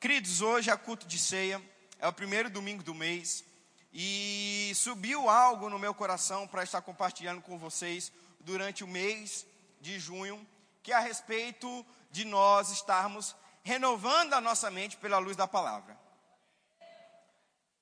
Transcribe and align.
Queridos, 0.00 0.40
hoje 0.42 0.70
é 0.70 0.76
culto 0.76 1.08
de 1.08 1.18
ceia, 1.18 1.60
é 1.98 2.06
o 2.06 2.12
primeiro 2.12 2.48
domingo 2.48 2.84
do 2.84 2.94
mês, 2.94 3.44
e 3.92 4.70
subiu 4.76 5.28
algo 5.28 5.68
no 5.68 5.76
meu 5.76 5.92
coração 5.92 6.46
para 6.46 6.62
estar 6.62 6.80
compartilhando 6.82 7.42
com 7.42 7.58
vocês 7.58 8.12
durante 8.38 8.84
o 8.84 8.86
mês 8.86 9.44
de 9.80 9.98
junho, 9.98 10.46
que 10.84 10.92
é 10.92 10.94
a 10.94 11.00
respeito 11.00 11.84
de 12.12 12.24
nós 12.24 12.70
estarmos 12.70 13.34
renovando 13.64 14.34
a 14.34 14.40
nossa 14.40 14.70
mente 14.70 14.96
pela 14.96 15.18
luz 15.18 15.36
da 15.36 15.48
palavra. 15.48 15.98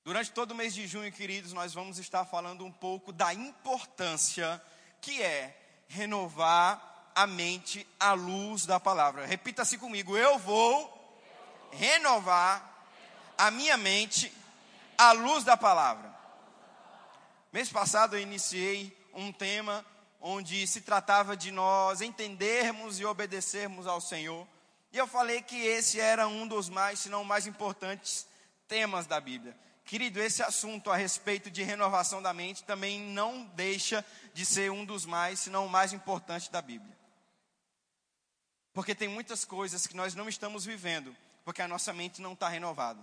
Durante 0.03 0.31
todo 0.31 0.51
o 0.51 0.55
mês 0.55 0.73
de 0.73 0.87
junho, 0.87 1.11
queridos, 1.11 1.53
nós 1.53 1.71
vamos 1.71 1.99
estar 1.99 2.25
falando 2.25 2.65
um 2.65 2.71
pouco 2.71 3.13
da 3.13 3.31
importância 3.31 4.59
que 5.01 5.21
é 5.21 5.55
renovar 5.87 7.11
a 7.13 7.27
mente 7.27 7.87
à 7.99 8.13
luz 8.13 8.65
da 8.65 8.79
palavra. 8.79 9.27
Repita-se 9.27 9.77
comigo: 9.77 10.17
eu 10.17 10.39
vou 10.39 10.96
renovar 11.71 12.63
a 13.37 13.51
minha 13.51 13.77
mente 13.77 14.33
à 14.97 15.11
luz 15.11 15.43
da 15.43 15.55
palavra. 15.55 16.15
Mês 17.51 17.69
passado 17.69 18.15
eu 18.15 18.21
iniciei 18.21 18.95
um 19.13 19.31
tema 19.31 19.85
onde 20.19 20.65
se 20.67 20.81
tratava 20.81 21.37
de 21.37 21.51
nós 21.51 22.01
entendermos 22.01 22.99
e 22.99 23.05
obedecermos 23.05 23.87
ao 23.87 24.01
Senhor. 24.01 24.47
E 24.91 24.97
eu 24.97 25.07
falei 25.07 25.41
que 25.41 25.55
esse 25.55 25.99
era 25.99 26.27
um 26.27 26.47
dos 26.47 26.69
mais, 26.69 26.99
se 26.99 27.09
não 27.09 27.23
mais 27.23 27.45
importantes 27.45 28.27
temas 28.67 29.05
da 29.05 29.19
Bíblia. 29.19 29.55
Querido, 29.85 30.19
esse 30.19 30.43
assunto 30.43 30.91
a 30.91 30.97
respeito 30.97 31.49
de 31.49 31.63
renovação 31.63 32.21
da 32.21 32.33
mente 32.33 32.63
também 32.63 32.99
não 32.99 33.45
deixa 33.55 34.03
de 34.33 34.45
ser 34.45 34.69
um 34.69 34.83
dos 34.83 35.05
mais, 35.05 35.39
se 35.39 35.49
não 35.49 35.65
o 35.65 35.69
mais 35.69 35.93
importante 35.93 36.51
da 36.51 36.61
Bíblia. 36.61 36.97
Porque 38.73 38.93
tem 38.93 39.07
muitas 39.07 39.45
coisas 39.45 39.87
que 39.87 39.95
nós 39.95 40.13
não 40.13 40.27
estamos 40.27 40.65
vivendo, 40.65 41.15
porque 41.47 41.61
a 41.61 41.67
nossa 41.67 41.93
mente 41.93 42.21
não 42.21 42.33
está 42.33 42.49
renovada. 42.49 42.99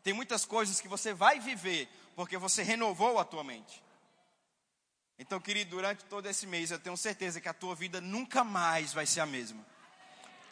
Tem 0.00 0.12
muitas 0.12 0.44
coisas 0.44 0.80
que 0.80 0.86
você 0.86 1.12
vai 1.12 1.40
viver, 1.40 1.88
porque 2.14 2.38
você 2.38 2.62
renovou 2.62 3.18
a 3.18 3.24
tua 3.24 3.42
mente. 3.42 3.82
Então, 5.18 5.40
querido, 5.40 5.70
durante 5.70 6.04
todo 6.04 6.26
esse 6.28 6.46
mês, 6.46 6.70
eu 6.70 6.78
tenho 6.78 6.96
certeza 6.96 7.40
que 7.40 7.48
a 7.48 7.52
tua 7.52 7.74
vida 7.74 8.00
nunca 8.00 8.44
mais 8.44 8.92
vai 8.92 9.06
ser 9.06 9.18
a 9.18 9.26
mesma. 9.26 9.66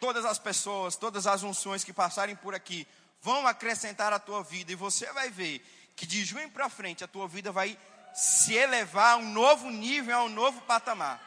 Todas 0.01 0.25
as 0.25 0.37
pessoas, 0.37 0.97
todas 0.97 1.27
as 1.27 1.43
unções 1.43 1.85
que 1.85 1.93
passarem 1.93 2.35
por 2.35 2.53
aqui, 2.53 2.85
vão 3.21 3.47
acrescentar 3.47 4.11
à 4.11 4.19
tua 4.19 4.43
vida 4.43 4.73
e 4.73 4.75
você 4.75 5.09
vai 5.13 5.29
ver 5.29 5.65
que 5.95 6.05
de 6.05 6.25
junho 6.25 6.51
para 6.51 6.67
frente 6.67 7.05
a 7.05 7.07
tua 7.07 7.25
vida 7.25 7.53
vai 7.53 7.79
se 8.13 8.53
elevar 8.53 9.13
a 9.13 9.15
um 9.15 9.31
novo 9.31 9.69
nível, 9.69 10.17
a 10.17 10.23
um 10.25 10.29
novo 10.29 10.59
patamar. 10.63 11.21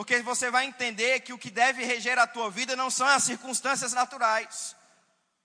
Porque 0.00 0.22
você 0.22 0.50
vai 0.50 0.64
entender 0.64 1.20
que 1.20 1.30
o 1.30 1.36
que 1.36 1.50
deve 1.50 1.84
reger 1.84 2.18
a 2.18 2.26
tua 2.26 2.50
vida 2.50 2.74
não 2.74 2.88
são 2.88 3.06
as 3.06 3.22
circunstâncias 3.22 3.92
naturais. 3.92 4.74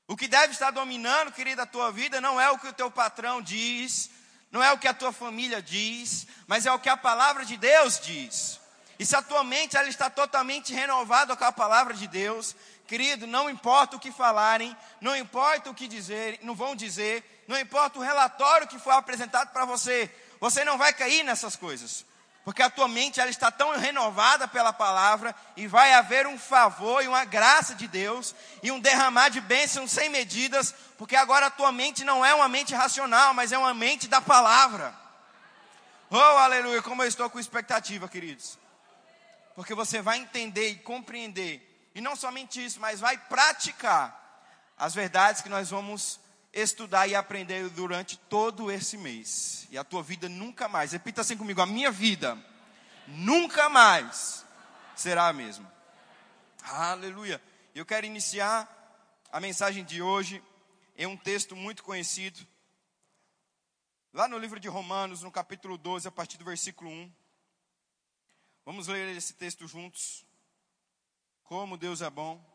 O 0.08 0.16
que 0.16 0.30
deve 0.30 0.54
estar 0.54 0.72
dominando, 0.72 1.34
querida, 1.34 1.64
a 1.64 1.66
tua 1.66 1.92
vida 1.92 2.22
não 2.22 2.40
é 2.40 2.50
o 2.50 2.58
que 2.58 2.70
o 2.70 2.72
teu 2.72 2.90
patrão 2.90 3.42
diz, 3.42 4.10
não 4.50 4.64
é 4.64 4.72
o 4.72 4.78
que 4.78 4.88
a 4.88 4.94
tua 4.94 5.12
família 5.12 5.62
diz, 5.62 6.26
mas 6.48 6.66
é 6.66 6.72
o 6.72 6.80
que 6.80 6.88
a 6.88 6.96
palavra 6.96 7.44
de 7.44 7.58
Deus 7.58 8.00
diz. 8.00 8.62
E 8.98 9.06
se 9.06 9.14
a 9.14 9.22
tua 9.22 9.44
mente 9.44 9.76
ela 9.76 9.90
está 9.90 10.10
totalmente 10.10 10.74
renovada 10.74 11.36
com 11.36 11.44
a 11.44 11.52
palavra 11.52 11.94
de 11.94 12.08
Deus, 12.08 12.56
Querido, 12.88 13.28
não 13.28 13.50
importa 13.50 13.98
o 13.98 14.00
que 14.00 14.10
falarem, 14.10 14.74
não 15.02 15.18
importa 15.18 15.70
o 15.70 15.74
que 15.74 15.86
dizer, 15.86 16.40
não 16.44 16.56
vão 16.56 16.78
dizer, 16.78 17.44
não 17.46 17.60
importa 17.60 18.00
o 18.00 18.02
relatório 18.02 18.70
que 18.70 18.80
foi 18.80 18.94
apresentado 18.94 19.52
para 19.52 19.66
você, 19.66 20.10
você 20.40 20.64
não 20.64 20.78
vai 20.78 20.94
cair 20.94 21.24
nessas 21.24 21.58
coisas. 21.58 22.06
Porque 22.46 22.62
a 22.62 22.70
tua 22.70 22.88
mente 22.88 23.20
ela 23.20 23.32
está 23.32 23.50
tão 23.50 23.76
renovada 23.76 24.48
pela 24.48 24.72
palavra 24.72 25.36
e 25.58 25.66
vai 25.66 25.96
haver 25.96 26.28
um 26.28 26.38
favor 26.38 27.04
e 27.04 27.08
uma 27.08 27.26
graça 27.26 27.74
de 27.74 27.88
Deus 27.88 28.36
e 28.62 28.72
um 28.72 28.80
derramar 28.80 29.30
de 29.30 29.42
bênçãos 29.42 29.92
sem 29.92 30.10
medidas, 30.10 30.72
porque 30.96 31.16
agora 31.16 31.48
a 31.48 31.50
tua 31.50 31.72
mente 31.72 32.04
não 32.04 32.24
é 32.24 32.36
uma 32.36 32.48
mente 32.48 32.76
racional, 32.76 33.34
mas 33.34 33.52
é 33.52 33.58
uma 33.58 33.74
mente 33.74 34.08
da 34.08 34.22
palavra. 34.22 34.94
Oh, 36.12 36.18
aleluia, 36.18 36.84
como 36.84 37.02
eu 37.02 37.08
estou 37.08 37.28
com 37.32 37.40
expectativa, 37.40 38.08
queridos. 38.08 38.60
Porque 39.56 39.74
você 39.74 40.00
vai 40.00 40.20
entender 40.20 40.70
e 40.70 40.76
compreender 40.76 41.90
e 41.96 42.00
não 42.02 42.16
somente 42.16 42.64
isso, 42.64 42.80
mas 42.80 43.00
vai 43.00 43.18
praticar 43.18 44.22
as 44.78 44.94
verdades 44.94 45.42
que 45.42 45.50
nós 45.50 45.72
vamos 45.72 46.20
estudar 46.56 47.06
e 47.06 47.14
aprender 47.14 47.70
durante 47.70 48.18
todo 48.18 48.72
esse 48.72 48.98
mês. 48.98 49.68
E 49.70 49.78
a 49.78 49.84
tua 49.84 50.02
vida 50.02 50.30
nunca 50.30 50.70
mais, 50.70 50.94
repita 50.94 51.22
assim 51.22 51.36
comigo: 51.36 51.62
a 51.62 51.66
minha 51.66 51.92
vida 51.92 52.38
nunca 53.08 53.68
mais 53.70 54.46
será 54.96 55.28
a 55.28 55.34
mesma. 55.34 55.72
Aleluia. 56.64 57.42
Eu 57.76 57.86
quero 57.86 58.06
iniciar 58.06 58.72
a 59.32 59.40
mensagem 59.42 59.84
de 59.84 60.02
hoje 60.02 60.42
em 60.98 61.06
um 61.06 61.18
texto 61.18 61.56
muito 61.56 61.84
conhecido. 61.84 62.40
Lá 64.14 64.30
no 64.30 64.38
livro 64.38 64.62
de 64.62 64.70
Romanos, 64.70 65.22
no 65.22 65.30
capítulo 65.30 65.78
12, 65.78 66.08
a 66.08 66.12
partir 66.12 66.38
do 66.38 66.46
versículo 66.46 66.90
1. 66.90 67.12
Vamos 68.64 68.88
ler 68.88 69.14
esse 69.16 69.34
texto 69.34 69.68
juntos. 69.68 70.26
Como 71.44 71.78
Deus 71.78 72.02
é 72.02 72.10
bom. 72.10 72.55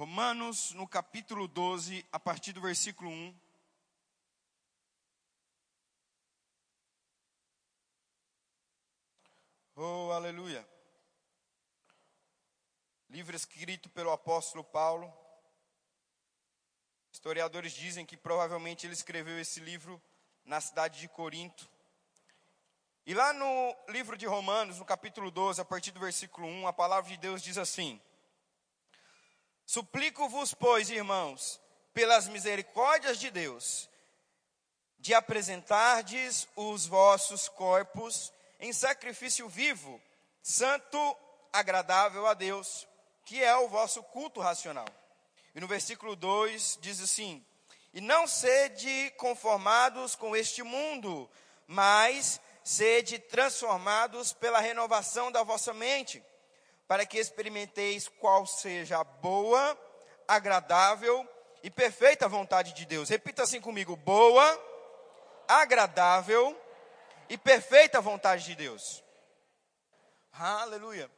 Romanos, 0.00 0.72
no 0.72 0.88
capítulo 0.88 1.46
12, 1.46 2.06
a 2.10 2.18
partir 2.18 2.54
do 2.54 2.60
versículo 2.62 3.10
1. 3.10 3.38
Oh, 9.76 10.10
aleluia. 10.10 10.66
Livro 13.10 13.36
escrito 13.36 13.90
pelo 13.90 14.10
apóstolo 14.10 14.64
Paulo. 14.64 15.12
Historiadores 17.12 17.74
dizem 17.74 18.06
que 18.06 18.16
provavelmente 18.16 18.86
ele 18.86 18.94
escreveu 18.94 19.38
esse 19.38 19.60
livro 19.60 20.02
na 20.46 20.62
cidade 20.62 20.98
de 20.98 21.08
Corinto. 21.08 21.68
E 23.04 23.12
lá 23.12 23.34
no 23.34 23.76
livro 23.90 24.16
de 24.16 24.24
Romanos, 24.24 24.78
no 24.78 24.84
capítulo 24.86 25.30
12, 25.30 25.60
a 25.60 25.64
partir 25.66 25.90
do 25.90 26.00
versículo 26.00 26.46
1, 26.46 26.66
a 26.66 26.72
palavra 26.72 27.10
de 27.10 27.18
Deus 27.18 27.42
diz 27.42 27.58
assim: 27.58 28.00
Suplico-vos, 29.72 30.52
pois, 30.52 30.90
irmãos, 30.90 31.60
pelas 31.94 32.26
misericórdias 32.26 33.20
de 33.20 33.30
Deus, 33.30 33.88
de 34.98 35.14
apresentardes 35.14 36.48
os 36.56 36.88
vossos 36.88 37.48
corpos 37.48 38.32
em 38.58 38.72
sacrifício 38.72 39.48
vivo, 39.48 40.02
santo, 40.42 41.16
agradável 41.52 42.26
a 42.26 42.34
Deus, 42.34 42.84
que 43.24 43.44
é 43.44 43.54
o 43.58 43.68
vosso 43.68 44.02
culto 44.02 44.40
racional. 44.40 44.88
E 45.54 45.60
no 45.60 45.68
versículo 45.68 46.16
2 46.16 46.80
diz 46.80 47.00
assim: 47.00 47.46
E 47.94 48.00
não 48.00 48.26
sede 48.26 49.12
conformados 49.18 50.16
com 50.16 50.34
este 50.34 50.64
mundo, 50.64 51.30
mas 51.68 52.40
sede 52.64 53.20
transformados 53.20 54.32
pela 54.32 54.58
renovação 54.58 55.30
da 55.30 55.44
vossa 55.44 55.72
mente, 55.72 56.20
para 56.90 57.06
que 57.06 57.20
experimenteis 57.20 58.08
qual 58.08 58.44
seja 58.44 58.98
a 58.98 59.04
boa, 59.04 59.78
agradável 60.26 61.24
e 61.62 61.70
perfeita 61.70 62.26
vontade 62.26 62.72
de 62.72 62.84
Deus. 62.84 63.08
Repita 63.08 63.44
assim 63.44 63.60
comigo: 63.60 63.94
boa, 63.94 64.60
agradável 65.46 66.60
e 67.28 67.38
perfeita 67.38 68.00
vontade 68.00 68.44
de 68.44 68.56
Deus. 68.56 69.04
Aleluia. 70.32 71.08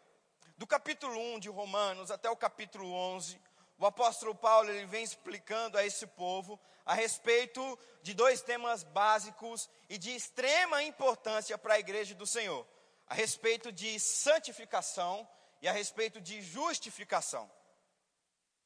Do 0.59 0.66
capítulo 0.66 1.19
1 1.19 1.41
de 1.41 1.49
Romanos 1.49 2.11
até 2.11 2.28
o 2.28 2.37
capítulo 2.37 2.93
11, 2.93 3.41
o 3.78 3.87
apóstolo 3.87 4.34
Paulo 4.34 4.69
ele 4.69 4.84
vem 4.84 5.03
explicando 5.03 5.78
a 5.78 5.87
esse 5.87 6.06
povo 6.06 6.61
a 6.84 6.93
respeito 6.93 7.78
de 8.03 8.12
dois 8.12 8.43
temas 8.43 8.82
básicos 8.82 9.71
e 9.88 9.97
de 9.97 10.15
extrema 10.15 10.82
importância 10.82 11.56
para 11.56 11.72
a 11.72 11.81
igreja 11.81 12.15
do 12.15 12.27
Senhor: 12.27 12.66
a 13.06 13.15
respeito 13.15 13.72
de 13.72 13.99
santificação 13.99 15.27
e 15.62 15.69
a 15.69 15.73
respeito 15.73 16.21
de 16.21 16.43
justificação. 16.43 17.50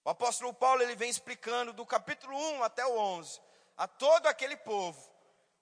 O 0.05 0.11
apóstolo 0.11 0.53
Paulo 0.53 0.83
ele 0.83 0.97
vem 0.97 1.11
explicando 1.11 1.73
do 1.73 1.87
capítulo 1.87 2.37
1 2.37 2.65
até 2.65 2.85
o 2.85 2.99
11 2.99 3.41
a 3.77 3.87
todo 3.87 4.27
aquele 4.27 4.57
povo 4.57 5.15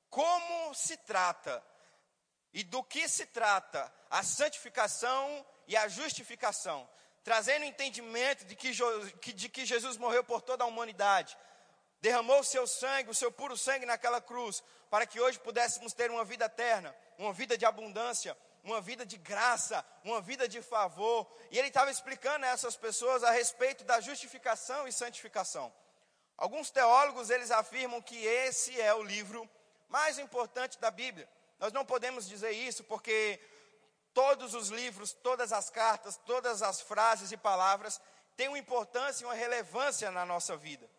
como 0.09 0.73
se 0.75 0.97
trata 0.97 1.63
e 2.53 2.63
do 2.63 2.83
que 2.83 3.09
se 3.09 3.27
trata 3.27 3.93
a 4.09 4.23
santificação 4.23 5.45
e 5.67 5.77
a 5.77 5.89
justificação 5.89 6.89
trazendo 7.25 7.65
entendimento 7.65 8.45
de 8.45 8.55
que, 8.55 8.71
de 9.33 9.49
que 9.49 9.65
Jesus 9.65 9.97
morreu 9.97 10.23
por 10.23 10.43
toda 10.43 10.63
a 10.63 10.67
humanidade, 10.67 11.37
derramou 12.01 12.41
o 12.41 12.45
seu 12.45 12.67
sangue, 12.67 13.11
o 13.11 13.15
seu 13.15 13.33
puro 13.33 13.57
sangue 13.57 13.87
naquela 13.87 14.21
cruz, 14.21 14.63
para 14.91 15.07
que 15.07 15.19
hoje 15.19 15.41
pudéssemos 15.41 15.95
ter 15.95 16.11
uma 16.11 16.23
vida 16.23 16.45
eterna, 16.45 16.95
uma 17.19 17.33
vida 17.33 17.57
de 17.57 17.65
abundância, 17.65 18.37
uma 18.65 18.81
vida 18.81 19.05
de 19.05 19.19
graça, 19.19 19.85
uma 20.03 20.21
vida 20.21 20.49
de 20.49 20.61
favor. 20.63 21.31
E 21.51 21.59
ele 21.59 21.69
estava 21.69 21.91
explicando 21.91 22.47
a 22.47 22.49
essas 22.49 22.77
pessoas 22.77 23.23
a 23.23 23.31
respeito 23.31 23.85
da 23.85 24.01
justificação 24.01 24.89
e 24.89 24.93
santificação. 24.93 25.73
Alguns 26.37 26.71
teólogos 26.71 27.31
eles 27.31 27.51
afirmam 27.51 28.03
que 28.03 28.17
esse 28.17 28.81
é 28.81 28.93
o 28.93 29.03
livro 29.03 29.49
mais 29.89 30.19
importante 30.19 30.79
da 30.81 30.91
Bíblia. 30.91 31.29
Nós 31.61 31.73
não 31.73 31.85
podemos 31.85 32.27
dizer 32.27 32.51
isso 32.51 32.83
porque 32.85 33.39
todos 34.13 34.55
os 34.55 34.69
livros, 34.69 35.13
todas 35.13 35.53
as 35.53 35.71
cartas, 35.71 36.17
todas 36.27 36.63
as 36.63 36.81
frases 36.81 37.31
e 37.31 37.37
palavras 37.37 38.01
tem 38.37 38.49
uma 38.49 38.59
importância 38.59 39.23
e 39.23 39.27
uma 39.27 39.35
relevância 39.35 40.11
na 40.11 40.25
nossa 40.25 40.57
vida. 40.57 40.91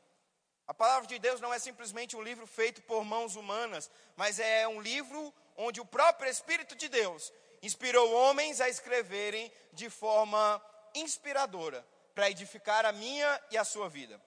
A 0.68 0.74
palavra 0.74 1.08
de 1.08 1.20
Deus 1.20 1.42
não 1.42 1.54
é 1.54 1.60
simplesmente 1.60 2.16
um 2.16 2.22
livro 2.22 2.48
feito 2.48 2.82
por 2.84 3.04
mãos 3.04 3.36
humanas, 3.36 3.92
mas 4.16 4.40
é 4.40 4.68
um 4.68 4.82
livro 4.82 5.34
onde 5.58 5.80
o 5.80 5.86
próprio 5.86 6.30
Espírito 6.30 6.76
de 6.76 6.88
Deus 6.88 7.32
inspirou 7.66 8.14
homens 8.14 8.62
a 8.62 8.70
escreverem 8.70 9.52
de 9.74 9.90
forma 9.90 10.62
inspiradora 10.94 11.86
para 12.14 12.30
edificar 12.30 12.86
a 12.86 12.92
minha 12.92 13.42
e 13.50 13.58
a 13.58 13.64
sua 13.64 13.90
vida. 13.90 14.22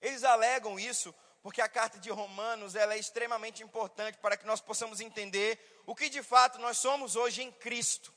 Eles 0.00 0.22
alegam 0.22 0.78
isso 0.78 1.14
porque 1.42 1.60
a 1.60 1.68
carta 1.68 1.98
de 1.98 2.10
Romanos 2.10 2.76
ela 2.76 2.94
é 2.94 2.98
extremamente 2.98 3.62
importante 3.62 4.18
para 4.18 4.36
que 4.36 4.46
nós 4.46 4.60
possamos 4.60 5.00
entender 5.00 5.58
o 5.86 5.94
que 5.94 6.08
de 6.08 6.22
fato 6.22 6.58
nós 6.58 6.78
somos 6.78 7.16
hoje 7.16 7.42
em 7.42 7.50
Cristo. 7.50 8.12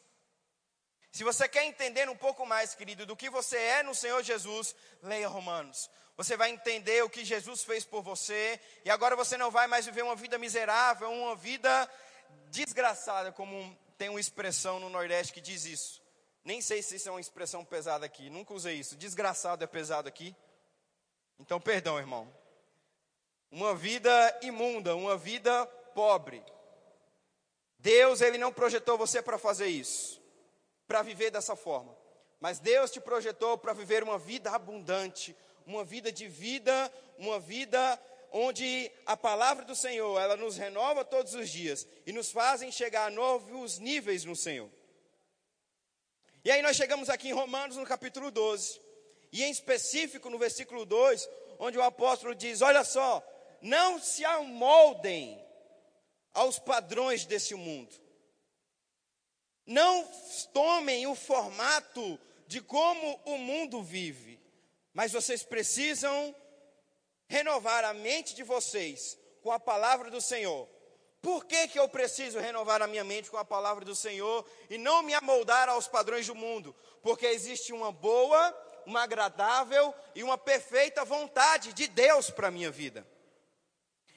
Se 1.12 1.24
você 1.24 1.48
quer 1.48 1.64
entender 1.64 2.10
um 2.10 2.18
pouco 2.18 2.46
mais, 2.46 2.76
querido, 2.76 3.06
do 3.06 3.16
que 3.16 3.30
você 3.30 3.58
é 3.58 3.84
no 3.84 3.96
Senhor 3.96 4.22
Jesus, 4.22 4.76
leia 5.02 5.30
Romanos. 5.30 5.90
Você 6.18 6.36
vai 6.36 6.50
entender 6.50 7.04
o 7.04 7.10
que 7.10 7.24
Jesus 7.24 7.64
fez 7.64 7.86
por 7.86 8.04
você, 8.04 8.60
e 8.84 8.90
agora 8.90 9.16
você 9.16 9.38
não 9.38 9.50
vai 9.50 9.66
mais 9.66 9.86
viver 9.86 10.04
uma 10.04 10.16
vida 10.16 10.38
miserável, 10.38 11.10
uma 11.10 11.36
vida 11.36 11.90
desgraçada, 12.52 13.32
como 13.32 13.78
tem 13.98 14.10
uma 14.10 14.20
expressão 14.20 14.80
no 14.80 14.90
Nordeste 14.90 15.34
que 15.34 15.42
diz 15.42 15.66
isso. 15.66 16.02
Nem 16.44 16.62
sei 16.62 16.82
se 16.82 16.96
isso 16.96 17.10
é 17.10 17.12
uma 17.12 17.22
expressão 17.22 17.66
pesada 17.66 18.06
aqui, 18.06 18.30
nunca 18.30 18.54
usei 18.54 18.76
isso. 18.76 18.96
Desgraçado 18.96 19.64
é 19.64 19.68
pesado 19.68 20.08
aqui. 20.08 20.36
Então, 21.40 21.60
perdão, 21.60 21.98
irmão. 21.98 22.32
Uma 23.52 23.76
vida 23.76 24.40
imunda, 24.42 24.96
uma 24.96 25.18
vida 25.18 25.66
pobre. 25.94 26.44
Deus, 27.80 28.22
ele 28.22 28.38
não 28.38 28.52
projetou 28.52 28.98
você 28.98 29.22
para 29.22 29.38
fazer 29.38 29.68
isso, 29.68 30.22
para 30.88 31.02
viver 31.02 31.32
dessa 31.32 31.56
forma. 31.56 31.96
Mas 32.40 32.60
Deus 32.60 32.92
te 32.92 33.00
projetou 33.00 33.58
para 33.58 33.74
viver 33.74 34.04
uma 34.04 34.18
vida 34.18 34.52
abundante, 34.52 35.36
uma 35.66 35.84
vida 35.84 36.12
de 36.12 36.28
vida, 36.28 36.92
uma 37.18 37.40
vida 37.40 38.00
onde 38.38 38.92
a 39.06 39.16
palavra 39.16 39.64
do 39.64 39.74
Senhor, 39.74 40.20
ela 40.20 40.36
nos 40.36 40.58
renova 40.58 41.06
todos 41.06 41.34
os 41.34 41.50
dias 41.50 41.88
e 42.06 42.12
nos 42.12 42.34
fazem 42.34 42.70
chegar 42.70 43.06
a 43.06 43.10
novos 43.10 43.80
níveis 43.80 44.26
no 44.26 44.36
Senhor. 44.36 44.70
E 46.44 46.52
aí 46.52 46.62
nós 46.62 46.76
chegamos 46.76 47.10
aqui 47.10 47.30
em 47.30 47.32
Romanos, 47.34 47.78
no 47.78 47.86
capítulo 47.86 48.30
12, 48.30 48.82
e 49.32 49.42
em 49.42 49.50
específico 49.50 50.30
no 50.30 50.38
versículo 50.38 50.86
2, 50.86 51.30
onde 51.60 51.78
o 51.78 51.82
apóstolo 51.82 52.36
diz: 52.36 52.62
Olha 52.62 52.84
só, 52.84 53.26
não 53.62 54.02
se 54.02 54.26
amoldem 54.26 55.42
aos 56.34 56.60
padrões 56.60 57.26
desse 57.26 57.56
mundo. 57.56 57.96
Não 59.66 60.06
tomem 60.52 61.08
o 61.08 61.16
formato 61.16 62.20
de 62.48 62.60
como 62.60 63.18
o 63.24 63.38
mundo 63.38 63.82
vive, 63.82 64.38
mas 64.94 65.14
vocês 65.14 65.42
precisam 65.42 66.36
renovar 67.28 67.84
a 67.84 67.94
mente 67.94 68.36
de 68.36 68.44
vocês 68.44 69.18
com 69.42 69.52
a 69.52 69.60
palavra 69.60 70.10
do 70.10 70.22
Senhor. 70.22 70.68
Por 71.22 71.46
que, 71.46 71.68
que 71.68 71.80
eu 71.80 71.90
preciso 71.90 72.40
renovar 72.40 72.82
a 72.82 72.88
minha 72.88 73.04
mente 73.04 73.32
com 73.32 73.38
a 73.38 73.46
palavra 73.46 73.84
do 73.84 73.96
Senhor 73.96 74.46
e 74.70 74.78
não 74.78 75.02
me 75.02 75.14
amoldar 75.14 75.68
aos 75.70 75.88
padrões 75.88 76.28
do 76.28 76.36
mundo? 76.36 76.76
Porque 77.02 77.26
existe 77.26 77.74
uma 77.74 77.92
boa, 77.92 78.56
uma 78.86 79.04
agradável 79.04 79.94
e 80.14 80.24
uma 80.24 80.38
perfeita 80.38 81.04
vontade 81.04 81.74
de 81.74 81.88
Deus 81.88 82.30
para 82.30 82.50
a 82.50 82.52
minha 82.52 82.70
vida. 82.70 83.08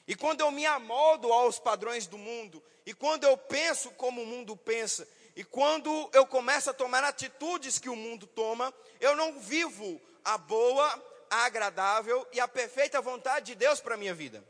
E 0.07 0.15
quando 0.15 0.41
eu 0.41 0.51
me 0.51 0.65
amoldo 0.65 1.31
aos 1.33 1.59
padrões 1.59 2.07
do 2.07 2.17
mundo, 2.17 2.63
e 2.85 2.93
quando 2.93 3.23
eu 3.23 3.37
penso 3.37 3.91
como 3.91 4.21
o 4.21 4.25
mundo 4.25 4.55
pensa, 4.55 5.07
e 5.35 5.43
quando 5.43 6.09
eu 6.13 6.25
começo 6.25 6.69
a 6.69 6.73
tomar 6.73 7.03
atitudes 7.03 7.79
que 7.79 7.89
o 7.89 7.95
mundo 7.95 8.27
toma, 8.27 8.73
eu 8.99 9.15
não 9.15 9.39
vivo 9.39 10.01
a 10.23 10.37
boa, 10.37 11.03
a 11.29 11.45
agradável 11.45 12.27
e 12.31 12.39
a 12.39 12.47
perfeita 12.47 13.01
vontade 13.01 13.47
de 13.47 13.55
Deus 13.55 13.79
para 13.79 13.95
a 13.95 13.97
minha 13.97 14.13
vida. 14.13 14.43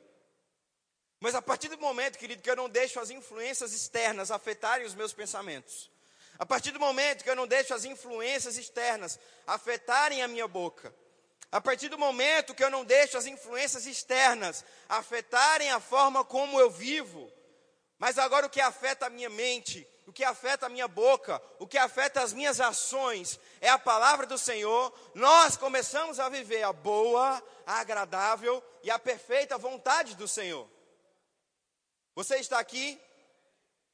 Mas 1.20 1.36
a 1.36 1.42
partir 1.42 1.68
do 1.68 1.78
momento, 1.78 2.18
querido, 2.18 2.42
que 2.42 2.50
eu 2.50 2.56
não 2.56 2.70
deixo 2.70 3.00
as 3.00 3.10
influências 3.10 3.74
externas 3.74 4.32
afetarem 4.32 4.86
os 4.86 4.96
meus 4.96 5.12
pensamentos, 5.12 5.92
a 6.38 6.46
partir 6.46 6.72
do 6.72 6.80
momento 6.80 7.24
que 7.24 7.30
eu 7.30 7.36
não 7.36 7.46
deixo 7.46 7.74
as 7.74 7.84
influências 7.84 8.58
externas 8.58 9.20
afetarem 9.46 10.22
a 10.22 10.28
minha 10.28 10.48
boca, 10.48 10.94
a 11.52 11.60
partir 11.60 11.90
do 11.90 11.98
momento 11.98 12.54
que 12.54 12.64
eu 12.64 12.70
não 12.70 12.86
deixo 12.86 13.18
as 13.18 13.26
influências 13.26 13.86
externas 13.86 14.64
afetarem 14.88 15.72
a 15.72 15.80
forma 15.80 16.24
como 16.24 16.60
eu 16.60 16.70
vivo, 16.70 17.30
mas 17.98 18.18
agora 18.18 18.46
o 18.46 18.50
que 18.50 18.62
afeta 18.62 19.08
a 19.08 19.10
minha 19.10 19.30
mente, 19.30 19.86
o 20.10 20.12
que 20.12 20.24
afeta 20.24 20.66
a 20.66 20.70
minha 20.70 20.88
boca, 20.88 21.40
o 21.60 21.68
que 21.68 21.78
afeta 21.78 22.24
as 22.24 22.34
minhas 22.34 22.60
ações 22.60 23.40
é 23.62 23.70
a 23.70 23.78
palavra 23.78 24.26
do 24.26 24.40
Senhor, 24.40 24.92
nós 25.14 25.56
começamos 25.56 26.20
a 26.20 26.28
viver 26.28 26.64
a 26.64 26.74
boa, 26.74 27.44
a 27.64 27.80
agradável 27.80 28.64
e 28.82 28.90
a 28.90 28.98
perfeita 28.98 29.56
vontade 29.56 30.16
do 30.16 30.28
Senhor. 30.28 30.68
Você 32.16 32.38
está 32.38 32.58
aqui? 32.58 33.00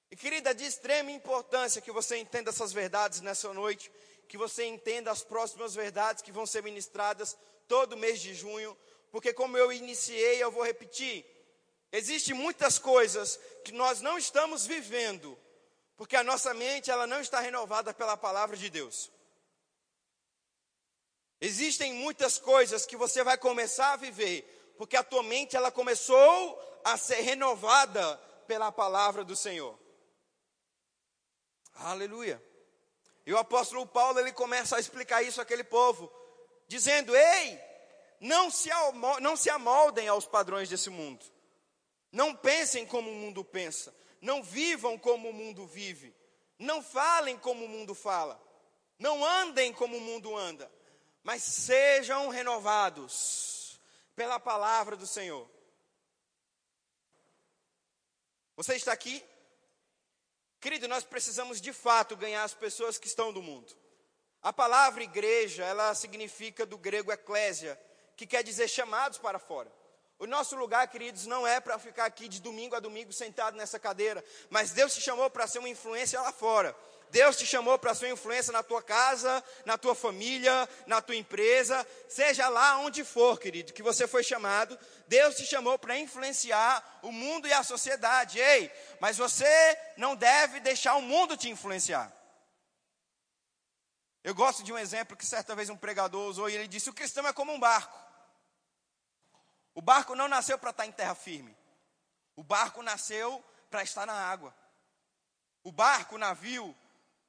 E 0.09 0.15
querida, 0.15 0.55
de 0.55 0.63
extrema 0.63 1.11
importância 1.11 1.81
que 1.81 1.91
você 1.91 2.15
entenda 2.15 2.49
essas 2.49 2.71
verdades 2.71 3.19
nessa 3.19 3.53
noite, 3.53 3.91
que 4.29 4.37
você 4.37 4.63
entenda 4.63 5.11
as 5.11 5.21
próximas 5.21 5.75
verdades 5.75 6.23
que 6.23 6.31
vão 6.31 6.45
ser 6.45 6.63
ministradas 6.63 7.37
todo 7.67 7.97
mês 7.97 8.21
de 8.21 8.33
junho, 8.33 8.77
porque 9.11 9.33
como 9.33 9.57
eu 9.57 9.69
iniciei, 9.69 10.41
eu 10.41 10.49
vou 10.49 10.63
repetir. 10.63 11.25
Existem 11.91 12.33
muitas 12.33 12.79
coisas 12.79 13.37
que 13.65 13.73
nós 13.73 13.99
não 13.99 14.17
estamos 14.17 14.65
vivendo, 14.65 15.37
porque 15.97 16.15
a 16.15 16.23
nossa 16.23 16.53
mente 16.53 16.91
ela 16.91 17.07
não 17.07 17.19
está 17.21 17.39
renovada 17.39 17.93
pela 17.93 18.17
palavra 18.17 18.57
de 18.57 18.69
Deus. 18.69 19.11
Existem 21.39 21.93
muitas 21.93 22.37
coisas 22.37 22.85
que 22.85 22.97
você 22.97 23.23
vai 23.23 23.37
começar 23.37 23.93
a 23.93 23.97
viver, 23.97 24.73
porque 24.77 24.97
a 24.97 25.03
tua 25.03 25.23
mente 25.23 25.55
ela 25.55 25.71
começou 25.71 26.81
a 26.83 26.97
ser 26.97 27.21
renovada 27.21 28.17
pela 28.47 28.71
palavra 28.71 29.23
do 29.23 29.35
Senhor. 29.35 29.77
Aleluia. 31.75 32.41
E 33.25 33.33
o 33.33 33.37
apóstolo 33.37 33.85
Paulo 33.85 34.19
ele 34.19 34.31
começa 34.31 34.77
a 34.77 34.79
explicar 34.79 35.23
isso 35.23 35.41
àquele 35.41 35.63
povo, 35.63 36.11
dizendo: 36.67 37.15
Ei, 37.15 37.59
não 38.19 38.49
se, 38.49 38.69
não 39.21 39.35
se 39.35 39.49
amoldem 39.49 40.07
aos 40.07 40.25
padrões 40.25 40.69
desse 40.69 40.89
mundo. 40.89 41.25
Não 42.11 42.35
pensem 42.35 42.85
como 42.85 43.11
o 43.11 43.15
mundo 43.15 43.43
pensa. 43.43 43.93
Não 44.21 44.41
vivam 44.43 44.97
como 44.97 45.29
o 45.29 45.33
mundo 45.33 45.65
vive. 45.65 46.15
Não 46.57 46.81
falem 46.81 47.37
como 47.37 47.65
o 47.65 47.69
mundo 47.69 47.93
fala. 47.93 48.41
Não 48.97 49.23
andem 49.23 49.73
como 49.73 49.97
o 49.97 50.01
mundo 50.01 50.35
anda. 50.35 50.71
Mas 51.23 51.43
sejam 51.43 52.29
renovados 52.29 53.79
pela 54.15 54.39
palavra 54.39 54.95
do 54.95 55.05
Senhor. 55.05 55.49
Você 58.55 58.75
está 58.75 58.93
aqui? 58.93 59.23
Querido, 60.61 60.87
nós 60.87 61.03
precisamos 61.03 61.59
de 61.59 61.73
fato 61.73 62.15
ganhar 62.15 62.43
as 62.43 62.53
pessoas 62.53 62.97
que 62.97 63.07
estão 63.07 63.33
do 63.33 63.41
mundo. 63.41 63.75
A 64.41 64.53
palavra 64.53 65.03
igreja, 65.03 65.65
ela 65.65 65.93
significa 65.93 66.65
do 66.65 66.77
grego 66.77 67.11
eclésia, 67.11 67.79
que 68.15 68.25
quer 68.25 68.43
dizer 68.43 68.67
chamados 68.67 69.17
para 69.17 69.39
fora. 69.39 69.71
O 70.17 70.25
nosso 70.25 70.55
lugar, 70.55 70.87
queridos, 70.87 71.25
não 71.25 71.45
é 71.45 71.59
para 71.59 71.77
ficar 71.77 72.05
aqui 72.05 72.29
de 72.29 72.41
domingo 72.41 72.75
a 72.75 72.79
domingo 72.79 73.11
sentado 73.11 73.57
nessa 73.57 73.77
cadeira, 73.77 74.23
mas 74.49 74.71
Deus 74.71 74.93
te 74.95 75.01
chamou 75.01 75.29
para 75.29 75.45
ser 75.45 75.59
uma 75.59 75.67
influência 75.67 76.21
lá 76.21 76.31
fora. 76.31 76.75
Deus 77.11 77.35
te 77.35 77.45
chamou 77.45 77.77
para 77.77 77.93
ser 77.93 78.05
uma 78.07 78.13
influência 78.13 78.51
na 78.51 78.63
tua 78.63 78.81
casa, 78.81 79.43
na 79.65 79.77
tua 79.77 79.93
família, 79.93 80.67
na 80.87 81.01
tua 81.01 81.15
empresa, 81.15 81.85
seja 82.09 82.47
lá 82.47 82.77
onde 82.79 83.03
for, 83.03 83.39
querido, 83.39 83.73
que 83.73 83.83
você 83.83 84.07
foi 84.07 84.23
chamado. 84.23 84.77
Deus 85.07 85.35
te 85.35 85.45
chamou 85.45 85.77
para 85.77 85.97
influenciar 85.97 86.99
o 87.03 87.11
mundo 87.11 87.47
e 87.47 87.53
a 87.53 87.63
sociedade. 87.63 88.39
Ei, 88.39 88.71
mas 88.99 89.17
você 89.17 89.45
não 89.97 90.15
deve 90.15 90.59
deixar 90.61 90.95
o 90.95 91.01
mundo 91.01 91.37
te 91.37 91.49
influenciar. 91.49 92.11
Eu 94.23 94.33
gosto 94.33 94.63
de 94.63 94.73
um 94.73 94.77
exemplo 94.77 95.15
que 95.15 95.25
certa 95.25 95.55
vez 95.55 95.69
um 95.69 95.77
pregador 95.77 96.27
usou 96.27 96.49
e 96.49 96.55
ele 96.55 96.67
disse: 96.67 96.89
o 96.89 96.93
cristão 96.93 97.27
é 97.27 97.33
como 97.33 97.53
um 97.53 97.59
barco. 97.59 98.04
O 99.75 99.81
barco 99.81 100.15
não 100.15 100.27
nasceu 100.27 100.57
para 100.57 100.71
estar 100.71 100.85
em 100.85 100.91
terra 100.91 101.13
firme. 101.13 101.55
O 102.35 102.43
barco 102.43 102.81
nasceu 102.81 103.43
para 103.69 103.83
estar 103.83 104.05
na 104.05 104.13
água. 104.13 104.55
O 105.63 105.71
barco, 105.71 106.15
o 106.15 106.17
navio, 106.17 106.75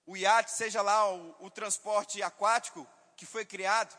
o 0.06 0.16
iate, 0.16 0.52
seja 0.52 0.80
lá 0.80 1.12
o, 1.12 1.36
o 1.40 1.50
transporte 1.50 2.22
aquático 2.22 2.86
que 3.16 3.26
foi 3.26 3.44
criado, 3.44 3.98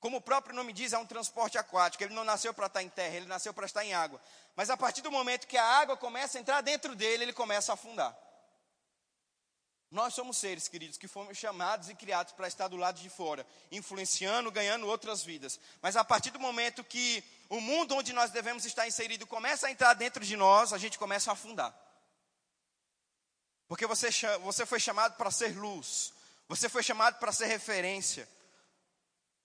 como 0.00 0.16
o 0.16 0.20
próprio 0.20 0.54
nome 0.54 0.72
diz, 0.72 0.94
é 0.94 0.98
um 0.98 1.04
transporte 1.04 1.58
aquático. 1.58 2.02
Ele 2.02 2.14
não 2.14 2.24
nasceu 2.24 2.54
para 2.54 2.66
estar 2.66 2.82
em 2.82 2.88
terra, 2.88 3.16
ele 3.16 3.26
nasceu 3.26 3.52
para 3.52 3.66
estar 3.66 3.84
em 3.84 3.92
água. 3.92 4.20
Mas 4.56 4.70
a 4.70 4.76
partir 4.76 5.02
do 5.02 5.12
momento 5.12 5.46
que 5.46 5.58
a 5.58 5.64
água 5.64 5.96
começa 5.96 6.38
a 6.38 6.40
entrar 6.40 6.62
dentro 6.62 6.96
dele, 6.96 7.24
ele 7.24 7.32
começa 7.34 7.72
a 7.72 7.74
afundar. 7.74 8.16
Nós 9.90 10.14
somos 10.14 10.38
seres, 10.38 10.68
queridos, 10.68 10.96
que 10.96 11.06
fomos 11.06 11.36
chamados 11.36 11.90
e 11.90 11.94
criados 11.94 12.32
para 12.32 12.48
estar 12.48 12.68
do 12.68 12.76
lado 12.76 12.98
de 12.98 13.10
fora, 13.10 13.46
influenciando, 13.70 14.50
ganhando 14.50 14.86
outras 14.86 15.22
vidas. 15.22 15.60
Mas 15.82 15.96
a 15.96 16.04
partir 16.04 16.30
do 16.30 16.40
momento 16.40 16.82
que 16.82 17.22
o 17.50 17.60
mundo 17.60 17.96
onde 17.96 18.12
nós 18.12 18.30
devemos 18.30 18.64
estar 18.64 18.86
inserido 18.86 19.26
começa 19.26 19.66
a 19.66 19.70
entrar 19.72 19.92
dentro 19.94 20.24
de 20.24 20.36
nós, 20.36 20.72
a 20.72 20.78
gente 20.78 20.96
começa 20.96 21.30
a 21.30 21.32
afundar. 21.32 21.74
Porque 23.66 23.86
você, 23.86 24.08
você 24.42 24.64
foi 24.64 24.78
chamado 24.78 25.16
para 25.16 25.32
ser 25.32 25.58
luz, 25.58 26.12
você 26.48 26.68
foi 26.68 26.82
chamado 26.84 27.18
para 27.18 27.32
ser 27.32 27.46
referência. 27.46 28.28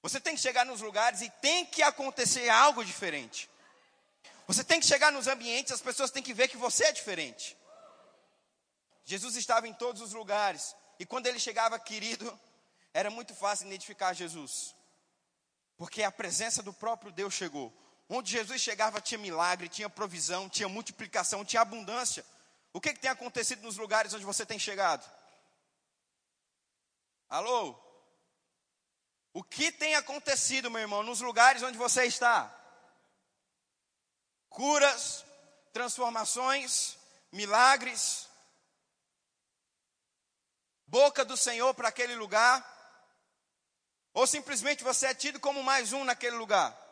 Você 0.03 0.19
tem 0.19 0.35
que 0.35 0.41
chegar 0.41 0.67
nos 0.67 0.81
lugares 0.81 1.21
e 1.21 1.29
tem 1.41 1.65
que 1.65 1.81
acontecer 1.81 2.47
algo 2.47 2.85
diferente. 2.85 3.49
Você 4.45 4.63
tem 4.63 4.79
que 4.79 4.85
chegar 4.85 5.11
nos 5.11 5.27
ambientes, 5.27 5.73
as 5.73 5.81
pessoas 5.81 6.11
têm 6.11 6.21
que 6.21 6.33
ver 6.33 6.47
que 6.47 6.57
você 6.57 6.85
é 6.85 6.91
diferente. 6.91 7.57
Jesus 9.03 9.35
estava 9.35 9.67
em 9.67 9.73
todos 9.73 10.03
os 10.03 10.13
lugares, 10.13 10.75
e 10.99 11.07
quando 11.07 11.25
ele 11.25 11.39
chegava, 11.39 11.79
querido, 11.79 12.39
era 12.93 13.09
muito 13.09 13.33
fácil 13.33 13.65
identificar 13.65 14.13
Jesus, 14.13 14.75
porque 15.75 16.03
a 16.03 16.11
presença 16.11 16.61
do 16.61 16.71
próprio 16.71 17.11
Deus 17.11 17.33
chegou. 17.33 17.73
Onde 18.07 18.31
Jesus 18.31 18.61
chegava 18.61 19.01
tinha 19.01 19.17
milagre, 19.17 19.67
tinha 19.67 19.89
provisão, 19.89 20.47
tinha 20.47 20.69
multiplicação, 20.69 21.43
tinha 21.43 21.61
abundância. 21.61 22.25
O 22.71 22.79
que, 22.79 22.93
que 22.93 22.99
tem 22.99 23.09
acontecido 23.09 23.63
nos 23.63 23.77
lugares 23.77 24.13
onde 24.13 24.25
você 24.25 24.45
tem 24.45 24.59
chegado? 24.59 25.09
Alô? 27.27 27.75
O 29.33 29.43
que 29.43 29.71
tem 29.71 29.95
acontecido, 29.95 30.69
meu 30.69 30.81
irmão, 30.81 31.03
nos 31.03 31.19
lugares 31.19 31.63
onde 31.63 31.77
você 31.77 32.05
está? 32.05 32.53
Curas, 34.49 35.25
transformações, 35.73 36.97
milagres, 37.31 38.29
boca 40.87 41.25
do 41.25 41.35
Senhor 41.35 41.73
para 41.73 41.89
aquele 41.89 42.15
lugar, 42.15 42.63
ou 44.13 44.25
simplesmente 44.25 44.83
você 44.83 45.07
é 45.07 45.13
tido 45.13 45.39
como 45.39 45.61
mais 45.61 45.91
um 45.91 46.05
naquele 46.05 46.37
lugar? 46.37 46.84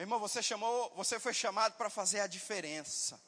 Meu 0.00 0.04
irmão, 0.04 0.18
você 0.18 0.42
chamou, 0.42 0.90
você 0.96 1.20
foi 1.20 1.34
chamado 1.34 1.74
para 1.74 1.90
fazer 1.90 2.20
a 2.20 2.26
diferença. 2.26 3.20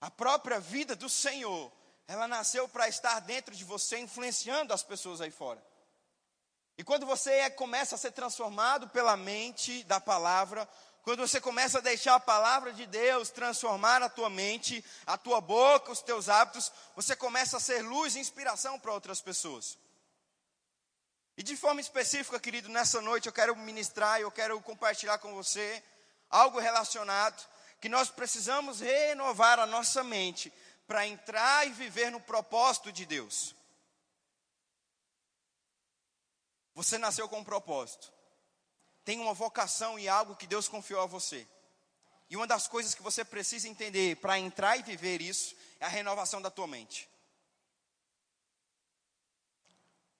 A 0.00 0.08
própria 0.08 0.60
vida 0.60 0.94
do 0.94 1.08
Senhor, 1.08 1.72
ela 2.06 2.28
nasceu 2.28 2.68
para 2.68 2.88
estar 2.88 3.18
dentro 3.18 3.56
de 3.56 3.64
você, 3.64 3.98
influenciando 3.98 4.72
as 4.72 4.84
pessoas 4.84 5.20
aí 5.20 5.32
fora. 5.32 5.60
E 6.78 6.84
quando 6.84 7.04
você 7.04 7.32
é, 7.32 7.50
começa 7.50 7.96
a 7.96 7.98
ser 7.98 8.12
transformado 8.12 8.88
pela 8.90 9.16
mente 9.16 9.82
da 9.82 9.98
palavra, 9.98 10.68
quando 11.02 11.26
você 11.26 11.40
começa 11.40 11.78
a 11.78 11.82
deixar 11.82 12.14
a 12.14 12.20
palavra 12.20 12.72
de 12.72 12.86
Deus 12.86 13.30
transformar 13.30 14.00
a 14.00 14.08
tua 14.08 14.30
mente, 14.30 14.84
a 15.04 15.18
tua 15.18 15.40
boca, 15.40 15.90
os 15.90 16.02
teus 16.02 16.28
hábitos, 16.28 16.70
você 16.94 17.16
começa 17.16 17.56
a 17.56 17.60
ser 17.60 17.82
luz 17.82 18.14
e 18.14 18.20
inspiração 18.20 18.78
para 18.78 18.92
outras 18.92 19.20
pessoas. 19.20 19.76
E 21.36 21.42
de 21.42 21.56
forma 21.56 21.80
específica, 21.80 22.38
querido, 22.38 22.68
nessa 22.68 23.00
noite 23.00 23.26
eu 23.26 23.32
quero 23.32 23.56
ministrar, 23.56 24.20
eu 24.20 24.30
quero 24.30 24.60
compartilhar 24.60 25.18
com 25.18 25.34
você 25.34 25.82
algo 26.28 26.58
relacionado 26.58 27.48
que 27.80 27.88
nós 27.88 28.10
precisamos 28.10 28.80
renovar 28.80 29.58
a 29.58 29.66
nossa 29.66 30.04
mente 30.04 30.52
para 30.86 31.06
entrar 31.06 31.66
e 31.66 31.72
viver 31.72 32.10
no 32.10 32.20
propósito 32.20 32.92
de 32.92 33.06
Deus. 33.06 33.54
Você 36.74 36.98
nasceu 36.98 37.28
com 37.28 37.38
um 37.38 37.44
propósito. 37.44 38.12
Tem 39.04 39.18
uma 39.18 39.34
vocação 39.34 39.98
e 39.98 40.08
algo 40.08 40.36
que 40.36 40.46
Deus 40.46 40.68
confiou 40.68 41.00
a 41.00 41.06
você. 41.06 41.46
E 42.28 42.36
uma 42.36 42.46
das 42.46 42.68
coisas 42.68 42.94
que 42.94 43.02
você 43.02 43.24
precisa 43.24 43.68
entender 43.68 44.16
para 44.16 44.38
entrar 44.38 44.76
e 44.76 44.82
viver 44.82 45.20
isso 45.20 45.56
é 45.80 45.86
a 45.86 45.88
renovação 45.88 46.40
da 46.40 46.50
tua 46.50 46.66
mente. 46.66 47.08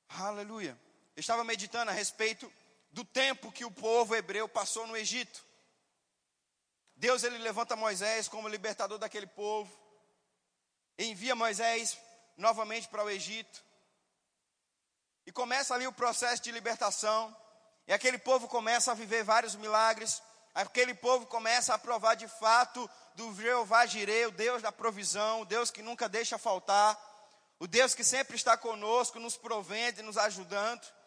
Aleluia. 0.09 0.77
Eu 1.21 1.23
estava 1.23 1.45
meditando 1.45 1.91
a 1.91 1.93
respeito 1.93 2.51
do 2.91 3.05
tempo 3.05 3.53
que 3.53 3.63
o 3.63 3.71
povo 3.71 4.17
hebreu 4.17 4.49
passou 4.49 4.87
no 4.87 4.97
Egito. 4.97 5.45
Deus 6.97 7.23
ele 7.23 7.37
levanta 7.37 7.77
Moisés 7.77 8.27
como 8.27 8.49
libertador 8.49 8.97
daquele 8.97 9.27
povo. 9.27 9.71
Envia 10.99 11.35
Moisés 11.35 11.99
novamente 12.39 12.89
para 12.89 13.05
o 13.05 13.11
Egito. 13.11 13.63
E 15.27 15.31
começa 15.31 15.75
ali 15.75 15.87
o 15.87 15.93
processo 15.93 16.43
de 16.43 16.51
libertação. 16.53 17.37
E 17.87 17.93
aquele 17.93 18.17
povo 18.17 18.49
começa 18.49 18.91
a 18.91 18.95
viver 18.95 19.23
vários 19.23 19.55
milagres. 19.55 20.23
Aquele 20.55 20.95
povo 20.95 21.27
começa 21.27 21.75
a 21.75 21.79
provar 21.79 22.15
de 22.15 22.29
fato 22.29 22.89
do 23.15 23.35
Jeová 23.35 23.85
Jireh, 23.85 24.29
o 24.29 24.31
Deus 24.31 24.63
da 24.63 24.73
provisão, 24.73 25.43
o 25.43 25.45
Deus 25.45 25.71
que 25.71 25.83
nunca 25.83 26.09
deixa 26.09 26.39
faltar, 26.39 26.99
o 27.59 27.67
Deus 27.67 27.95
que 27.95 28.05
sempre 28.05 28.37
está 28.37 28.57
conosco, 28.57 29.21
nos 29.21 29.37
provendo 29.37 30.01
e 30.01 30.03
nos 30.03 30.17
ajudando. 30.17 30.99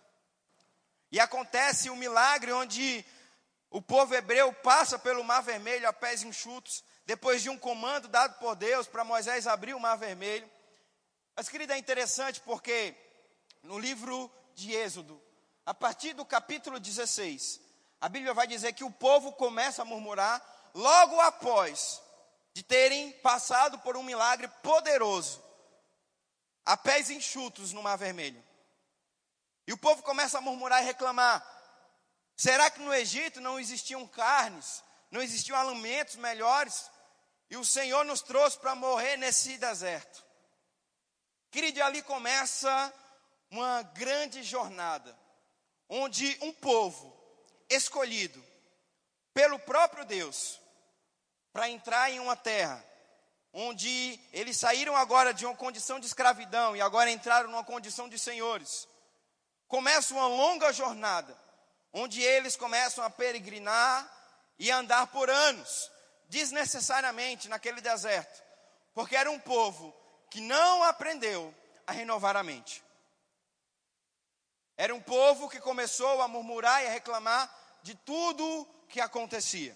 E 1.14 1.20
acontece 1.20 1.92
um 1.92 1.96
milagre 1.96 2.52
onde 2.52 3.06
o 3.70 3.80
povo 3.80 4.16
hebreu 4.16 4.52
passa 4.52 4.98
pelo 4.98 5.24
Mar 5.24 5.44
Vermelho 5.44 5.88
a 5.88 5.94
pés 5.94 6.24
enxutos, 6.24 6.84
depois 7.06 7.44
de 7.44 7.52
um 7.52 7.58
comando 7.58 8.08
dado 8.08 8.40
por 8.40 8.56
Deus 8.56 8.88
para 8.88 9.04
Moisés 9.04 9.46
abrir 9.46 9.76
o 9.76 9.80
Mar 9.80 9.96
Vermelho. 9.96 10.50
Mas, 11.36 11.48
querida, 11.48 11.76
é 11.76 11.78
interessante 11.78 12.42
porque 12.42 12.96
no 13.62 13.78
livro 13.78 14.28
de 14.56 14.74
Êxodo, 14.74 15.22
a 15.64 15.72
partir 15.72 16.14
do 16.14 16.26
capítulo 16.26 16.80
16, 16.80 17.62
a 18.02 18.10
Bíblia 18.10 18.34
vai 18.34 18.48
dizer 18.48 18.74
que 18.74 18.84
o 18.84 18.90
povo 18.90 19.34
começa 19.34 19.84
a 19.84 19.86
murmurar 19.86 20.42
logo 20.74 21.22
após 21.22 22.02
de 22.56 22.64
terem 22.64 23.12
passado 23.12 23.78
por 23.78 23.96
um 23.96 24.02
milagre 24.02 24.48
poderoso, 24.64 25.44
a 26.66 26.76
pés 26.76 27.12
enxutos 27.12 27.72
no 27.72 27.84
Mar 27.84 27.98
Vermelho. 28.00 28.44
E 29.68 29.74
o 29.74 29.78
povo 29.78 30.04
começa 30.04 30.38
a 30.38 30.42
murmurar 30.42 30.82
e 30.82 30.86
reclamar: 30.86 31.46
será 32.36 32.70
que 32.70 32.80
no 32.82 32.94
Egito 32.94 33.40
não 33.42 33.60
existiam 33.60 34.06
carnes, 34.08 34.84
não 35.12 35.22
existiam 35.22 35.58
alimentos 35.58 36.16
melhores? 36.16 36.90
E 37.50 37.58
o 37.58 37.66
Senhor 37.66 38.04
nos 38.04 38.22
trouxe 38.22 38.58
para 38.58 38.76
morrer 38.76 39.18
nesse 39.18 39.58
deserto. 39.58 40.24
Querido, 41.52 41.84
ali 41.84 42.02
começa 42.02 42.94
uma 43.52 43.84
grande 43.84 44.42
jornada, 44.42 45.16
onde 45.88 46.38
um 46.42 46.52
povo 46.52 47.16
escolhido 47.70 48.44
pelo 49.34 49.60
próprio 49.60 50.04
Deus 50.06 50.60
para 51.52 51.70
entrar 51.70 52.10
em 52.10 52.20
uma 52.20 52.36
terra 52.36 52.84
onde 53.54 54.20
eles 54.34 54.58
saíram 54.58 54.96
agora 54.96 55.32
de 55.32 55.46
uma 55.46 55.56
condição 55.56 56.00
de 56.00 56.08
escravidão 56.08 56.76
e 56.76 56.82
agora 56.82 57.12
entraram 57.12 57.52
numa 57.52 57.64
condição 57.64 58.10
de 58.10 58.18
senhores. 58.18 58.88
Começa 59.74 60.14
uma 60.14 60.28
longa 60.28 60.72
jornada, 60.72 61.36
onde 61.92 62.22
eles 62.22 62.56
começam 62.56 63.04
a 63.04 63.10
peregrinar 63.10 64.08
e 64.60 64.70
andar 64.70 65.08
por 65.08 65.32
anos, 65.32 65.90
desnecessariamente 66.30 67.50
naquele 67.50 67.82
deserto, 67.82 68.44
porque 68.94 69.16
era 69.16 69.32
um 69.32 69.40
povo 69.40 69.92
que 70.30 70.40
não 70.40 70.84
aprendeu 70.84 71.52
a 71.88 71.92
renovar 71.92 72.38
a 72.38 72.44
mente. 72.44 72.84
Era 74.78 74.94
um 74.94 75.02
povo 75.02 75.50
que 75.50 75.60
começou 75.60 76.22
a 76.22 76.28
murmurar 76.28 76.84
e 76.84 76.86
a 76.86 76.92
reclamar 76.92 77.52
de 77.82 77.96
tudo 77.96 78.68
que 78.88 79.02
acontecia. 79.02 79.76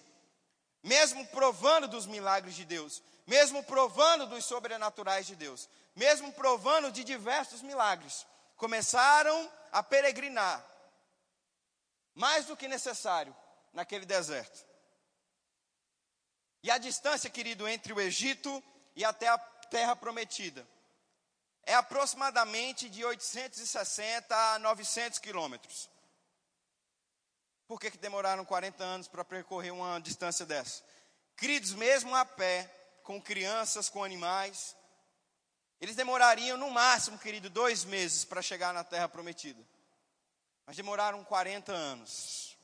Mesmo 0.80 1.26
provando 1.26 1.88
dos 1.88 2.06
milagres 2.06 2.54
de 2.54 2.64
Deus, 2.64 3.02
mesmo 3.26 3.64
provando 3.64 4.28
dos 4.28 4.44
sobrenaturais 4.44 5.26
de 5.26 5.34
Deus, 5.34 5.68
mesmo 5.96 6.32
provando 6.34 6.92
de 6.92 7.02
diversos 7.02 7.62
milagres, 7.62 8.24
começaram 8.58 9.50
a 9.72 9.82
peregrinar 9.82 10.62
mais 12.14 12.44
do 12.44 12.56
que 12.56 12.68
necessário 12.68 13.34
naquele 13.72 14.04
deserto. 14.04 14.66
E 16.62 16.70
a 16.70 16.76
distância, 16.76 17.30
querido, 17.30 17.66
entre 17.66 17.92
o 17.92 18.00
Egito 18.00 18.62
e 18.96 19.04
até 19.04 19.28
a 19.28 19.38
terra 19.38 19.94
prometida 19.94 20.66
é 21.62 21.74
aproximadamente 21.74 22.88
de 22.88 23.04
860 23.04 24.34
a 24.34 24.58
900 24.58 25.18
quilômetros. 25.18 25.88
Por 27.68 27.78
que, 27.78 27.90
que 27.90 27.98
demoraram 27.98 28.44
40 28.44 28.82
anos 28.82 29.06
para 29.06 29.24
percorrer 29.24 29.70
uma 29.70 30.00
distância 30.00 30.46
dessa? 30.46 30.82
Queridos, 31.36 31.74
mesmo 31.74 32.16
a 32.16 32.24
pé, 32.24 32.64
com 33.04 33.20
crianças, 33.20 33.90
com 33.90 34.02
animais, 34.02 34.74
eles 35.80 35.94
demorariam 35.94 36.56
no 36.56 36.70
máximo, 36.70 37.18
querido, 37.18 37.48
dois 37.48 37.84
meses 37.84 38.24
para 38.24 38.42
chegar 38.42 38.74
na 38.74 38.82
terra 38.82 39.08
prometida. 39.08 39.62
Mas 40.66 40.76
demoraram 40.76 41.24
40 41.24 41.72
anos. 41.72 42.56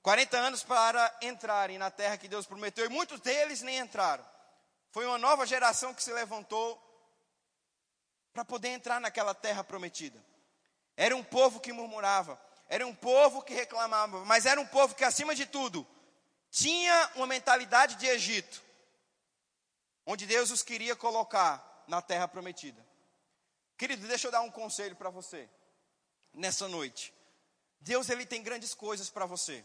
40 0.00 0.36
anos 0.38 0.62
para 0.62 1.18
entrarem 1.20 1.78
na 1.78 1.90
terra 1.90 2.16
que 2.16 2.28
Deus 2.28 2.46
prometeu, 2.46 2.86
e 2.86 2.88
muitos 2.88 3.18
deles 3.20 3.62
nem 3.62 3.78
entraram. 3.78 4.24
Foi 4.92 5.04
uma 5.04 5.18
nova 5.18 5.44
geração 5.44 5.92
que 5.92 6.02
se 6.02 6.12
levantou 6.12 6.80
para 8.32 8.44
poder 8.44 8.68
entrar 8.68 9.00
naquela 9.00 9.34
terra 9.34 9.64
prometida. 9.64 10.24
Era 10.96 11.16
um 11.16 11.24
povo 11.24 11.58
que 11.58 11.72
murmurava, 11.72 12.40
era 12.68 12.86
um 12.86 12.94
povo 12.94 13.42
que 13.42 13.52
reclamava, 13.52 14.24
mas 14.24 14.46
era 14.46 14.60
um 14.60 14.66
povo 14.66 14.94
que, 14.94 15.04
acima 15.04 15.34
de 15.34 15.44
tudo, 15.44 15.84
tinha 16.50 17.10
uma 17.16 17.26
mentalidade 17.26 17.96
de 17.96 18.06
Egito, 18.06 18.62
onde 20.06 20.24
Deus 20.24 20.52
os 20.52 20.62
queria 20.62 20.94
colocar 20.94 21.75
na 21.86 22.02
terra 22.02 22.28
prometida. 22.28 22.84
Querido, 23.76 24.06
deixa 24.06 24.28
eu 24.28 24.32
dar 24.32 24.40
um 24.40 24.50
conselho 24.50 24.96
para 24.96 25.10
você 25.10 25.48
nessa 26.32 26.68
noite. 26.68 27.12
Deus 27.80 28.08
ele 28.08 28.24
tem 28.24 28.42
grandes 28.42 28.74
coisas 28.74 29.10
para 29.10 29.26
você. 29.26 29.64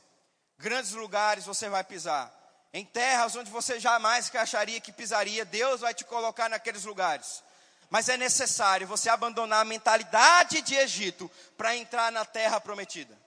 Grandes 0.57 0.91
lugares 0.91 1.45
você 1.45 1.69
vai 1.69 1.83
pisar. 1.83 2.31
Em 2.73 2.85
terras 2.85 3.35
onde 3.35 3.49
você 3.49 3.79
jamais 3.79 4.33
acharia 4.35 4.79
que 4.79 4.91
pisaria, 4.91 5.43
Deus 5.43 5.81
vai 5.81 5.93
te 5.93 6.05
colocar 6.05 6.49
naqueles 6.49 6.85
lugares. 6.85 7.43
Mas 7.89 8.07
é 8.07 8.15
necessário 8.15 8.87
você 8.87 9.09
abandonar 9.09 9.61
a 9.61 9.65
mentalidade 9.65 10.61
de 10.61 10.75
Egito 10.75 11.29
para 11.57 11.75
entrar 11.75 12.11
na 12.11 12.23
terra 12.23 12.61
prometida. 12.61 13.19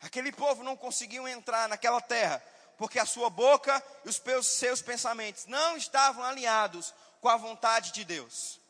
Aquele 0.00 0.32
povo 0.32 0.62
não 0.62 0.76
conseguiu 0.76 1.26
entrar 1.28 1.68
naquela 1.68 2.00
terra 2.00 2.42
porque 2.76 2.98
a 2.98 3.06
sua 3.06 3.30
boca 3.30 3.82
e 4.04 4.08
os 4.08 4.46
seus 4.46 4.82
pensamentos 4.82 5.46
não 5.46 5.76
estavam 5.76 6.24
alinhados 6.24 6.94
com 7.20 7.28
a 7.28 7.36
vontade 7.36 7.92
de 7.92 8.04
Deus. 8.04 8.60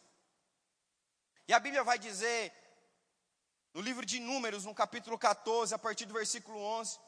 E 1.49 1.52
a 1.54 1.59
Bíblia 1.59 1.82
vai 1.82 1.99
dizer, 1.99 2.52
no 3.75 3.80
livro 3.80 4.04
de 4.04 4.21
Números, 4.21 4.64
no 4.64 4.75
capítulo 4.75 5.18
14, 5.18 5.75
a 5.75 5.78
partir 5.78 6.04
do 6.04 6.14
versículo 6.14 6.59
11, 6.59 6.99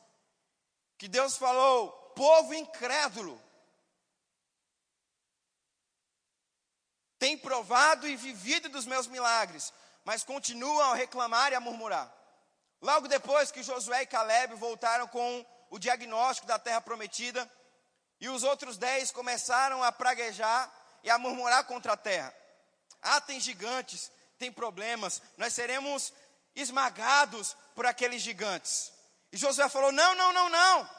que 0.97 1.09
Deus 1.09 1.37
falou: 1.37 1.91
povo 2.15 2.55
incrédulo, 2.55 3.41
tem 7.19 7.37
provado 7.37 8.07
e 8.07 8.17
vivido 8.17 8.69
dos 8.69 8.87
meus 8.87 9.07
milagres, 9.07 9.73
mas 10.05 10.25
continuam 10.25 10.93
a 10.93 10.95
reclamar 10.95 11.53
e 11.53 11.55
a 11.55 11.61
murmurar. 11.61 12.13
Logo 12.81 13.09
depois 13.09 13.51
que 13.51 13.63
Josué 13.63 14.03
e 14.03 14.07
Caleb 14.07 14.55
voltaram 14.57 15.07
com 15.09 15.47
o 15.75 15.79
diagnóstico 15.79 16.47
da 16.47 16.57
terra 16.57 16.81
prometida, 16.81 17.51
e 18.21 18.29
os 18.29 18.45
outros 18.45 18.79
dez 18.79 19.11
começaram 19.11 19.83
a 19.83 19.91
praguejar 19.91 20.73
e 21.03 21.11
a 21.11 21.19
murmurar 21.19 21.65
contra 21.65 21.95
a 21.95 21.97
terra. 21.97 22.33
Ah, 23.03 23.21
tem 23.21 23.41
gigantes, 23.41 24.09
tem 24.39 24.53
problemas, 24.53 25.21
nós 25.37 25.53
seremos 25.53 26.13
esmagados 26.55 27.57
por 27.75 27.87
aqueles 27.87 28.23
gigantes. 28.23 28.93
E 29.33 29.37
Josué 29.37 29.69
falou: 29.69 29.91
Não, 29.91 30.15
não, 30.15 30.33
não, 30.33 30.49
não. 30.49 30.91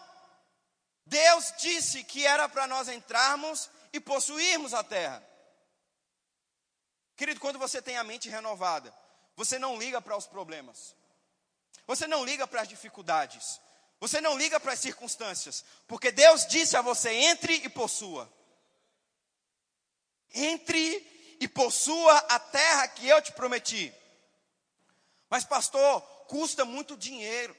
Deus 1.05 1.53
disse 1.57 2.03
que 2.03 2.27
era 2.27 2.49
para 2.49 2.67
nós 2.67 2.89
entrarmos 2.89 3.69
e 3.93 3.99
possuirmos 4.01 4.73
a 4.73 4.83
terra. 4.83 5.25
Querido, 7.15 7.39
quando 7.39 7.57
você 7.57 7.81
tem 7.81 7.95
a 7.95 8.03
mente 8.03 8.27
renovada, 8.27 8.93
você 9.37 9.57
não 9.57 9.79
liga 9.79 10.01
para 10.01 10.17
os 10.17 10.27
problemas, 10.27 10.93
você 11.87 12.05
não 12.07 12.25
liga 12.25 12.45
para 12.45 12.63
as 12.63 12.67
dificuldades, 12.67 13.61
você 13.99 14.19
não 14.21 14.37
liga 14.37 14.59
para 14.59 14.73
as 14.73 14.79
circunstâncias, 14.79 15.63
porque 15.87 16.11
Deus 16.11 16.45
disse 16.47 16.75
a 16.75 16.81
você: 16.81 17.09
entre 17.09 17.53
e 17.55 17.69
possua. 17.69 18.31
Entre 20.33 21.37
e 21.39 21.47
possua 21.47 22.17
a 22.17 22.39
terra 22.39 22.87
que 22.89 23.07
eu 23.07 23.21
te 23.21 23.31
prometi. 23.31 23.93
Mas, 25.29 25.43
pastor, 25.43 26.01
custa 26.27 26.65
muito 26.65 26.97
dinheiro. 26.97 27.55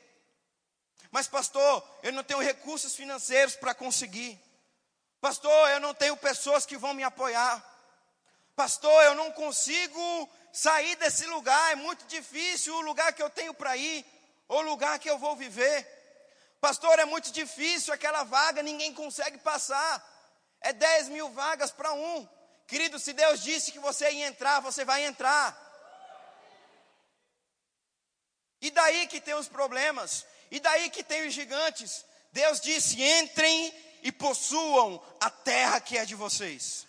Mas, 1.11 1.27
pastor, 1.27 1.83
eu 2.03 2.13
não 2.13 2.23
tenho 2.23 2.41
recursos 2.41 2.95
financeiros 2.95 3.57
para 3.57 3.75
conseguir. 3.75 4.39
Pastor, 5.21 5.71
eu 5.71 5.81
não 5.81 5.95
tenho 5.95 6.17
pessoas 6.17 6.67
que 6.67 6.77
vão 6.77 6.95
me 6.95 7.03
apoiar. 7.03 7.65
Pastor, 8.55 9.03
eu 9.05 9.15
não 9.15 9.33
consigo 9.33 10.29
sair 10.53 10.97
desse 10.97 11.27
lugar, 11.27 11.73
é 11.73 11.75
muito 11.75 12.05
difícil 12.07 12.75
o 12.75 12.81
lugar 12.81 13.13
que 13.13 13.23
eu 13.23 13.29
tenho 13.29 13.53
para 13.53 13.77
ir, 13.77 14.05
ou 14.49 14.61
o 14.61 14.63
lugar 14.63 14.99
que 14.99 15.09
eu 15.09 15.19
vou 15.19 15.37
viver. 15.37 15.96
Pastor, 16.61 16.99
é 16.99 17.05
muito 17.05 17.31
difícil 17.31 17.93
aquela 17.93 18.25
vaga, 18.25 18.63
ninguém 18.63 18.93
consegue 18.93 19.39
passar. 19.39 20.05
É 20.61 20.73
10 20.73 21.09
mil 21.11 21.31
vagas 21.31 21.71
para 21.71 21.93
um. 21.93 22.29
Querido, 22.67 22.99
se 22.99 23.13
Deus 23.13 23.43
disse 23.43 23.71
que 23.71 23.79
você 23.79 24.11
ia 24.11 24.27
entrar, 24.27 24.61
você 24.61 24.85
vai 24.85 25.05
entrar. 25.05 25.65
E 28.61 28.71
daí 28.71 29.07
que 29.07 29.21
tem 29.21 29.35
os 29.35 29.49
problemas, 29.49 30.27
e 30.51 30.59
daí 30.59 30.91
que 30.91 31.05
tem 31.05 31.27
os 31.27 31.35
gigantes. 31.35 32.05
Deus 32.33 32.61
disse: 32.61 33.01
entrem 33.01 33.73
e 34.03 34.11
possuam 34.11 35.03
a 35.21 35.31
terra 35.31 35.81
que 35.81 35.97
é 35.97 36.05
de 36.05 36.15
vocês. 36.15 36.87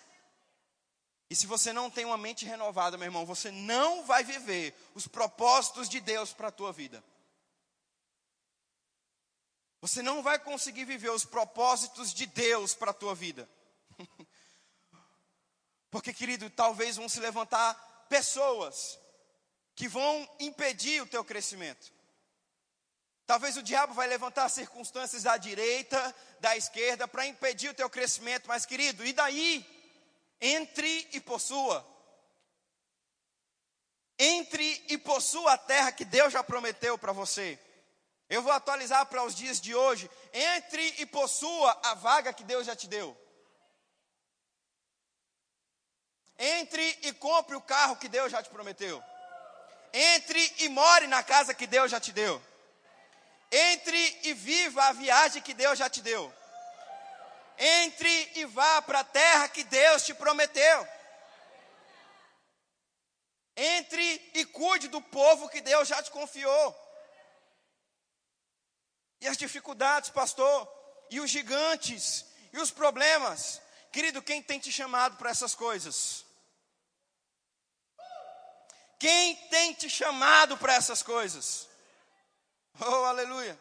E 1.29 1.36
se 1.36 1.45
você 1.45 1.74
não 1.74 1.89
tem 1.89 2.05
uma 2.05 2.17
mente 2.17 2.45
renovada, 2.45 2.97
meu 2.97 3.05
irmão, 3.05 3.25
você 3.25 3.51
não 3.51 4.03
vai 4.05 4.24
viver 4.24 4.74
os 4.95 5.07
propósitos 5.07 5.89
de 5.89 6.00
Deus 6.00 6.31
para 6.31 6.47
a 6.47 6.51
tua 6.51 6.71
vida. 6.71 7.03
Você 9.88 10.01
não 10.01 10.22
vai 10.22 10.38
conseguir 10.38 10.84
viver 10.84 11.10
os 11.10 11.24
propósitos 11.24 12.13
de 12.13 12.26
Deus 12.26 12.73
para 12.73 12.91
a 12.91 12.93
tua 12.93 13.15
vida. 13.15 13.50
Porque, 15.89 16.13
querido, 16.13 16.50
talvez 16.50 16.97
vão 16.97 17.08
se 17.08 17.21
levantar 17.21 17.73
pessoas 18.10 19.00
que 19.73 19.88
vão 19.88 20.30
impedir 20.39 21.02
o 21.02 21.08
teu 21.08 21.23
crescimento. 21.23 21.93
Talvez 23.26 23.56
o 23.56 23.63
diabo 23.63 23.93
vai 23.93 24.08
levantar 24.08 24.50
circunstâncias 24.50 25.23
da 25.23 25.38
direita, 25.38 26.15
da 26.39 26.58
esquerda, 26.58 27.08
para 27.08 27.26
impedir 27.26 27.69
o 27.69 27.73
teu 27.73 27.89
crescimento, 27.89 28.47
mas 28.47 28.65
querido, 28.65 29.06
e 29.06 29.13
daí? 29.13 29.65
Entre 30.41 31.08
e 31.13 31.21
possua. 31.21 31.86
Entre 34.19 34.86
e 34.89 34.97
possua 34.97 35.54
a 35.54 35.58
terra 35.58 35.91
que 35.91 36.04
Deus 36.04 36.34
já 36.34 36.43
prometeu 36.43 36.97
para 36.97 37.13
você. 37.13 37.58
Eu 38.30 38.42
vou 38.42 38.52
atualizar 38.52 39.06
para 39.06 39.24
os 39.24 39.34
dias 39.34 39.60
de 39.60 39.74
hoje. 39.74 40.10
Entre 40.34 40.96
e 41.00 41.06
possua 41.06 41.80
a 41.84 41.94
vaga 41.94 42.34
que 42.34 42.44
Deus 42.44 42.66
já 42.66 42.76
te 42.76 42.88
deu. 42.88 43.16
Entre 46.38 47.00
e 47.04 47.13
compre 47.13 47.56
o 47.56 47.62
carro 47.62 47.96
que 47.96 48.10
Deus 48.10 48.32
já 48.32 48.44
te 48.44 48.50
prometeu. 48.50 49.04
Entre 49.94 50.54
e 50.60 50.70
more 50.70 51.08
na 51.08 51.24
casa 51.24 51.54
que 51.54 51.66
Deus 51.66 51.90
já 51.90 52.00
te 52.00 52.12
deu. 52.12 52.42
Entre 53.52 54.20
e 54.24 54.34
viva 54.34 54.84
a 54.84 54.92
viagem 54.92 55.42
que 55.42 55.54
Deus 55.54 55.80
já 55.80 55.90
te 55.90 56.02
deu. 56.02 56.34
Entre 57.58 58.32
e 58.36 58.46
vá 58.46 58.82
para 58.82 59.00
a 59.00 59.04
terra 59.06 59.48
que 59.48 59.63
Deus 59.63 60.04
te 60.04 60.13
prometeu. 60.13 60.88
Entre 63.56 64.32
e 64.36 64.46
cuide 64.46 64.88
do 64.90 65.02
povo 65.02 65.50
que 65.50 65.62
Deus 65.62 65.88
já 65.88 66.04
te 66.04 66.12
confiou. 66.12 66.87
E 69.19 69.27
as 69.27 69.38
dificuldades, 69.38 70.10
pastor, 70.10 70.67
e 71.10 71.19
os 71.19 71.30
gigantes, 71.30 72.25
e 72.53 72.60
os 72.60 72.71
problemas. 72.71 73.62
Querido, 73.91 74.21
quem 74.21 74.41
tem 74.41 74.60
te 74.60 74.71
chamado 74.71 75.17
para 75.17 75.30
essas 75.30 75.56
coisas? 75.56 76.25
Quem 78.99 79.36
tem 79.49 79.73
te 79.73 79.89
chamado 79.89 80.58
para 80.58 80.73
essas 80.73 81.03
coisas? 81.03 81.67
Oh, 82.80 83.06
aleluia. 83.06 83.58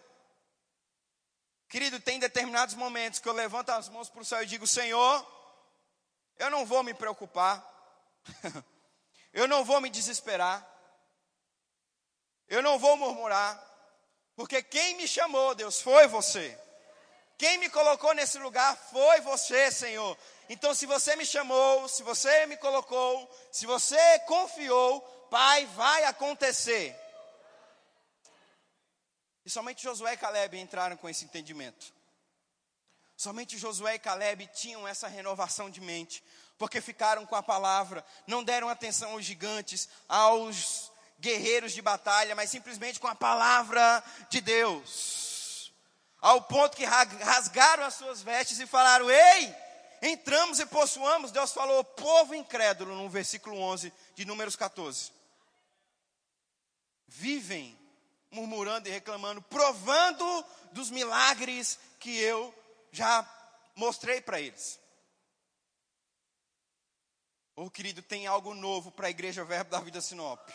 Querido, 1.69 2.01
tem 2.01 2.19
determinados 2.19 2.75
momentos 2.75 3.19
que 3.19 3.29
eu 3.29 3.33
levanto 3.33 3.71
as 3.71 3.89
mãos 3.89 4.09
para 4.09 4.23
o 4.23 4.25
céu 4.25 4.43
e 4.43 4.47
digo: 4.47 4.67
Senhor, 4.67 5.27
eu 6.39 6.51
não 6.51 6.65
vou 6.65 6.83
me 6.83 6.95
preocupar, 6.95 7.65
eu 9.33 9.49
não 9.49 9.65
vou 9.65 9.81
me 9.81 9.91
desesperar, 9.91 10.67
eu 12.49 12.63
não 12.63 12.79
vou 12.79 12.97
murmurar, 12.97 13.63
porque 14.37 14.63
quem 14.63 14.97
me 14.97 15.09
chamou, 15.09 15.55
Deus, 15.55 15.81
foi 15.81 16.07
você. 16.07 16.57
Quem 17.39 17.59
me 17.59 17.71
colocou 17.71 18.15
nesse 18.15 18.39
lugar 18.39 18.77
foi 18.77 19.21
você, 19.23 19.71
Senhor. 19.71 20.17
Então, 20.49 20.75
se 20.75 20.87
você 20.87 21.17
me 21.17 21.25
chamou, 21.25 21.89
se 21.89 22.03
você 22.03 22.47
me 22.47 22.57
colocou, 22.59 23.29
se 23.51 23.67
você 23.67 24.19
confiou, 24.21 25.01
Pai, 25.31 25.67
vai 25.67 26.05
acontecer. 26.05 26.95
E 29.45 29.51
somente 29.51 29.83
Josué 29.83 30.13
e 30.15 30.17
Caleb 30.17 30.59
entraram 30.59 30.97
com 30.97 31.09
esse 31.09 31.25
entendimento. 31.25 31.93
Somente 33.17 33.57
Josué 33.57 33.95
e 33.95 33.99
Caleb 33.99 34.47
tinham 34.49 34.87
essa 34.87 35.09
renovação 35.09 35.71
de 35.71 35.81
mente, 35.81 36.23
porque 36.59 36.81
ficaram 36.81 37.25
com 37.25 37.35
a 37.35 37.43
palavra, 37.43 38.05
não 38.27 38.45
deram 38.45 38.69
atenção 38.69 39.13
aos 39.13 39.25
gigantes, 39.25 39.89
aos 40.09 40.93
guerreiros 41.19 41.73
de 41.73 41.83
batalha, 41.83 42.35
mas 42.35 42.51
simplesmente 42.51 43.01
com 43.01 43.09
a 43.09 43.15
palavra 43.15 44.03
de 44.29 44.41
Deus. 44.41 45.73
Ao 46.21 46.43
ponto 46.43 46.77
que 46.77 46.85
rasgaram 46.85 47.85
as 47.85 47.95
suas 47.95 48.23
vestes 48.23 48.59
e 48.59 48.67
falaram: 48.67 49.11
Ei, 49.11 49.55
entramos 50.03 50.59
e 50.59 50.67
possuamos. 50.67 51.31
Deus 51.31 51.53
falou: 51.53 51.85
Povo 51.85 52.35
incrédulo, 52.35 52.95
no 52.95 53.09
versículo 53.09 53.59
11 53.59 53.93
de 54.15 54.25
Números 54.25 54.57
14 54.57 55.17
vivem 57.09 57.79
murmurando 58.31 58.89
e 58.89 58.93
reclamando, 58.93 59.41
provando 59.43 60.45
dos 60.73 60.91
milagres 60.91 61.79
que 61.99 62.19
eu 62.19 62.55
já 62.93 63.27
mostrei 63.75 64.21
para 64.21 64.41
eles. 64.41 64.79
Oh, 67.55 67.71
querido, 67.71 68.03
tem 68.03 68.27
algo 68.27 68.55
novo 68.55 68.91
para 68.91 69.07
a 69.07 69.11
igreja 69.11 69.45
Verbo 69.45 69.71
da 69.71 69.81
Vida 69.81 70.01
Sinop. 70.03 70.47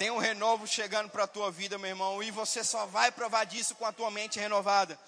Tem 0.00 0.10
um 0.10 0.16
renovo 0.16 0.66
chegando 0.66 1.10
para 1.10 1.24
a 1.24 1.26
tua 1.26 1.50
vida, 1.50 1.76
meu 1.76 1.90
irmão, 1.90 2.22
e 2.22 2.30
você 2.30 2.64
só 2.64 2.86
vai 2.86 3.12
provar 3.12 3.44
disso 3.44 3.74
com 3.74 3.84
a 3.84 3.92
tua 3.92 4.10
mente 4.10 4.40
renovada. 4.40 4.98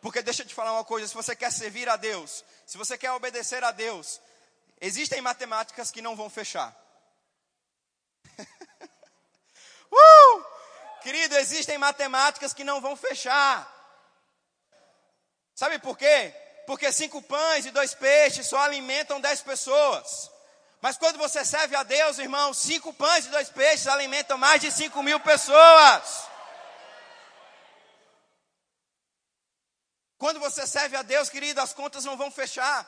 Porque 0.00 0.22
deixa 0.22 0.42
eu 0.42 0.46
te 0.46 0.54
falar 0.54 0.70
uma 0.74 0.84
coisa: 0.84 1.08
se 1.08 1.14
você 1.14 1.34
quer 1.34 1.50
servir 1.50 1.88
a 1.88 1.96
Deus, 1.96 2.44
se 2.64 2.78
você 2.78 2.96
quer 2.96 3.10
obedecer 3.10 3.64
a 3.64 3.72
Deus, 3.72 4.20
existem 4.80 5.20
matemáticas 5.20 5.90
que 5.90 6.00
não 6.00 6.14
vão 6.14 6.30
fechar. 6.30 6.72
Uh! 9.90 10.44
Querido, 11.02 11.36
existem 11.36 11.76
matemáticas 11.76 12.54
que 12.54 12.62
não 12.62 12.80
vão 12.80 12.96
fechar. 12.96 13.68
Sabe 15.54 15.80
por 15.80 15.98
quê? 15.98 16.32
Porque 16.64 16.90
cinco 16.92 17.20
pães 17.20 17.66
e 17.66 17.72
dois 17.72 17.92
peixes 17.92 18.46
só 18.46 18.58
alimentam 18.60 19.20
dez 19.20 19.42
pessoas. 19.42 20.31
Mas 20.82 20.96
quando 20.96 21.16
você 21.16 21.44
serve 21.44 21.76
a 21.76 21.84
Deus, 21.84 22.18
irmão, 22.18 22.52
cinco 22.52 22.92
pães 22.92 23.24
e 23.24 23.28
dois 23.28 23.48
peixes 23.48 23.86
alimentam 23.86 24.36
mais 24.36 24.60
de 24.60 24.72
cinco 24.72 25.00
mil 25.00 25.20
pessoas. 25.20 26.24
Quando 30.18 30.40
você 30.40 30.66
serve 30.66 30.96
a 30.96 31.02
Deus, 31.02 31.28
querido, 31.28 31.60
as 31.60 31.72
contas 31.72 32.04
não 32.04 32.16
vão 32.16 32.32
fechar. 32.32 32.84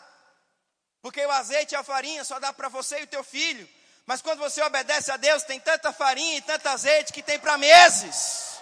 Porque 1.00 1.24
o 1.24 1.30
azeite 1.30 1.74
e 1.74 1.76
a 1.76 1.84
farinha 1.84 2.24
só 2.24 2.40
dá 2.40 2.52
para 2.52 2.68
você 2.68 2.98
e 2.98 3.04
o 3.04 3.06
teu 3.06 3.22
filho. 3.22 3.68
Mas 4.04 4.20
quando 4.20 4.40
você 4.40 4.60
obedece 4.62 5.12
a 5.12 5.16
Deus, 5.16 5.44
tem 5.44 5.60
tanta 5.60 5.92
farinha 5.92 6.38
e 6.38 6.42
tanto 6.42 6.66
azeite 6.68 7.12
que 7.12 7.22
tem 7.22 7.38
para 7.38 7.56
meses. 7.56 8.58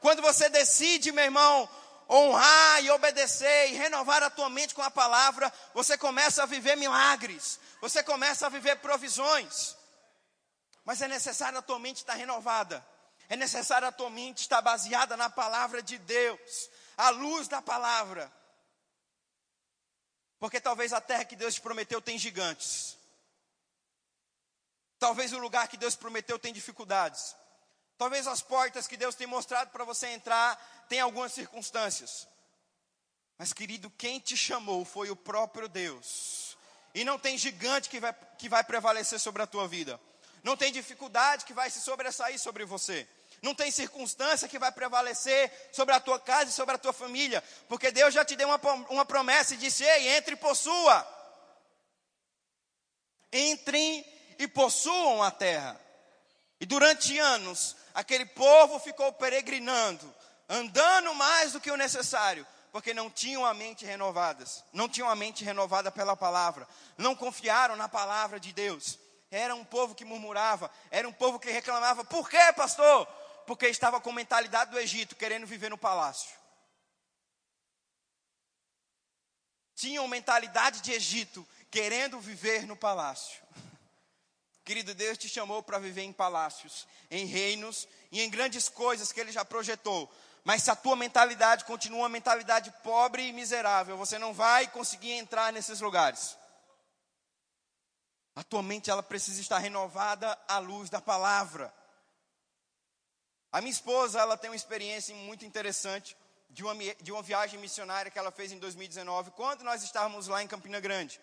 Quando 0.00 0.20
você 0.20 0.50
decide, 0.50 1.12
meu 1.12 1.24
irmão, 1.24 1.66
honrar 2.12 2.84
e 2.84 2.90
obedecer 2.90 3.70
e 3.70 3.74
renovar 3.74 4.22
a 4.22 4.30
tua 4.30 4.50
mente 4.50 4.74
com 4.74 4.82
a 4.82 4.90
palavra, 4.90 5.52
você 5.72 5.96
começa 5.96 6.42
a 6.42 6.46
viver 6.46 6.76
milagres, 6.76 7.58
você 7.80 8.02
começa 8.02 8.46
a 8.46 8.50
viver 8.50 8.76
provisões. 8.76 9.76
Mas 10.84 11.00
é 11.00 11.08
necessário 11.08 11.58
a 11.58 11.62
tua 11.62 11.78
mente 11.78 11.98
estar 11.98 12.14
renovada. 12.14 12.84
É 13.28 13.36
necessário 13.36 13.88
a 13.88 13.92
tua 13.92 14.10
mente 14.10 14.42
estar 14.42 14.60
baseada 14.60 15.16
na 15.16 15.30
palavra 15.30 15.82
de 15.82 15.96
Deus, 15.96 16.68
à 16.96 17.08
luz 17.10 17.48
da 17.48 17.62
palavra. 17.62 18.30
Porque 20.38 20.60
talvez 20.60 20.92
a 20.92 21.00
terra 21.00 21.24
que 21.24 21.36
Deus 21.36 21.54
te 21.54 21.60
prometeu 21.60 22.02
tem 22.02 22.18
gigantes. 22.18 22.98
Talvez 24.98 25.32
o 25.32 25.38
lugar 25.38 25.66
que 25.68 25.76
Deus 25.76 25.96
prometeu 25.96 26.38
tem 26.38 26.52
dificuldades. 26.52 27.34
Talvez 27.96 28.26
as 28.26 28.42
portas 28.42 28.88
que 28.88 28.96
Deus 28.96 29.14
tem 29.14 29.26
mostrado 29.26 29.70
para 29.70 29.84
você 29.84 30.08
entrar 30.08 30.81
tem 30.92 31.00
algumas 31.00 31.32
circunstâncias. 31.32 32.28
Mas, 33.38 33.50
querido, 33.54 33.88
quem 33.96 34.20
te 34.20 34.36
chamou 34.36 34.84
foi 34.84 35.08
o 35.08 35.16
próprio 35.16 35.66
Deus. 35.66 36.54
E 36.94 37.02
não 37.02 37.18
tem 37.18 37.38
gigante 37.38 37.88
que 37.88 37.98
vai, 37.98 38.14
que 38.36 38.46
vai 38.46 38.62
prevalecer 38.62 39.18
sobre 39.18 39.40
a 39.40 39.46
tua 39.46 39.66
vida. 39.66 39.98
Não 40.42 40.54
tem 40.54 40.70
dificuldade 40.70 41.46
que 41.46 41.54
vai 41.54 41.70
se 41.70 41.80
sobressair 41.80 42.38
sobre 42.38 42.66
você. 42.66 43.08
Não 43.40 43.54
tem 43.54 43.70
circunstância 43.70 44.46
que 44.46 44.58
vai 44.58 44.70
prevalecer 44.70 45.50
sobre 45.72 45.94
a 45.94 46.00
tua 46.00 46.20
casa 46.20 46.50
e 46.50 46.52
sobre 46.52 46.74
a 46.74 46.78
tua 46.78 46.92
família. 46.92 47.42
Porque 47.70 47.90
Deus 47.90 48.12
já 48.12 48.22
te 48.22 48.36
deu 48.36 48.48
uma, 48.48 48.60
uma 48.90 49.06
promessa 49.06 49.54
e 49.54 49.56
disse: 49.56 49.82
Ei, 49.82 50.08
entre 50.08 50.34
e 50.34 50.36
possua. 50.36 51.08
Entrem 53.32 54.04
e 54.38 54.46
possuam 54.46 55.22
a 55.22 55.30
terra. 55.30 55.80
E 56.60 56.66
durante 56.66 57.18
anos, 57.18 57.76
aquele 57.94 58.26
povo 58.26 58.78
ficou 58.78 59.10
peregrinando, 59.14 60.14
andando 60.52 61.14
mais 61.14 61.52
do 61.52 61.60
que 61.60 61.70
o 61.70 61.76
necessário, 61.78 62.46
porque 62.70 62.92
não 62.92 63.10
tinham 63.10 63.44
a 63.44 63.54
mente 63.54 63.86
renovadas, 63.86 64.62
não 64.70 64.86
tinham 64.86 65.08
a 65.08 65.16
mente 65.16 65.42
renovada 65.42 65.90
pela 65.90 66.14
palavra, 66.14 66.68
não 66.98 67.16
confiaram 67.16 67.74
na 67.74 67.88
palavra 67.88 68.38
de 68.38 68.52
Deus. 68.52 68.98
Era 69.30 69.54
um 69.54 69.64
povo 69.64 69.94
que 69.94 70.04
murmurava, 70.04 70.70
era 70.90 71.08
um 71.08 71.12
povo 71.12 71.40
que 71.40 71.50
reclamava: 71.50 72.04
por 72.04 72.28
quê, 72.28 72.52
pastor? 72.54 73.06
Porque 73.46 73.66
estava 73.66 73.98
com 73.98 74.12
mentalidade 74.12 74.70
do 74.70 74.78
Egito, 74.78 75.16
querendo 75.16 75.46
viver 75.46 75.70
no 75.70 75.78
palácio. 75.78 76.30
Tinham 79.74 80.06
mentalidade 80.06 80.82
de 80.82 80.92
Egito, 80.92 81.48
querendo 81.70 82.20
viver 82.20 82.66
no 82.66 82.76
palácio. 82.76 83.42
Querido, 84.64 84.94
Deus 84.94 85.16
te 85.16 85.30
chamou 85.30 85.62
para 85.62 85.78
viver 85.78 86.02
em 86.02 86.12
palácios, 86.12 86.86
em 87.10 87.24
reinos 87.24 87.88
e 88.12 88.20
em 88.20 88.28
grandes 88.28 88.68
coisas 88.68 89.10
que 89.10 89.18
Ele 89.18 89.32
já 89.32 89.44
projetou. 89.46 90.12
Mas 90.44 90.62
se 90.62 90.70
a 90.70 90.76
tua 90.76 90.96
mentalidade 90.96 91.64
continua 91.64 92.00
uma 92.00 92.08
mentalidade 92.08 92.72
pobre 92.82 93.28
e 93.28 93.32
miserável, 93.32 93.96
você 93.96 94.18
não 94.18 94.34
vai 94.34 94.66
conseguir 94.66 95.12
entrar 95.12 95.52
nesses 95.52 95.80
lugares. 95.80 96.36
A 98.34 98.42
tua 98.42 98.62
mente 98.62 98.90
ela 98.90 99.02
precisa 99.02 99.40
estar 99.40 99.58
renovada 99.58 100.36
à 100.48 100.58
luz 100.58 100.90
da 100.90 101.00
palavra. 101.00 101.72
A 103.52 103.60
minha 103.60 103.70
esposa 103.70 104.18
ela 104.18 104.36
tem 104.36 104.50
uma 104.50 104.56
experiência 104.56 105.14
muito 105.14 105.44
interessante 105.44 106.16
de 106.48 106.64
uma, 106.64 106.74
de 107.00 107.12
uma 107.12 107.22
viagem 107.22 107.60
missionária 107.60 108.10
que 108.10 108.18
ela 108.18 108.32
fez 108.32 108.50
em 108.50 108.58
2019, 108.58 109.30
quando 109.32 109.62
nós 109.62 109.82
estávamos 109.82 110.26
lá 110.26 110.42
em 110.42 110.48
Campina 110.48 110.80
Grande. 110.80 111.20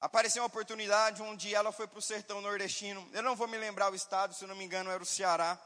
Apareceu 0.00 0.42
uma 0.42 0.48
oportunidade 0.48 1.22
onde 1.22 1.54
ela 1.54 1.70
foi 1.70 1.86
para 1.86 1.98
o 1.98 2.02
sertão 2.02 2.40
nordestino. 2.40 3.08
Eu 3.12 3.22
não 3.22 3.36
vou 3.36 3.46
me 3.46 3.56
lembrar 3.56 3.92
o 3.92 3.94
estado, 3.94 4.34
se 4.34 4.46
não 4.46 4.56
me 4.56 4.64
engano 4.64 4.90
era 4.90 5.02
o 5.02 5.06
Ceará. 5.06 5.56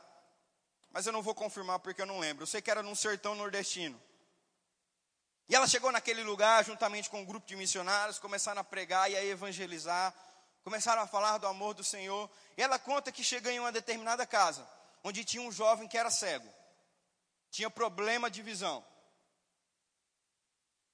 Mas 0.97 1.05
eu 1.05 1.13
não 1.13 1.21
vou 1.21 1.35
confirmar 1.35 1.79
porque 1.79 2.01
eu 2.01 2.07
não 2.07 2.19
lembro. 2.19 2.45
Eu 2.45 2.47
sei 2.47 2.63
que 2.63 2.71
era 2.71 2.83
num 2.83 2.95
sertão 2.95 3.35
nordestino. 3.35 4.01
E 5.47 5.55
ela 5.55 5.69
chegou 5.69 5.93
naquele 5.93 6.23
lugar 6.23 6.65
juntamente 6.65 7.11
com 7.11 7.21
um 7.21 7.25
grupo 7.27 7.47
de 7.47 7.55
missionários, 7.55 8.19
começaram 8.19 8.63
a 8.63 8.65
pregar 8.65 9.11
e 9.11 9.15
a 9.15 9.23
evangelizar, 9.23 10.15
começaram 10.65 11.03
a 11.03 11.07
falar 11.07 11.37
do 11.37 11.47
amor 11.47 11.75
do 11.75 11.85
Senhor. 11.85 12.31
E 12.57 12.63
ela 12.63 12.79
conta 12.79 13.13
que 13.13 13.23
chegou 13.23 13.53
em 13.53 13.61
uma 13.61 13.71
determinada 13.71 14.27
casa, 14.27 14.67
onde 15.05 15.23
tinha 15.23 15.43
um 15.43 15.53
jovem 15.53 15.87
que 15.87 15.99
era 15.99 16.11
cego, 16.11 16.49
tinha 17.51 17.69
problema 17.69 18.31
de 18.31 18.41
visão. 18.41 18.83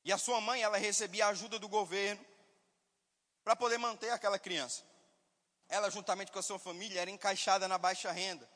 E 0.05 0.13
a 0.13 0.19
sua 0.19 0.41
mãe, 0.41 0.65
ela 0.65 0.79
recebia 0.79 1.27
a 1.27 1.29
ajuda 1.29 1.61
do 1.61 1.69
governo 1.69 2.27
para 3.45 3.55
poder 3.55 3.79
manter 3.79 4.11
aquela 4.11 4.37
criança. 4.37 4.83
Ela, 5.69 5.89
juntamente 5.91 6.33
com 6.33 6.41
a 6.41 6.43
sua 6.43 6.59
família, 6.59 7.01
era 7.01 7.09
encaixada 7.09 7.69
na 7.69 7.79
baixa 7.79 8.11
renda. 8.11 8.51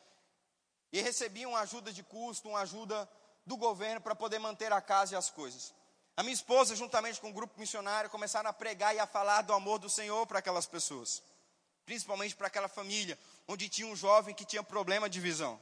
E 0.92 1.00
recebia 1.00 1.48
uma 1.48 1.60
ajuda 1.60 1.92
de 1.92 2.02
custo, 2.02 2.48
uma 2.48 2.60
ajuda 2.60 3.08
do 3.44 3.56
governo 3.56 4.00
para 4.00 4.14
poder 4.14 4.38
manter 4.38 4.72
a 4.72 4.80
casa 4.80 5.14
e 5.14 5.16
as 5.16 5.30
coisas. 5.30 5.72
A 6.16 6.22
minha 6.22 6.34
esposa, 6.34 6.74
juntamente 6.74 7.20
com 7.20 7.26
o 7.26 7.30
um 7.30 7.32
grupo 7.32 7.58
missionário, 7.60 8.08
começaram 8.08 8.48
a 8.48 8.52
pregar 8.52 8.94
e 8.94 8.98
a 8.98 9.06
falar 9.06 9.42
do 9.42 9.52
amor 9.52 9.78
do 9.78 9.90
Senhor 9.90 10.26
para 10.26 10.38
aquelas 10.38 10.66
pessoas, 10.66 11.22
principalmente 11.84 12.34
para 12.34 12.46
aquela 12.46 12.68
família, 12.68 13.18
onde 13.46 13.68
tinha 13.68 13.86
um 13.86 13.94
jovem 13.94 14.34
que 14.34 14.44
tinha 14.44 14.62
problema 14.62 15.10
de 15.10 15.20
visão. 15.20 15.60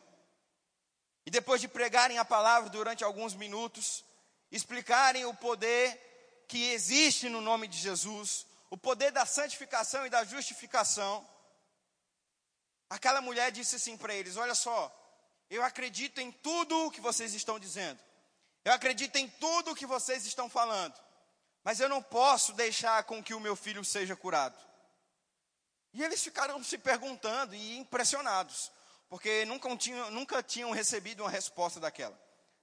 E 1.26 1.30
depois 1.30 1.60
de 1.60 1.66
pregarem 1.66 2.18
a 2.18 2.24
palavra 2.24 2.70
durante 2.70 3.02
alguns 3.02 3.34
minutos, 3.34 4.04
explicarem 4.50 5.24
o 5.24 5.34
poder 5.34 6.44
que 6.46 6.70
existe 6.70 7.28
no 7.28 7.40
nome 7.40 7.66
de 7.66 7.78
Jesus, 7.78 8.46
o 8.70 8.76
poder 8.76 9.10
da 9.10 9.26
santificação 9.26 10.06
e 10.06 10.10
da 10.10 10.24
justificação, 10.24 11.28
aquela 12.88 13.20
mulher 13.20 13.50
disse 13.50 13.76
assim 13.76 13.96
para 13.96 14.14
eles: 14.14 14.36
Olha 14.36 14.54
só, 14.54 14.94
eu 15.54 15.62
acredito 15.62 16.20
em 16.20 16.32
tudo 16.32 16.86
o 16.86 16.90
que 16.90 17.00
vocês 17.00 17.32
estão 17.34 17.58
dizendo. 17.58 18.00
Eu 18.64 18.72
acredito 18.72 19.16
em 19.16 19.28
tudo 19.28 19.70
o 19.70 19.74
que 19.74 19.86
vocês 19.86 20.24
estão 20.24 20.48
falando, 20.48 20.94
mas 21.62 21.80
eu 21.80 21.88
não 21.88 22.02
posso 22.02 22.52
deixar 22.54 23.04
com 23.04 23.22
que 23.22 23.34
o 23.34 23.40
meu 23.40 23.54
filho 23.54 23.84
seja 23.84 24.16
curado. 24.16 24.56
E 25.92 26.02
eles 26.02 26.22
ficaram 26.22 26.62
se 26.64 26.76
perguntando 26.78 27.54
e 27.54 27.76
impressionados, 27.78 28.72
porque 29.08 29.44
nunca 29.44 29.76
tinham, 29.76 30.10
nunca 30.10 30.42
tinham 30.42 30.70
recebido 30.72 31.22
uma 31.22 31.30
resposta 31.30 31.78
daquela. 31.78 32.18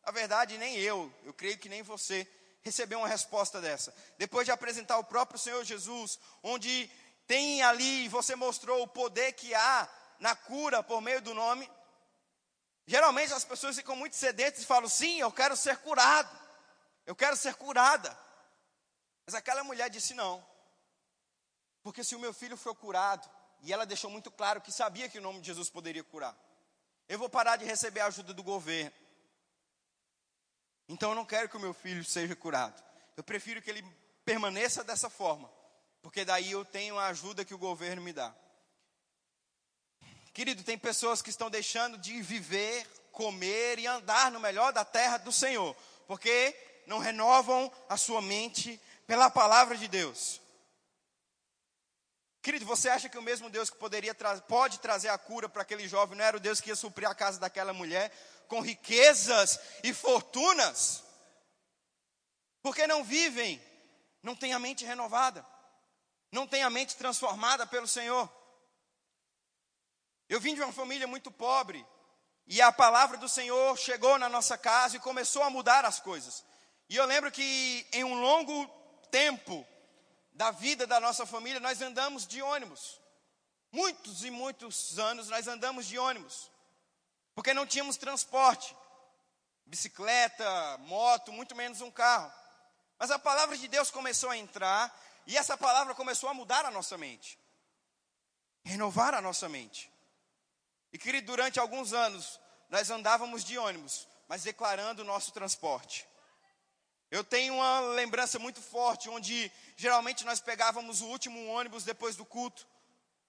Na 0.05 0.11
verdade, 0.11 0.57
nem 0.57 0.75
eu, 0.77 1.13
eu 1.23 1.33
creio 1.33 1.57
que 1.57 1.69
nem 1.69 1.83
você 1.83 2.27
recebeu 2.61 2.99
uma 2.99 3.07
resposta 3.07 3.61
dessa. 3.61 3.93
Depois 4.17 4.45
de 4.45 4.51
apresentar 4.51 4.97
o 4.97 5.03
próprio 5.03 5.39
Senhor 5.39 5.63
Jesus, 5.63 6.19
onde 6.43 6.89
tem 7.25 7.61
ali, 7.61 8.09
você 8.09 8.35
mostrou 8.35 8.83
o 8.83 8.87
poder 8.87 9.31
que 9.33 9.53
há 9.53 9.87
na 10.19 10.35
cura 10.35 10.83
por 10.83 10.99
meio 10.99 11.21
do 11.21 11.33
nome, 11.33 11.69
Geralmente 12.85 13.33
as 13.33 13.45
pessoas 13.45 13.75
ficam 13.75 13.95
muito 13.95 14.15
sedentas 14.15 14.61
e 14.61 14.65
falam: 14.65 14.89
sim, 14.89 15.19
eu 15.19 15.31
quero 15.31 15.55
ser 15.55 15.77
curado, 15.77 16.35
eu 17.05 17.15
quero 17.15 17.35
ser 17.35 17.55
curada. 17.55 18.17
Mas 19.25 19.35
aquela 19.35 19.63
mulher 19.63 19.89
disse: 19.89 20.13
não, 20.13 20.45
porque 21.83 22.03
se 22.03 22.15
o 22.15 22.19
meu 22.19 22.33
filho 22.33 22.57
for 22.57 22.75
curado, 22.75 23.29
e 23.61 23.71
ela 23.71 23.85
deixou 23.85 24.09
muito 24.09 24.31
claro 24.31 24.61
que 24.61 24.71
sabia 24.71 25.07
que 25.07 25.19
o 25.19 25.21
nome 25.21 25.39
de 25.39 25.47
Jesus 25.47 25.69
poderia 25.69 26.03
curar, 26.03 26.35
eu 27.07 27.19
vou 27.19 27.29
parar 27.29 27.57
de 27.57 27.65
receber 27.65 27.99
a 27.99 28.07
ajuda 28.07 28.33
do 28.33 28.43
governo. 28.43 28.91
Então 30.87 31.11
eu 31.11 31.15
não 31.15 31.25
quero 31.25 31.47
que 31.47 31.57
o 31.57 31.59
meu 31.59 31.73
filho 31.73 32.03
seja 32.03 32.35
curado. 32.35 32.81
Eu 33.15 33.23
prefiro 33.23 33.61
que 33.61 33.69
ele 33.69 33.85
permaneça 34.25 34.83
dessa 34.83 35.09
forma, 35.09 35.49
porque 36.01 36.25
daí 36.25 36.51
eu 36.51 36.65
tenho 36.65 36.97
a 36.97 37.07
ajuda 37.07 37.45
que 37.45 37.53
o 37.53 37.57
governo 37.57 38.01
me 38.01 38.13
dá. 38.13 38.33
Querido, 40.33 40.63
tem 40.63 40.77
pessoas 40.77 41.21
que 41.21 41.29
estão 41.29 41.49
deixando 41.49 41.97
de 41.97 42.21
viver, 42.21 42.87
comer 43.11 43.79
e 43.79 43.87
andar 43.87 44.31
no 44.31 44.39
melhor 44.39 44.71
da 44.71 44.85
terra 44.85 45.17
do 45.17 45.31
Senhor, 45.31 45.75
porque 46.07 46.55
não 46.87 46.99
renovam 46.99 47.71
a 47.89 47.97
sua 47.97 48.21
mente 48.21 48.79
pela 49.05 49.29
palavra 49.29 49.75
de 49.75 49.87
Deus. 49.87 50.39
Querido, 52.41 52.65
você 52.65 52.89
acha 52.89 53.07
que 53.07 53.17
o 53.17 53.21
mesmo 53.21 53.49
Deus 53.49 53.69
que 53.69 53.77
poderia 53.77 54.15
pode 54.47 54.79
trazer 54.79 55.09
a 55.09 55.17
cura 55.17 55.47
para 55.47 55.61
aquele 55.61 55.87
jovem 55.87 56.17
não 56.17 56.25
era 56.25 56.37
o 56.37 56.39
Deus 56.39 56.59
que 56.59 56.69
ia 56.69 56.75
suprir 56.75 57.07
a 57.07 57.13
casa 57.13 57.39
daquela 57.39 57.73
mulher 57.73 58.11
com 58.47 58.61
riquezas 58.61 59.59
e 59.83 59.93
fortunas? 59.93 61.03
Porque 62.63 62.87
não 62.87 63.03
vivem, 63.03 63.61
não 64.23 64.35
têm 64.35 64.53
a 64.53 64.59
mente 64.59 64.85
renovada, 64.85 65.45
não 66.31 66.47
têm 66.47 66.63
a 66.63 66.69
mente 66.69 66.95
transformada 66.95 67.67
pelo 67.67 67.87
Senhor. 67.87 68.40
Eu 70.31 70.39
vim 70.39 70.55
de 70.55 70.61
uma 70.61 70.71
família 70.71 71.05
muito 71.05 71.29
pobre. 71.29 71.85
E 72.47 72.61
a 72.61 72.71
palavra 72.71 73.17
do 73.17 73.27
Senhor 73.27 73.77
chegou 73.77 74.17
na 74.17 74.29
nossa 74.29 74.57
casa 74.57 74.95
e 74.95 74.99
começou 74.99 75.43
a 75.43 75.49
mudar 75.49 75.83
as 75.83 75.99
coisas. 75.99 76.41
E 76.87 76.95
eu 76.95 77.05
lembro 77.05 77.29
que 77.29 77.85
em 77.91 78.05
um 78.05 78.21
longo 78.21 78.65
tempo 79.11 79.67
da 80.31 80.49
vida 80.49 80.87
da 80.87 81.01
nossa 81.01 81.25
família, 81.25 81.59
nós 81.59 81.81
andamos 81.81 82.25
de 82.25 82.41
ônibus. 82.41 82.97
Muitos 83.73 84.23
e 84.23 84.31
muitos 84.31 84.97
anos 84.97 85.27
nós 85.27 85.49
andamos 85.49 85.85
de 85.85 85.99
ônibus. 85.99 86.49
Porque 87.35 87.53
não 87.53 87.67
tínhamos 87.67 87.97
transporte. 87.97 88.73
bicicleta, 89.65 90.77
moto, 90.77 91.33
muito 91.33 91.53
menos 91.53 91.81
um 91.81 91.91
carro. 91.91 92.31
Mas 92.97 93.11
a 93.11 93.19
palavra 93.19 93.57
de 93.57 93.67
Deus 93.67 93.91
começou 93.91 94.29
a 94.29 94.37
entrar 94.37 94.97
e 95.27 95.37
essa 95.37 95.57
palavra 95.57 95.93
começou 95.93 96.29
a 96.29 96.33
mudar 96.33 96.63
a 96.63 96.71
nossa 96.71 96.97
mente, 96.97 97.37
renovar 98.63 99.13
a 99.13 99.19
nossa 99.19 99.49
mente. 99.49 99.90
E 100.93 100.97
querido, 100.97 101.27
durante 101.27 101.59
alguns 101.59 101.93
anos 101.93 102.39
nós 102.69 102.89
andávamos 102.89 103.43
de 103.43 103.57
ônibus, 103.57 104.07
mas 104.27 104.43
declarando 104.43 105.01
o 105.01 105.05
nosso 105.05 105.31
transporte. 105.31 106.07
Eu 107.11 107.23
tenho 107.23 107.55
uma 107.55 107.81
lembrança 107.81 108.39
muito 108.39 108.61
forte, 108.61 109.09
onde 109.09 109.51
geralmente 109.75 110.23
nós 110.23 110.39
pegávamos 110.39 111.01
o 111.01 111.07
último 111.07 111.45
ônibus 111.47 111.83
depois 111.83 112.15
do 112.15 112.23
culto. 112.23 112.65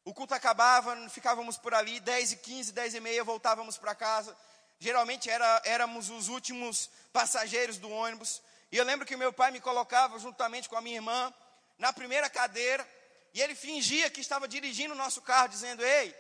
O 0.05 0.15
culto 0.15 0.35
acabava, 0.35 1.09
ficávamos 1.09 1.57
por 1.57 1.75
ali, 1.75 1.99
10 1.99 2.33
e 2.33 2.37
15, 2.37 2.73
10 2.73 2.95
e 2.95 3.01
meia, 3.01 3.25
voltávamos 3.25 3.77
para 3.77 3.95
casa. 3.95 4.37
Geralmente 4.79 5.29
era, 5.29 5.63
éramos 5.65 6.11
os 6.11 6.29
últimos 6.29 6.89
passageiros 7.13 7.79
do 7.79 7.91
ônibus. 7.91 8.41
E 8.71 8.77
eu 8.77 8.85
lembro 8.85 9.07
que 9.07 9.17
meu 9.17 9.33
pai 9.33 9.51
me 9.51 9.61
colocava 9.61 10.19
juntamente 10.19 10.69
com 10.69 10.77
a 10.77 10.81
minha 10.81 10.97
irmã 10.97 11.35
na 11.79 11.93
primeira 11.93 12.31
cadeira. 12.31 12.89
E 13.35 13.41
ele 13.41 13.55
fingia 13.57 14.11
que 14.11 14.21
estava 14.21 14.47
dirigindo 14.47 14.95
o 14.95 14.97
nosso 14.97 15.23
carro, 15.23 15.49
dizendo: 15.49 15.85
Ei, 15.85 16.15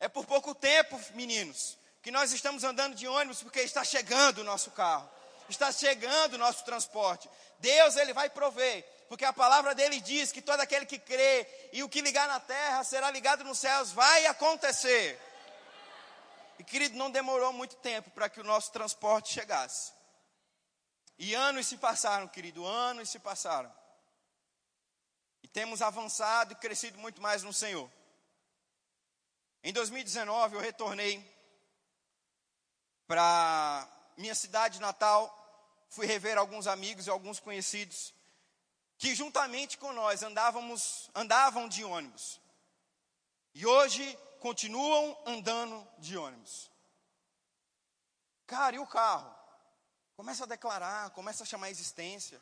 é 0.00 0.08
por 0.08 0.24
pouco 0.26 0.54
tempo, 0.54 1.00
meninos, 1.14 1.76
que 2.02 2.10
nós 2.10 2.32
estamos 2.32 2.64
andando 2.64 2.94
de 2.94 3.06
ônibus, 3.06 3.42
porque 3.42 3.60
está 3.60 3.84
chegando 3.84 4.38
o 4.38 4.44
nosso 4.44 4.70
carro 4.70 5.08
está 5.48 5.72
chegando 5.72 6.34
o 6.34 6.38
nosso 6.38 6.64
transporte. 6.64 7.28
Deus, 7.58 7.96
Ele 7.96 8.12
vai 8.12 8.30
prover, 8.30 8.84
porque 9.08 9.24
a 9.24 9.32
palavra 9.32 9.74
dele 9.74 10.00
diz 10.00 10.30
que 10.30 10.42
todo 10.42 10.60
aquele 10.60 10.86
que 10.86 10.98
crê 10.98 11.46
e 11.72 11.82
o 11.82 11.88
que 11.88 12.00
ligar 12.00 12.28
na 12.28 12.40
terra 12.40 12.84
será 12.84 13.10
ligado 13.10 13.44
nos 13.44 13.58
céus, 13.58 13.90
vai 13.90 14.26
acontecer. 14.26 15.18
E 16.58 16.64
querido, 16.64 16.96
não 16.96 17.10
demorou 17.10 17.52
muito 17.52 17.76
tempo 17.76 18.10
para 18.10 18.28
que 18.28 18.40
o 18.40 18.44
nosso 18.44 18.70
transporte 18.72 19.32
chegasse. 19.32 19.92
E 21.18 21.34
anos 21.34 21.66
se 21.66 21.76
passaram, 21.76 22.28
querido, 22.28 22.64
anos 22.66 23.10
se 23.10 23.18
passaram. 23.18 23.72
E 25.42 25.48
temos 25.48 25.82
avançado 25.82 26.52
e 26.52 26.56
crescido 26.56 26.98
muito 26.98 27.22
mais 27.22 27.42
no 27.42 27.52
Senhor. 27.52 27.90
Em 29.62 29.72
2019 29.72 30.56
eu 30.56 30.60
retornei 30.60 31.24
para 33.06 33.88
minha 34.16 34.34
cidade 34.34 34.80
natal, 34.80 35.34
fui 35.88 36.06
rever 36.06 36.38
alguns 36.38 36.66
amigos 36.66 37.06
e 37.06 37.10
alguns 37.10 37.40
conhecidos 37.40 38.14
que 38.98 39.14
juntamente 39.14 39.78
com 39.78 39.92
nós 39.92 40.22
andávamos, 40.22 41.08
andavam 41.14 41.68
de 41.68 41.84
ônibus. 41.84 42.40
E 43.54 43.64
hoje 43.64 44.18
continuam 44.40 45.16
andando 45.24 45.86
de 45.98 46.16
ônibus. 46.16 46.70
Cara, 48.46 48.76
e 48.76 48.78
o 48.78 48.86
carro? 48.86 49.32
Começa 50.16 50.44
a 50.44 50.48
declarar, 50.48 51.10
começa 51.10 51.44
a 51.44 51.46
chamar 51.46 51.66
a 51.66 51.70
existência, 51.70 52.40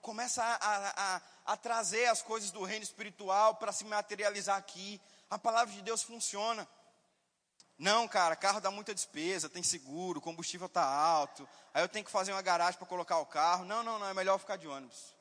começa 0.00 0.42
a, 0.42 0.56
a, 0.56 1.16
a, 1.16 1.22
a 1.46 1.56
trazer 1.56 2.06
as 2.06 2.22
coisas 2.22 2.50
do 2.50 2.64
reino 2.64 2.82
espiritual 2.82 3.54
para 3.54 3.72
se 3.72 3.84
materializar 3.84 4.56
aqui. 4.56 5.00
A 5.32 5.38
palavra 5.38 5.72
de 5.72 5.80
Deus 5.80 6.02
funciona. 6.02 6.68
Não, 7.78 8.06
cara, 8.06 8.36
carro 8.36 8.60
dá 8.60 8.70
muita 8.70 8.94
despesa, 8.94 9.48
tem 9.48 9.62
seguro, 9.62 10.20
combustível 10.20 10.66
está 10.66 10.84
alto, 10.84 11.48
aí 11.72 11.82
eu 11.82 11.88
tenho 11.88 12.04
que 12.04 12.10
fazer 12.10 12.32
uma 12.32 12.42
garagem 12.42 12.76
para 12.76 12.86
colocar 12.86 13.16
o 13.16 13.24
carro. 13.24 13.64
Não, 13.64 13.82
não, 13.82 13.98
não, 13.98 14.06
é 14.06 14.12
melhor 14.12 14.38
ficar 14.38 14.56
de 14.56 14.68
ônibus. 14.68 15.14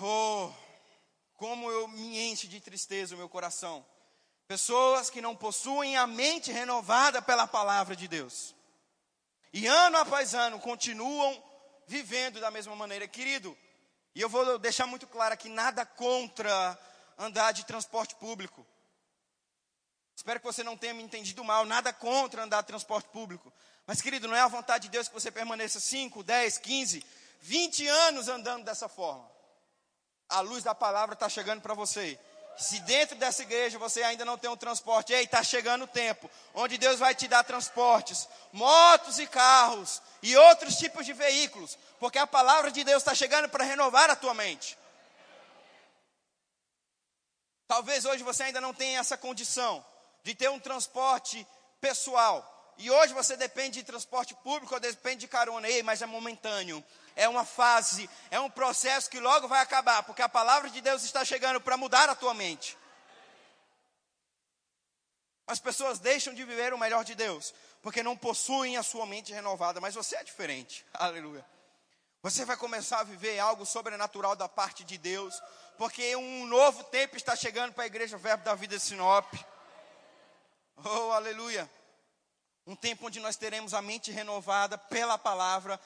Oh, 0.00 0.50
como 1.36 1.70
eu 1.70 1.86
me 1.86 2.28
enche 2.28 2.48
de 2.48 2.60
tristeza 2.60 3.14
o 3.14 3.18
meu 3.18 3.28
coração. 3.28 3.86
Pessoas 4.48 5.08
que 5.08 5.20
não 5.20 5.36
possuem 5.36 5.96
a 5.96 6.08
mente 6.08 6.50
renovada 6.50 7.22
pela 7.22 7.46
palavra 7.46 7.94
de 7.94 8.08
Deus. 8.08 8.52
E 9.52 9.68
ano 9.68 9.98
após 9.98 10.34
ano 10.34 10.58
continuam 10.58 11.40
vivendo 11.86 12.40
da 12.40 12.50
mesma 12.50 12.74
maneira. 12.74 13.06
Querido, 13.06 13.56
e 14.12 14.20
eu 14.20 14.28
vou 14.28 14.58
deixar 14.58 14.88
muito 14.88 15.06
claro 15.06 15.34
aqui: 15.34 15.48
nada 15.48 15.86
contra 15.86 16.76
andar 17.18 17.52
de 17.52 17.64
transporte 17.64 18.14
público. 18.16 18.66
Espero 20.14 20.40
que 20.40 20.46
você 20.46 20.64
não 20.64 20.76
tenha 20.76 20.94
me 20.94 21.02
entendido 21.02 21.44
mal, 21.44 21.64
nada 21.64 21.92
contra 21.92 22.42
andar 22.42 22.62
de 22.62 22.68
transporte 22.68 23.08
público. 23.10 23.52
Mas, 23.86 24.00
querido, 24.00 24.26
não 24.26 24.34
é 24.34 24.40
a 24.40 24.48
vontade 24.48 24.84
de 24.84 24.90
Deus 24.90 25.08
que 25.08 25.14
você 25.14 25.30
permaneça 25.30 25.78
5, 25.78 26.22
10, 26.22 26.58
15, 26.58 27.06
20 27.40 27.86
anos 27.86 28.28
andando 28.28 28.64
dessa 28.64 28.88
forma. 28.88 29.30
A 30.28 30.40
luz 30.40 30.64
da 30.64 30.74
palavra 30.74 31.14
está 31.14 31.28
chegando 31.28 31.60
para 31.60 31.74
você. 31.74 32.18
Se 32.58 32.80
dentro 32.80 33.16
dessa 33.16 33.42
igreja 33.42 33.78
você 33.78 34.02
ainda 34.02 34.24
não 34.24 34.38
tem 34.38 34.48
um 34.48 34.56
transporte, 34.56 35.12
ei, 35.12 35.24
está 35.24 35.42
chegando 35.44 35.84
o 35.84 35.88
tempo 35.88 36.30
onde 36.54 36.78
Deus 36.78 36.98
vai 36.98 37.14
te 37.14 37.28
dar 37.28 37.44
transportes, 37.44 38.26
motos 38.50 39.18
e 39.18 39.26
carros 39.26 40.00
e 40.22 40.34
outros 40.36 40.76
tipos 40.76 41.04
de 41.04 41.12
veículos, 41.12 41.78
porque 42.00 42.18
a 42.18 42.26
palavra 42.26 42.70
de 42.70 42.82
Deus 42.82 43.02
está 43.02 43.14
chegando 43.14 43.48
para 43.50 43.62
renovar 43.62 44.08
a 44.08 44.16
tua 44.16 44.32
mente. 44.32 44.76
Talvez 47.66 48.04
hoje 48.04 48.22
você 48.22 48.44
ainda 48.44 48.60
não 48.60 48.72
tenha 48.72 49.00
essa 49.00 49.16
condição, 49.16 49.84
de 50.22 50.34
ter 50.34 50.48
um 50.48 50.58
transporte 50.58 51.46
pessoal. 51.80 52.52
E 52.78 52.90
hoje 52.90 53.14
você 53.14 53.36
depende 53.36 53.80
de 53.80 53.86
transporte 53.86 54.34
público 54.34 54.74
ou 54.74 54.80
depende 54.80 55.20
de 55.20 55.28
carona, 55.28 55.68
Ei, 55.68 55.82
mas 55.82 56.02
é 56.02 56.06
momentâneo. 56.06 56.84
É 57.14 57.28
uma 57.28 57.44
fase, 57.44 58.08
é 58.30 58.38
um 58.38 58.50
processo 58.50 59.08
que 59.08 59.18
logo 59.18 59.48
vai 59.48 59.60
acabar, 59.60 60.02
porque 60.02 60.20
a 60.20 60.28
palavra 60.28 60.68
de 60.68 60.80
Deus 60.80 61.02
está 61.02 61.24
chegando 61.24 61.60
para 61.60 61.76
mudar 61.76 62.08
a 62.08 62.14
tua 62.14 62.34
mente. 62.34 62.76
As 65.46 65.58
pessoas 65.58 65.98
deixam 65.98 66.34
de 66.34 66.44
viver 66.44 66.74
o 66.74 66.78
melhor 66.78 67.04
de 67.04 67.14
Deus, 67.14 67.54
porque 67.80 68.02
não 68.02 68.16
possuem 68.16 68.76
a 68.76 68.82
sua 68.82 69.06
mente 69.06 69.32
renovada, 69.32 69.80
mas 69.80 69.94
você 69.94 70.16
é 70.16 70.24
diferente. 70.24 70.84
Aleluia. 70.92 71.44
Você 72.22 72.44
vai 72.44 72.56
começar 72.56 72.98
a 72.98 73.04
viver 73.04 73.38
algo 73.38 73.64
sobrenatural 73.64 74.34
da 74.34 74.48
parte 74.48 74.82
de 74.82 74.98
Deus, 74.98 75.40
porque 75.76 76.16
um 76.16 76.46
novo 76.46 76.82
tempo 76.84 77.16
está 77.16 77.36
chegando 77.36 77.72
para 77.72 77.84
a 77.84 77.86
igreja 77.86 78.16
Verbo 78.16 78.44
da 78.44 78.54
Vida 78.54 78.76
de 78.76 78.82
Sinop. 78.82 79.32
Oh, 80.84 81.12
aleluia. 81.12 81.70
Um 82.66 82.74
tempo 82.74 83.06
onde 83.06 83.20
nós 83.20 83.36
teremos 83.36 83.74
a 83.74 83.82
mente 83.82 84.10
renovada 84.10 84.76
pela 84.76 85.18
palavra. 85.18 85.80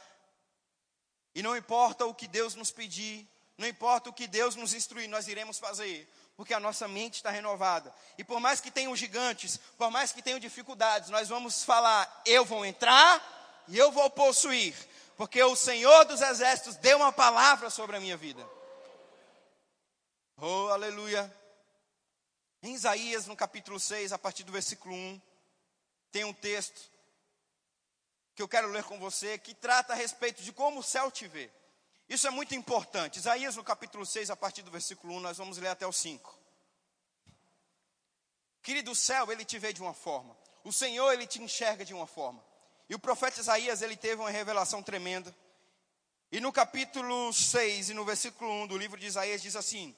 E 1.34 1.42
não 1.42 1.56
importa 1.56 2.06
o 2.06 2.14
que 2.14 2.26
Deus 2.26 2.54
nos 2.54 2.70
pedir, 2.70 3.28
não 3.58 3.66
importa 3.66 4.10
o 4.10 4.12
que 4.12 4.26
Deus 4.26 4.56
nos 4.56 4.74
instruir, 4.74 5.08
nós 5.08 5.28
iremos 5.28 5.58
fazer. 5.58 6.08
Porque 6.36 6.54
a 6.54 6.60
nossa 6.60 6.88
mente 6.88 7.16
está 7.16 7.30
renovada. 7.30 7.94
E 8.16 8.24
por 8.24 8.40
mais 8.40 8.60
que 8.60 8.70
tenham 8.70 8.96
gigantes, 8.96 9.58
por 9.76 9.90
mais 9.90 10.12
que 10.12 10.22
tenham 10.22 10.38
dificuldades, 10.38 11.10
nós 11.10 11.28
vamos 11.28 11.62
falar: 11.64 12.22
eu 12.24 12.44
vou 12.44 12.64
entrar 12.64 13.64
e 13.68 13.76
eu 13.76 13.92
vou 13.92 14.08
possuir. 14.08 14.74
Porque 15.16 15.42
o 15.42 15.54
Senhor 15.54 16.04
dos 16.06 16.22
Exércitos 16.22 16.76
deu 16.76 16.96
uma 16.96 17.12
palavra 17.12 17.68
sobre 17.68 17.96
a 17.96 18.00
minha 18.00 18.16
vida. 18.16 18.59
Oh, 20.42 20.68
aleluia. 20.68 21.30
Em 22.62 22.72
Isaías, 22.72 23.26
no 23.26 23.36
capítulo 23.36 23.78
6, 23.78 24.10
a 24.10 24.18
partir 24.18 24.42
do 24.42 24.50
versículo 24.50 24.94
1, 24.94 25.20
tem 26.10 26.24
um 26.24 26.32
texto 26.32 26.90
que 28.34 28.40
eu 28.40 28.48
quero 28.48 28.68
ler 28.68 28.82
com 28.84 28.98
você 28.98 29.36
que 29.36 29.52
trata 29.52 29.92
a 29.92 29.96
respeito 29.96 30.42
de 30.42 30.50
como 30.50 30.80
o 30.80 30.82
céu 30.82 31.10
te 31.10 31.28
vê. 31.28 31.50
Isso 32.08 32.26
é 32.26 32.30
muito 32.30 32.54
importante. 32.54 33.18
Isaías, 33.18 33.54
no 33.54 33.62
capítulo 33.62 34.06
6, 34.06 34.30
a 34.30 34.36
partir 34.36 34.62
do 34.62 34.70
versículo 34.70 35.12
1, 35.16 35.20
nós 35.20 35.36
vamos 35.36 35.58
ler 35.58 35.68
até 35.68 35.86
o 35.86 35.92
5. 35.92 36.38
Querido, 38.62 38.94
céu, 38.94 39.30
ele 39.30 39.44
te 39.44 39.58
vê 39.58 39.74
de 39.74 39.82
uma 39.82 39.92
forma. 39.92 40.34
O 40.64 40.72
Senhor, 40.72 41.12
ele 41.12 41.26
te 41.26 41.38
enxerga 41.42 41.84
de 41.84 41.92
uma 41.92 42.06
forma. 42.06 42.42
E 42.88 42.94
o 42.94 42.98
profeta 42.98 43.40
Isaías, 43.40 43.82
ele 43.82 43.94
teve 43.94 44.22
uma 44.22 44.30
revelação 44.30 44.82
tremenda. 44.82 45.36
E 46.32 46.40
no 46.40 46.50
capítulo 46.50 47.30
6 47.30 47.90
e 47.90 47.94
no 47.94 48.06
versículo 48.06 48.50
1 48.62 48.68
do 48.68 48.78
livro 48.78 48.98
de 48.98 49.06
Isaías 49.06 49.42
diz 49.42 49.54
assim: 49.54 49.94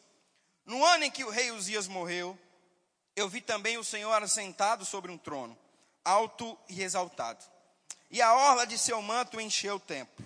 No 0.65 0.85
ano 0.85 1.05
em 1.05 1.11
que 1.11 1.25
o 1.25 1.31
rei 1.31 1.51
Uzias 1.51 1.89
morreu, 1.89 2.39
eu 3.15 3.29
vi 3.29 3.41
também 3.41 3.77
o 3.79 3.85
Senhor 3.85 4.23
assentado 4.23 4.85
sobre 4.85 5.11
um 5.11 5.19
trono, 5.19 5.59
alto 6.05 6.59
e 6.69 6.83
exaltado. 6.83 7.45
E 8.11 8.21
a 8.23 8.35
orla 8.35 8.67
de 8.67 8.79
seu 8.79 9.01
manto 9.03 9.41
encheu 9.41 9.77
o 9.77 9.81
templo. 9.81 10.25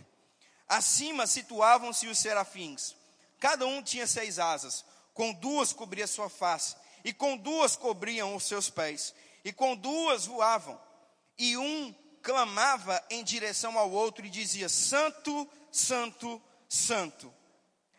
Acima 0.69 1.27
situavam-se 1.27 2.07
os 2.07 2.19
serafins. 2.19 2.97
Cada 3.39 3.67
um 3.67 3.83
tinha 3.83 4.07
seis 4.07 4.39
asas. 4.39 4.85
Com 5.15 5.33
duas 5.33 5.73
cobria 5.73 6.07
sua 6.07 6.29
face, 6.29 6.77
e 7.03 7.13
com 7.13 7.37
duas 7.37 7.75
cobriam 7.75 8.35
os 8.35 8.45
seus 8.45 8.69
pés, 8.69 9.15
e 9.45 9.53
com 9.53 9.75
duas 9.75 10.27
voavam. 10.27 10.79
E 11.39 11.57
um 11.57 11.95
clamava 12.23 13.03
em 13.09 13.25
direção 13.25 13.79
ao 13.79 13.91
outro 13.91 14.27
e 14.27 14.31
dizia: 14.31 14.69
Santo, 14.69 15.49
Santo, 15.71 16.43
Santo 16.69 17.33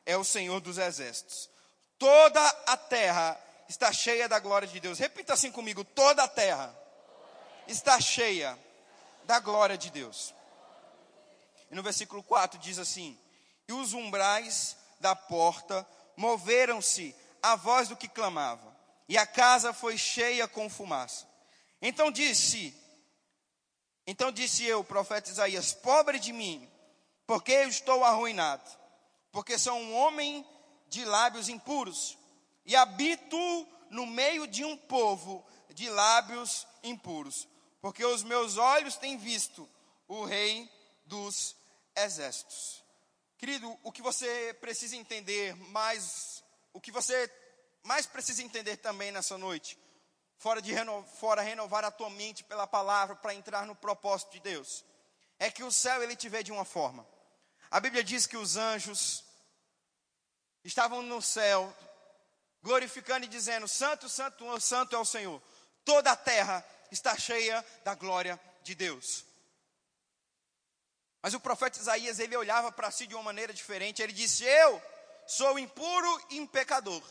é 0.06 0.16
o 0.16 0.24
Senhor 0.24 0.60
dos 0.60 0.78
exércitos. 0.78 1.50
Toda 2.00 2.46
a 2.68 2.78
terra 2.78 3.40
está 3.68 3.92
cheia 3.92 4.30
da 4.30 4.40
glória 4.40 4.68
de 4.68 4.80
Deus. 4.80 5.00
Repita 5.00 5.34
assim 5.34 5.52
comigo: 5.52 5.84
toda 5.84 6.24
a 6.24 6.28
terra 6.28 6.74
está 7.68 8.00
cheia 8.00 8.58
da 9.26 9.40
glória 9.40 9.78
de 9.78 9.90
Deus. 9.90 10.34
E 11.70 11.76
no 11.76 11.84
versículo 11.84 12.24
4 12.24 12.60
diz 12.60 12.80
assim: 12.80 13.18
E 13.68 13.74
os 13.74 13.94
umbrais 13.94 14.78
da 15.00 15.16
porta 15.16 15.88
moveram-se 16.16 17.16
à 17.42 17.56
voz 17.56 17.88
do 17.88 17.96
que 17.96 18.08
clamava, 18.08 18.76
e 19.08 19.18
a 19.18 19.26
casa 19.26 19.74
foi 19.74 19.98
cheia 19.98 20.48
com 20.48 20.70
fumaça. 20.70 21.28
Então 21.82 22.12
disse: 22.12 22.76
Então 24.06 24.32
disse 24.32 24.64
eu, 24.66 24.84
profeta 24.84 25.30
Isaías: 25.30 25.74
Pobre 25.74 26.20
de 26.20 26.32
mim, 26.32 26.70
porque 27.26 27.52
eu 27.52 27.70
estou 27.70 28.04
arruinado, 28.04 28.70
porque 29.32 29.58
sou 29.58 29.76
um 29.78 29.96
homem 29.96 30.46
de 30.90 31.04
lábios 31.06 31.50
impuros 31.50 32.18
e 32.66 32.76
habito 32.76 33.38
no 33.90 34.06
meio 34.06 34.48
de 34.48 34.64
um 34.64 34.76
povo 34.76 35.46
de 35.70 35.90
lábios 35.90 36.68
impuros, 36.84 37.48
porque 37.82 38.04
os 38.04 38.24
meus 38.24 38.58
olhos 38.58 38.96
têm 38.96 39.18
visto 39.18 39.70
o 40.08 40.26
Rei 40.26 40.70
dos 41.06 41.56
Exércitos. 41.96 42.84
Querido, 43.38 43.78
o 43.84 43.92
que 43.92 44.02
você 44.02 44.56
precisa 44.60 44.96
entender 44.96 45.56
mais, 45.70 46.44
o 46.74 46.82
que 46.82 46.92
você 46.92 47.32
mais 47.84 48.06
precisa 48.06 48.42
entender 48.42 48.78
também 48.78 49.12
nessa 49.12 49.38
noite, 49.38 49.78
fora 50.38 50.62
de 50.62 50.74
reno, 50.74 51.06
fora 51.20 51.42
renovar 51.42 51.86
a 51.86 51.92
tua 51.92 52.10
mente 52.10 52.44
pela 52.44 52.68
palavra 52.68 53.16
para 53.16 53.34
entrar 53.34 53.66
no 53.66 53.76
propósito 53.76 54.32
de 54.32 54.40
Deus, 54.40 54.84
é 55.40 55.52
que 55.52 55.64
o 55.64 55.72
céu 55.72 56.02
ele 56.02 56.16
te 56.16 56.28
vê 56.28 56.44
de 56.44 56.52
uma 56.52 56.66
forma. 56.66 57.08
A 57.70 57.80
Bíblia 57.80 58.04
diz 58.04 58.26
que 58.26 58.38
os 58.38 58.56
anjos 58.56 59.24
estavam 60.68 61.02
no 61.02 61.22
céu 61.22 61.74
glorificando 62.62 63.26
e 63.26 63.30
dizendo: 63.30 63.68
Santo, 63.68 64.10
Santo, 64.10 64.60
Santo 64.60 64.96
é 64.96 65.00
o 65.00 65.06
Senhor. 65.06 65.42
Toda 65.86 66.12
a 66.12 66.16
terra 66.16 66.64
está 66.92 67.18
cheia 67.18 67.66
da 67.84 67.96
glória 67.96 68.40
de 68.62 68.76
Deus. 68.76 69.26
Mas 71.22 71.34
o 71.34 71.40
profeta 71.40 71.80
Isaías, 71.80 72.20
ele 72.20 72.36
olhava 72.36 72.72
para 72.72 72.92
si 72.92 73.08
de 73.08 73.16
uma 73.16 73.24
maneira 73.24 73.54
diferente. 73.54 74.02
Ele 74.02 74.12
disse: 74.12 74.44
Eu 74.44 74.82
sou 75.26 75.58
impuro 75.58 76.26
e 76.30 76.40
um 76.42 76.46
pecador. 76.46 77.02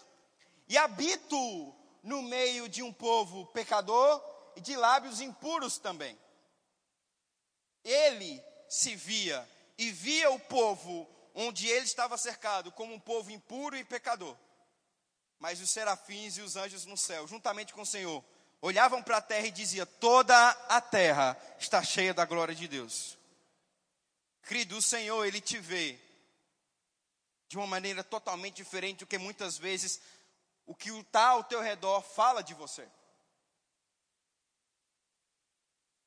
E 0.69 0.77
habito 0.77 1.75
no 2.03 2.23
meio 2.23 2.69
de 2.69 2.83
um 2.83 2.92
povo 2.92 3.47
pecador 3.47 4.23
e 4.55 4.61
de 4.61 4.77
lábios 4.77 5.21
impuros 5.21 5.79
também. 5.79 6.19
Ele 7.83 8.42
se 8.69 8.95
via 8.95 9.49
e 9.79 9.90
via 9.90 10.31
o 10.31 10.38
povo 10.40 11.09
onde 11.37 11.68
ele 11.68 11.85
estava 11.85 12.16
cercado 12.16 12.72
como 12.72 12.94
um 12.94 12.99
povo 12.99 13.31
impuro 13.31 13.77
e 13.77 13.85
pecador. 13.85 14.35
Mas 15.38 15.61
os 15.61 15.70
serafins 15.70 16.38
e 16.38 16.40
os 16.40 16.57
anjos 16.57 16.87
no 16.87 16.96
céu, 16.96 17.29
juntamente 17.29 17.75
com 17.75 17.83
o 17.83 17.87
Senhor, 17.87 18.25
olhavam 18.62 19.03
para 19.03 19.18
a 19.18 19.22
terra 19.22 19.46
e 19.46 19.51
diziam: 19.51 19.87
Toda 20.01 20.49
a 20.66 20.81
terra 20.81 21.38
está 21.59 21.83
cheia 21.83 22.14
da 22.14 22.25
glória 22.25 22.55
de 22.55 22.66
Deus. 22.66 23.18
Querido, 24.42 24.79
o 24.79 24.83
Senhor, 24.83 25.27
Ele 25.27 25.40
te 25.40 25.59
vê 25.59 26.01
de 27.49 27.59
uma 27.59 27.66
maneira 27.66 28.03
totalmente 28.03 28.57
diferente 28.57 29.01
do 29.01 29.07
que 29.07 29.18
muitas 29.18 29.59
vezes 29.59 30.01
o 30.64 30.75
que 30.75 30.90
está 30.90 31.29
ao 31.29 31.44
teu 31.44 31.61
redor 31.61 32.01
fala 32.01 32.42
de 32.42 32.55
você. 32.55 32.88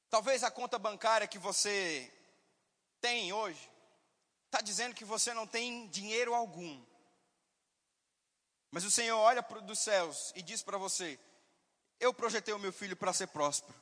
Talvez 0.10 0.44
a 0.44 0.50
conta 0.50 0.80
bancária 0.80 1.28
que 1.28 1.38
você 1.38 2.12
tem 3.00 3.32
hoje 3.32 3.70
está 4.50 4.62
dizendo 4.62 4.96
que 4.96 5.06
você 5.06 5.32
não 5.34 5.46
tem 5.46 5.88
dinheiro 5.88 6.34
algum. 6.34 6.84
Mas 8.72 8.84
o 8.84 8.92
Senhor 8.92 9.18
olha 9.18 9.42
dos 9.42 9.80
céus 9.80 10.34
e 10.36 10.42
diz 10.42 10.64
para 10.64 10.78
você: 10.78 11.20
Eu 12.00 12.14
projetei 12.14 12.54
o 12.54 12.60
meu 12.60 12.74
filho 12.74 12.98
para 12.98 13.14
ser 13.14 13.28
próspero. 13.28 13.80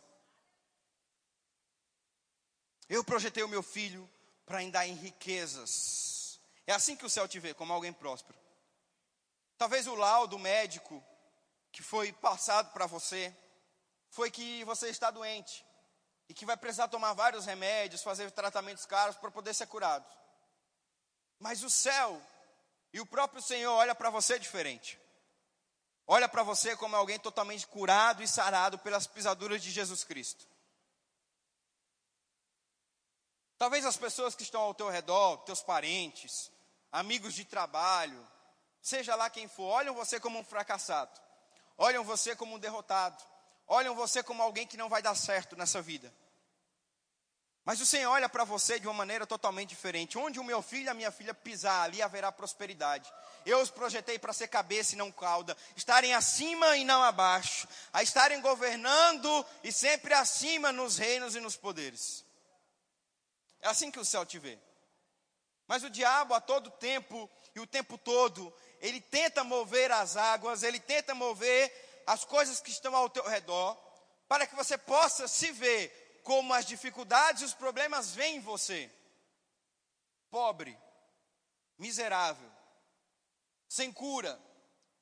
Eu 2.90 3.04
projetei 3.04 3.44
o 3.44 3.50
meu 3.50 3.64
filho 3.64 4.10
para 4.46 4.60
andar 4.60 4.88
em 4.88 4.94
riquezas. 4.94 6.40
É 6.66 6.74
assim 6.74 6.96
que 6.96 7.06
o 7.06 7.10
céu 7.10 7.28
te 7.28 7.40
vê, 7.40 7.54
como 7.54 7.74
alguém 7.74 7.94
próspero. 7.94 8.38
Talvez 9.58 9.88
o 9.88 9.96
laudo 9.96 10.38
médico 10.38 11.04
que 11.72 11.82
foi 11.82 12.12
passado 12.14 12.72
para 12.72 12.86
você 12.86 13.36
foi 14.10 14.30
que 14.30 14.64
você 14.66 14.90
está 14.90 15.12
doente 15.12 15.66
e 16.30 16.34
que 16.34 16.46
vai 16.46 16.58
precisar 16.58 16.88
tomar 16.88 17.14
vários 17.14 17.46
remédios, 17.46 18.04
fazer 18.04 18.32
tratamentos 18.32 18.86
caros 18.86 19.18
para 19.18 19.32
poder 19.32 19.54
ser 19.54 19.68
curado. 19.68 20.06
Mas 21.40 21.64
o 21.64 21.70
céu 21.70 22.22
e 22.92 23.00
o 23.00 23.06
próprio 23.06 23.42
Senhor 23.42 23.74
olha 23.74 23.94
para 23.94 24.10
você 24.10 24.40
diferente. 24.40 25.00
Olha 26.06 26.30
para 26.30 26.42
você 26.42 26.76
como 26.76 26.96
alguém 26.96 27.20
totalmente 27.20 27.68
curado 27.68 28.24
e 28.24 28.28
sarado 28.28 28.80
pelas 28.80 29.06
pisaduras 29.06 29.62
de 29.62 29.72
Jesus 29.72 30.04
Cristo. 30.04 30.48
Talvez 33.58 33.86
as 33.86 33.98
pessoas 33.98 34.36
que 34.36 34.44
estão 34.44 34.62
ao 34.62 34.74
teu 34.74 34.90
redor, 34.90 35.38
teus 35.40 35.62
parentes, 35.62 36.52
amigos 36.92 37.34
de 37.34 37.44
trabalho, 37.44 38.26
seja 38.82 39.16
lá 39.16 39.30
quem 39.30 39.48
for, 39.48 39.66
olham 39.66 39.94
você 39.94 40.20
como 40.20 40.40
um 40.40 40.44
fracassado, 40.44 41.20
olham 41.78 42.04
você 42.04 42.36
como 42.36 42.56
um 42.56 42.60
derrotado, 42.60 43.22
olham 43.68 43.96
você 43.96 44.24
como 44.24 44.42
alguém 44.42 44.66
que 44.66 44.78
não 44.78 44.88
vai 44.88 45.02
dar 45.02 45.16
certo 45.16 45.56
nessa 45.56 45.82
vida. 45.82 46.14
Mas 47.68 47.82
o 47.82 47.86
Senhor 47.86 48.10
olha 48.10 48.30
para 48.30 48.46
você 48.46 48.80
de 48.80 48.88
uma 48.88 48.94
maneira 48.94 49.28
totalmente 49.28 49.68
diferente. 49.68 50.18
Onde 50.18 50.40
o 50.40 50.44
meu 50.44 50.62
filho 50.62 50.86
e 50.86 50.90
a 50.90 50.94
minha 50.94 51.12
filha 51.12 51.34
pisar, 51.34 51.84
ali 51.84 52.02
haverá 52.02 52.32
prosperidade. 52.32 53.12
Eu 53.46 53.60
os 53.60 53.70
projetei 53.70 54.18
para 54.18 54.32
ser 54.32 54.48
cabeça 54.48 54.96
e 54.96 54.98
não 54.98 55.12
cauda, 55.12 55.56
estarem 55.76 56.14
acima 56.14 56.78
e 56.78 56.86
não 56.86 57.04
abaixo, 57.04 57.68
a 57.92 58.02
estarem 58.02 58.40
governando 58.40 59.46
e 59.66 59.74
sempre 59.74 60.14
acima 60.14 60.72
nos 60.72 60.98
reinos 60.98 61.36
e 61.36 61.42
nos 61.42 61.58
poderes. 61.58 62.24
É 63.60 63.68
assim 63.68 63.92
que 63.92 64.00
o 64.00 64.06
céu 64.06 64.26
te 64.26 64.40
vê. 64.40 64.58
Mas 65.68 65.84
o 65.84 65.90
diabo, 65.90 66.34
a 66.34 66.40
todo 66.40 66.72
tempo 66.72 67.30
e 67.54 67.60
o 67.60 67.68
tempo 67.68 67.98
todo, 67.98 68.54
ele 68.80 69.02
tenta 69.02 69.44
mover 69.44 69.92
as 69.92 70.16
águas, 70.16 70.64
ele 70.64 70.80
tenta 70.80 71.14
mover 71.14 72.04
as 72.08 72.24
coisas 72.24 72.62
que 72.62 72.72
estão 72.72 72.96
ao 72.96 73.10
teu 73.10 73.28
redor, 73.28 73.78
para 74.26 74.48
que 74.48 74.56
você 74.56 74.78
possa 74.78 75.28
se 75.28 75.52
ver 75.52 76.07
como 76.28 76.54
as 76.54 76.66
dificuldades 76.66 77.42
e 77.42 77.46
os 77.46 77.54
problemas 77.54 78.14
vêm 78.14 78.36
em 78.36 78.42
você. 78.42 78.92
Pobre, 80.30 80.78
miserável, 81.78 82.52
sem 83.70 83.94
cura, 83.94 84.38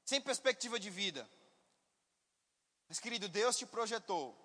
sem 0.06 0.22
perspectiva 0.22 0.80
de 0.80 0.92
vida. 0.92 1.28
Mas, 2.88 3.00
querido, 3.00 3.28
Deus 3.28 3.58
te 3.58 3.66
projetou, 3.66 4.38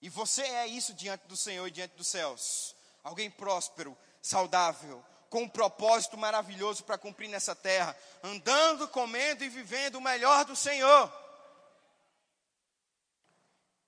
e 0.00 0.08
você 0.08 0.42
é 0.42 0.66
isso 0.66 0.92
diante 0.92 1.28
do 1.28 1.36
Senhor 1.36 1.68
e 1.68 1.70
diante 1.70 1.94
dos 1.94 2.08
céus 2.08 2.74
alguém 3.04 3.30
próspero, 3.30 3.96
saudável, 4.20 5.04
com 5.30 5.42
um 5.42 5.48
propósito 5.48 6.18
maravilhoso 6.18 6.82
para 6.82 6.98
cumprir 6.98 7.28
nessa 7.28 7.54
terra, 7.54 7.96
andando, 8.24 8.88
comendo 8.88 9.44
e 9.44 9.48
vivendo 9.48 9.96
o 9.96 10.00
melhor 10.00 10.44
do 10.44 10.56
Senhor. 10.56 11.21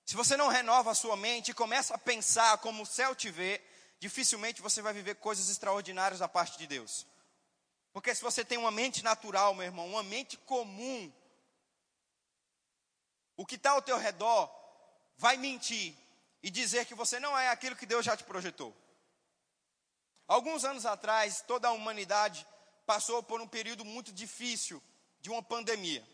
Se 0.05 0.17
você 0.17 0.37
não 0.37 0.49
renova 0.49 0.91
a 0.91 0.95
sua 0.95 1.17
mente 1.17 1.51
e 1.51 1.55
começa 1.55 1.95
a 1.95 1.99
pensar 1.99 2.59
como 2.59 2.83
o 2.83 2.87
céu 2.87 3.15
te 3.15 3.31
vê, 3.31 3.61
dificilmente 3.99 4.61
você 4.61 4.83
vai 4.83 4.93
viver 4.93 5.15
coisas 5.17 5.49
extraordinárias 5.49 6.21
da 6.21 6.29
parte 6.29 6.59
de 6.59 6.67
Deus. 6.67 7.07
Porque 7.93 8.15
se 8.15 8.23
você 8.23 8.45
tem 8.45 8.59
uma 8.59 8.71
mente 8.71 9.03
natural, 9.03 9.55
meu 9.55 9.65
irmão, 9.65 9.87
uma 9.89 10.03
mente 10.03 10.37
comum, 10.37 11.13
o 13.37 13.47
que 13.47 13.55
está 13.55 13.71
ao 13.71 13.83
teu 13.83 13.97
redor 13.97 14.51
vai 15.17 15.37
mentir 15.37 15.97
e 16.43 16.51
dizer 16.51 16.85
que 16.85 16.95
você 16.95 17.19
não 17.19 17.39
é 17.39 17.49
aquilo 17.49 17.77
que 17.77 17.87
Deus 17.87 18.05
já 18.05 18.17
te 18.17 18.25
projetou. 18.25 18.77
Alguns 20.27 20.65
anos 20.65 20.85
atrás, 20.85 21.43
toda 21.47 21.69
a 21.69 21.73
humanidade 21.73 22.47
passou 22.85 23.23
por 23.23 23.41
um 23.41 23.49
período 23.49 23.85
muito 23.85 24.13
difícil 24.13 24.83
de 25.21 25.31
uma 25.31 25.43
pandemia, 25.43 26.07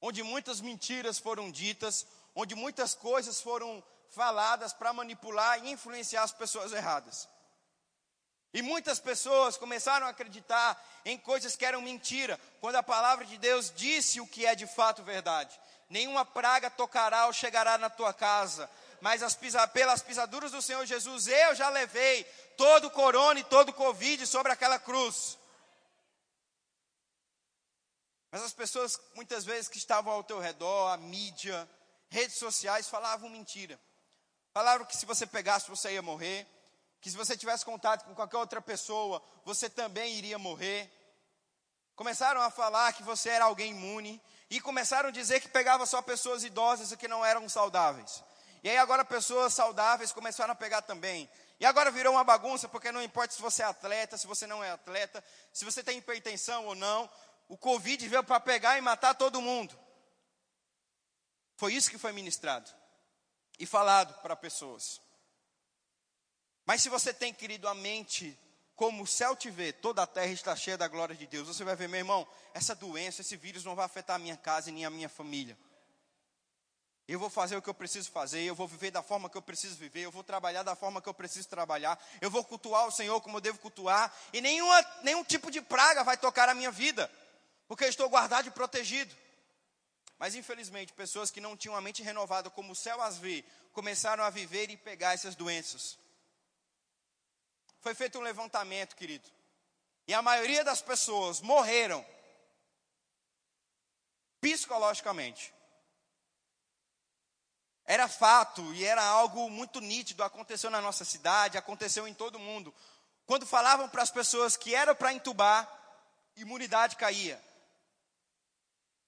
onde 0.00 0.22
muitas 0.22 0.60
mentiras 0.60 1.18
foram 1.18 1.50
ditas, 1.50 2.06
onde 2.40 2.54
muitas 2.54 2.94
coisas 2.94 3.40
foram 3.40 3.82
faladas 4.10 4.72
para 4.72 4.92
manipular 4.92 5.58
e 5.58 5.72
influenciar 5.72 6.22
as 6.22 6.30
pessoas 6.30 6.72
erradas. 6.72 7.28
E 8.54 8.62
muitas 8.62 9.00
pessoas 9.00 9.56
começaram 9.56 10.06
a 10.06 10.10
acreditar 10.10 10.80
em 11.04 11.18
coisas 11.18 11.56
que 11.56 11.66
eram 11.66 11.82
mentira, 11.82 12.38
quando 12.60 12.76
a 12.76 12.82
palavra 12.82 13.24
de 13.24 13.36
Deus 13.38 13.72
disse 13.74 14.20
o 14.20 14.26
que 14.26 14.46
é 14.46 14.54
de 14.54 14.68
fato 14.68 15.02
verdade. 15.02 15.58
Nenhuma 15.90 16.24
praga 16.24 16.70
tocará 16.70 17.26
ou 17.26 17.32
chegará 17.32 17.76
na 17.76 17.90
tua 17.90 18.14
casa, 18.14 18.70
mas 19.00 19.20
as 19.20 19.34
pisa, 19.34 19.66
pelas 19.66 20.00
pisaduras 20.00 20.52
do 20.52 20.62
Senhor 20.62 20.86
Jesus 20.86 21.26
eu 21.26 21.56
já 21.56 21.68
levei 21.70 22.22
todo 22.56 22.86
o 22.86 22.90
corona 22.92 23.40
e 23.40 23.44
todo 23.44 23.70
o 23.70 23.74
covid 23.74 24.24
sobre 24.28 24.52
aquela 24.52 24.78
cruz. 24.78 25.36
Mas 28.30 28.42
as 28.42 28.52
pessoas, 28.52 29.00
muitas 29.16 29.44
vezes, 29.44 29.68
que 29.68 29.78
estavam 29.78 30.12
ao 30.12 30.22
teu 30.22 30.38
redor, 30.38 30.92
a 30.92 30.96
mídia, 30.96 31.68
redes 32.10 32.36
sociais, 32.36 32.88
falavam 32.88 33.28
mentira. 33.28 33.78
Falaram 34.52 34.84
que 34.84 34.96
se 34.96 35.06
você 35.06 35.26
pegasse, 35.26 35.68
você 35.68 35.92
ia 35.92 36.02
morrer. 36.02 36.46
Que 37.00 37.10
se 37.10 37.16
você 37.16 37.36
tivesse 37.36 37.64
contato 37.64 38.04
com 38.04 38.14
qualquer 38.14 38.38
outra 38.38 38.60
pessoa, 38.60 39.22
você 39.44 39.70
também 39.70 40.14
iria 40.14 40.38
morrer. 40.38 40.90
Começaram 41.94 42.40
a 42.40 42.50
falar 42.50 42.92
que 42.92 43.02
você 43.02 43.28
era 43.28 43.44
alguém 43.44 43.70
imune. 43.70 44.20
E 44.50 44.60
começaram 44.60 45.10
a 45.10 45.12
dizer 45.12 45.40
que 45.40 45.48
pegava 45.48 45.84
só 45.84 46.00
pessoas 46.00 46.42
idosas 46.42 46.90
e 46.90 46.96
que 46.96 47.06
não 47.06 47.24
eram 47.24 47.48
saudáveis. 47.48 48.22
E 48.62 48.68
aí 48.68 48.78
agora 48.78 49.04
pessoas 49.04 49.54
saudáveis 49.54 50.10
começaram 50.10 50.52
a 50.52 50.56
pegar 50.56 50.82
também. 50.82 51.30
E 51.60 51.66
agora 51.66 51.90
virou 51.90 52.14
uma 52.14 52.24
bagunça, 52.24 52.68
porque 52.68 52.90
não 52.90 53.02
importa 53.02 53.34
se 53.34 53.42
você 53.42 53.62
é 53.62 53.66
atleta, 53.66 54.16
se 54.16 54.26
você 54.26 54.46
não 54.46 54.62
é 54.62 54.70
atleta, 54.70 55.22
se 55.52 55.64
você 55.64 55.82
tem 55.82 55.98
hipertensão 55.98 56.66
ou 56.66 56.74
não, 56.74 57.10
o 57.48 57.56
Covid 57.56 58.08
veio 58.08 58.24
para 58.24 58.40
pegar 58.40 58.78
e 58.78 58.80
matar 58.80 59.14
todo 59.14 59.42
mundo. 59.42 59.78
Foi 61.58 61.74
isso 61.74 61.90
que 61.90 61.98
foi 61.98 62.12
ministrado 62.12 62.70
e 63.58 63.66
falado 63.66 64.14
para 64.22 64.36
pessoas. 64.36 65.00
Mas 66.64 66.80
se 66.80 66.88
você 66.88 67.12
tem, 67.12 67.34
querido, 67.34 67.66
a 67.66 67.74
mente 67.74 68.38
como 68.76 69.02
o 69.02 69.06
céu 69.08 69.34
te 69.34 69.50
vê, 69.50 69.72
toda 69.72 70.04
a 70.04 70.06
terra 70.06 70.30
está 70.30 70.54
cheia 70.54 70.78
da 70.78 70.86
glória 70.86 71.16
de 71.16 71.26
Deus. 71.26 71.48
Você 71.48 71.64
vai 71.64 71.74
ver, 71.74 71.88
meu 71.88 71.98
irmão, 71.98 72.24
essa 72.54 72.76
doença, 72.76 73.22
esse 73.22 73.36
vírus 73.36 73.64
não 73.64 73.74
vai 73.74 73.84
afetar 73.84 74.14
a 74.14 74.18
minha 74.20 74.36
casa 74.36 74.70
e 74.70 74.72
nem 74.72 74.84
a 74.84 74.90
minha 74.90 75.08
família. 75.08 75.58
Eu 77.08 77.18
vou 77.18 77.28
fazer 77.28 77.56
o 77.56 77.62
que 77.62 77.68
eu 77.68 77.74
preciso 77.74 78.08
fazer, 78.12 78.42
eu 78.42 78.54
vou 78.54 78.68
viver 78.68 78.92
da 78.92 79.02
forma 79.02 79.28
que 79.28 79.36
eu 79.36 79.42
preciso 79.42 79.74
viver, 79.74 80.02
eu 80.02 80.12
vou 80.12 80.22
trabalhar 80.22 80.62
da 80.62 80.76
forma 80.76 81.02
que 81.02 81.08
eu 81.08 81.14
preciso 81.14 81.48
trabalhar, 81.48 81.98
eu 82.20 82.30
vou 82.30 82.44
cultuar 82.44 82.86
o 82.86 82.92
Senhor 82.92 83.20
como 83.20 83.38
eu 83.38 83.40
devo 83.40 83.58
cultuar, 83.58 84.14
e 84.32 84.40
nenhuma, 84.40 84.80
nenhum 85.02 85.24
tipo 85.24 85.50
de 85.50 85.60
praga 85.60 86.04
vai 86.04 86.16
tocar 86.16 86.48
a 86.48 86.54
minha 86.54 86.70
vida, 86.70 87.10
porque 87.66 87.82
eu 87.82 87.88
estou 87.88 88.08
guardado 88.08 88.46
e 88.46 88.52
protegido. 88.52 89.12
Mas 90.18 90.34
infelizmente, 90.34 90.92
pessoas 90.92 91.30
que 91.30 91.40
não 91.40 91.56
tinham 91.56 91.76
a 91.76 91.80
mente 91.80 92.02
renovada 92.02 92.50
como 92.50 92.72
o 92.72 92.76
céu 92.76 93.00
as 93.00 93.18
vê, 93.18 93.44
começaram 93.72 94.24
a 94.24 94.30
viver 94.30 94.68
e 94.70 94.76
pegar 94.76 95.14
essas 95.14 95.36
doenças. 95.36 95.96
Foi 97.80 97.94
feito 97.94 98.18
um 98.18 98.22
levantamento, 98.22 98.96
querido. 98.96 99.28
E 100.06 100.12
a 100.12 100.20
maioria 100.20 100.64
das 100.64 100.82
pessoas 100.82 101.40
morreram 101.40 102.04
psicologicamente. 104.40 105.54
Era 107.84 108.08
fato 108.08 108.74
e 108.74 108.84
era 108.84 109.02
algo 109.02 109.48
muito 109.48 109.80
nítido, 109.80 110.22
aconteceu 110.22 110.68
na 110.68 110.80
nossa 110.80 111.04
cidade, 111.04 111.56
aconteceu 111.56 112.06
em 112.08 112.12
todo 112.12 112.38
mundo. 112.38 112.74
Quando 113.24 113.46
falavam 113.46 113.88
para 113.88 114.02
as 114.02 114.10
pessoas 114.10 114.56
que 114.56 114.74
era 114.74 114.94
para 114.94 115.12
entubar, 115.12 115.70
imunidade 116.36 116.96
caía. 116.96 117.42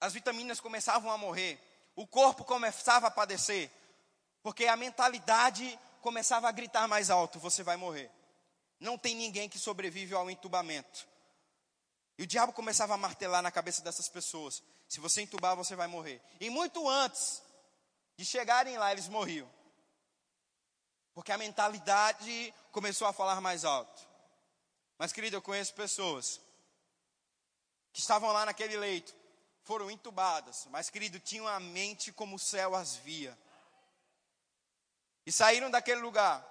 As 0.00 0.12
vitaminas 0.12 0.60
começavam 0.60 1.10
a 1.10 1.18
morrer, 1.18 1.60
o 1.94 2.06
corpo 2.06 2.44
começava 2.44 3.08
a 3.08 3.10
padecer, 3.10 3.70
porque 4.42 4.66
a 4.66 4.76
mentalidade 4.76 5.78
começava 6.00 6.48
a 6.48 6.52
gritar 6.52 6.88
mais 6.88 7.10
alto: 7.10 7.38
você 7.38 7.62
vai 7.62 7.76
morrer. 7.76 8.10
Não 8.78 8.96
tem 8.96 9.14
ninguém 9.14 9.48
que 9.48 9.58
sobrevive 9.58 10.14
ao 10.14 10.30
entubamento. 10.30 11.06
E 12.16 12.22
o 12.22 12.26
diabo 12.26 12.52
começava 12.52 12.94
a 12.94 12.96
martelar 12.96 13.42
na 13.42 13.50
cabeça 13.50 13.82
dessas 13.82 14.08
pessoas: 14.08 14.62
se 14.88 15.00
você 15.00 15.22
entubar, 15.22 15.54
você 15.54 15.76
vai 15.76 15.86
morrer. 15.86 16.20
E 16.40 16.48
muito 16.48 16.88
antes 16.88 17.42
de 18.16 18.24
chegarem 18.24 18.76
lá, 18.78 18.92
eles 18.92 19.08
morriam. 19.08 19.48
Porque 21.14 21.32
a 21.32 21.38
mentalidade 21.38 22.54
começou 22.72 23.06
a 23.06 23.12
falar 23.12 23.40
mais 23.40 23.64
alto. 23.64 24.08
Mas, 24.98 25.12
querido, 25.12 25.36
eu 25.36 25.42
conheço 25.42 25.74
pessoas 25.74 26.40
que 27.92 28.00
estavam 28.00 28.32
lá 28.32 28.46
naquele 28.46 28.76
leito, 28.76 29.14
foram 29.70 29.88
entubadas, 29.88 30.66
mas, 30.72 30.90
querido, 30.90 31.20
tinham 31.20 31.46
a 31.46 31.60
mente 31.60 32.10
como 32.10 32.34
o 32.34 32.38
céu 32.40 32.74
as 32.74 32.96
via. 32.96 33.38
E 35.24 35.30
saíram 35.30 35.70
daquele 35.70 36.00
lugar 36.00 36.44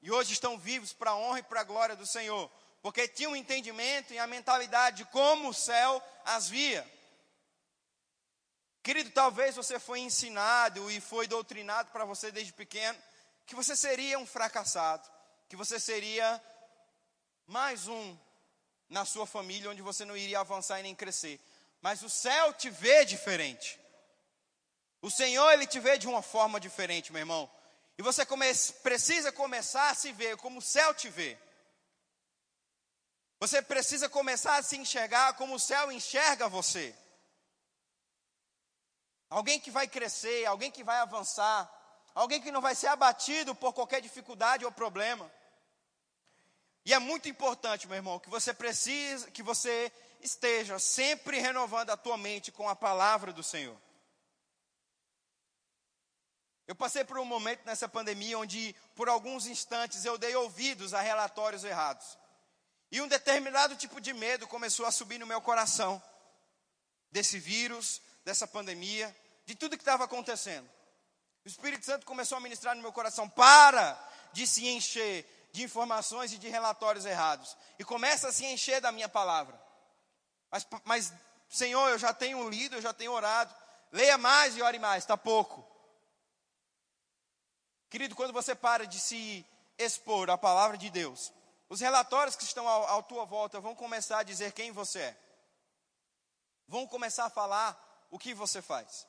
e 0.00 0.08
hoje 0.08 0.34
estão 0.34 0.56
vivos 0.56 0.92
para 0.92 1.10
a 1.10 1.16
honra 1.16 1.40
e 1.40 1.42
para 1.42 1.62
a 1.62 1.64
glória 1.64 1.96
do 1.96 2.06
Senhor, 2.06 2.48
porque 2.80 3.08
tinham 3.08 3.32
um 3.32 3.36
entendimento 3.36 4.14
e 4.14 4.20
a 4.20 4.26
mentalidade 4.28 4.98
de 4.98 5.04
como 5.06 5.48
o 5.48 5.52
céu 5.52 6.00
as 6.24 6.48
via. 6.48 6.88
Querido, 8.84 9.10
talvez 9.10 9.56
você 9.56 9.80
foi 9.80 9.98
ensinado 9.98 10.88
e 10.92 11.00
foi 11.00 11.26
doutrinado 11.26 11.90
para 11.90 12.04
você 12.04 12.30
desde 12.30 12.52
pequeno 12.52 13.02
que 13.46 13.56
você 13.56 13.74
seria 13.74 14.16
um 14.16 14.24
fracassado, 14.24 15.10
que 15.48 15.56
você 15.56 15.80
seria 15.80 16.40
mais 17.48 17.88
um 17.88 18.16
na 18.88 19.04
sua 19.04 19.26
família 19.26 19.70
onde 19.70 19.82
você 19.82 20.04
não 20.04 20.16
iria 20.16 20.38
avançar 20.38 20.78
e 20.78 20.84
nem 20.84 20.94
crescer. 20.94 21.40
Mas 21.80 22.02
o 22.02 22.10
céu 22.10 22.52
te 22.52 22.68
vê 22.68 23.04
diferente. 23.04 23.80
O 25.02 25.10
Senhor 25.10 25.50
ele 25.52 25.66
te 25.66 25.80
vê 25.80 25.96
de 25.96 26.06
uma 26.06 26.22
forma 26.22 26.60
diferente, 26.60 27.12
meu 27.12 27.20
irmão. 27.20 27.50
E 27.96 28.02
você 28.02 28.24
come 28.24 28.46
precisa 28.82 29.32
começar 29.32 29.90
a 29.90 29.94
se 29.94 30.12
ver 30.12 30.36
como 30.36 30.58
o 30.58 30.62
céu 30.62 30.94
te 30.94 31.08
vê. 31.08 31.38
Você 33.38 33.62
precisa 33.62 34.08
começar 34.08 34.56
a 34.56 34.62
se 34.62 34.76
enxergar 34.76 35.34
como 35.34 35.54
o 35.54 35.60
céu 35.60 35.90
enxerga 35.90 36.48
você. 36.48 36.94
Alguém 39.30 39.58
que 39.58 39.70
vai 39.70 39.88
crescer, 39.88 40.44
alguém 40.44 40.70
que 40.70 40.84
vai 40.84 40.98
avançar, 40.98 41.70
alguém 42.14 42.42
que 42.42 42.50
não 42.50 42.60
vai 42.60 42.74
ser 42.74 42.88
abatido 42.88 43.54
por 43.54 43.72
qualquer 43.72 44.02
dificuldade 44.02 44.64
ou 44.64 44.72
problema. 44.72 45.30
E 46.84 46.92
é 46.92 46.98
muito 46.98 47.28
importante, 47.28 47.86
meu 47.86 47.96
irmão, 47.96 48.18
que 48.18 48.28
você 48.28 48.52
precisa, 48.52 49.30
que 49.30 49.42
você 49.42 49.90
esteja 50.22 50.78
sempre 50.78 51.38
renovando 51.38 51.90
a 51.90 51.96
tua 51.96 52.16
mente 52.16 52.52
com 52.52 52.68
a 52.68 52.76
palavra 52.76 53.32
do 53.32 53.42
Senhor. 53.42 53.76
Eu 56.66 56.74
passei 56.74 57.02
por 57.02 57.18
um 57.18 57.24
momento 57.24 57.64
nessa 57.64 57.88
pandemia 57.88 58.38
onde, 58.38 58.76
por 58.94 59.08
alguns 59.08 59.46
instantes, 59.46 60.04
eu 60.04 60.16
dei 60.16 60.36
ouvidos 60.36 60.94
a 60.94 61.00
relatórios 61.00 61.64
errados. 61.64 62.16
E 62.92 63.00
um 63.00 63.08
determinado 63.08 63.74
tipo 63.74 64.00
de 64.00 64.12
medo 64.12 64.46
começou 64.46 64.86
a 64.86 64.92
subir 64.92 65.18
no 65.18 65.26
meu 65.26 65.40
coração. 65.40 66.00
Desse 67.10 67.40
vírus, 67.40 68.00
dessa 68.24 68.46
pandemia, 68.46 69.14
de 69.44 69.56
tudo 69.56 69.76
que 69.76 69.82
estava 69.82 70.04
acontecendo. 70.04 70.70
O 71.44 71.48
Espírito 71.48 71.84
Santo 71.84 72.06
começou 72.06 72.38
a 72.38 72.40
ministrar 72.40 72.76
no 72.76 72.82
meu 72.82 72.92
coração: 72.92 73.28
para 73.28 73.98
de 74.32 74.46
se 74.46 74.68
encher 74.68 75.26
de 75.52 75.64
informações 75.64 76.32
e 76.32 76.38
de 76.38 76.48
relatórios 76.48 77.04
errados. 77.04 77.56
E 77.78 77.84
começa 77.84 78.28
a 78.28 78.32
se 78.32 78.44
encher 78.44 78.80
da 78.80 78.92
minha 78.92 79.08
palavra. 79.08 79.60
Mas, 80.50 80.66
mas 80.84 81.12
Senhor, 81.48 81.88
eu 81.88 81.98
já 81.98 82.12
tenho 82.12 82.48
lido, 82.48 82.76
eu 82.76 82.82
já 82.82 82.92
tenho 82.92 83.12
orado. 83.12 83.54
Leia 83.92 84.16
mais 84.16 84.56
e 84.56 84.62
ore 84.62 84.78
mais, 84.78 85.04
está 85.04 85.16
pouco. 85.16 85.66
Querido, 87.88 88.14
quando 88.14 88.32
você 88.32 88.54
para 88.54 88.86
de 88.86 89.00
se 89.00 89.44
expor 89.76 90.30
à 90.30 90.38
palavra 90.38 90.78
de 90.78 90.88
Deus, 90.90 91.32
os 91.68 91.80
relatórios 91.80 92.36
que 92.36 92.44
estão 92.44 92.68
à, 92.68 93.02
tua 93.02 93.24
volta 93.24 93.60
vão 93.60 93.74
começar 93.74 94.18
a 94.18 94.22
dizer 94.22 94.52
quem 94.52 94.70
você 94.70 95.00
é. 95.00 95.20
Vão 96.68 96.86
começar 96.86 97.24
a 97.24 97.30
falar 97.30 98.06
o 98.10 98.18
que 98.18 98.32
você 98.32 98.62
faz. 98.62 99.06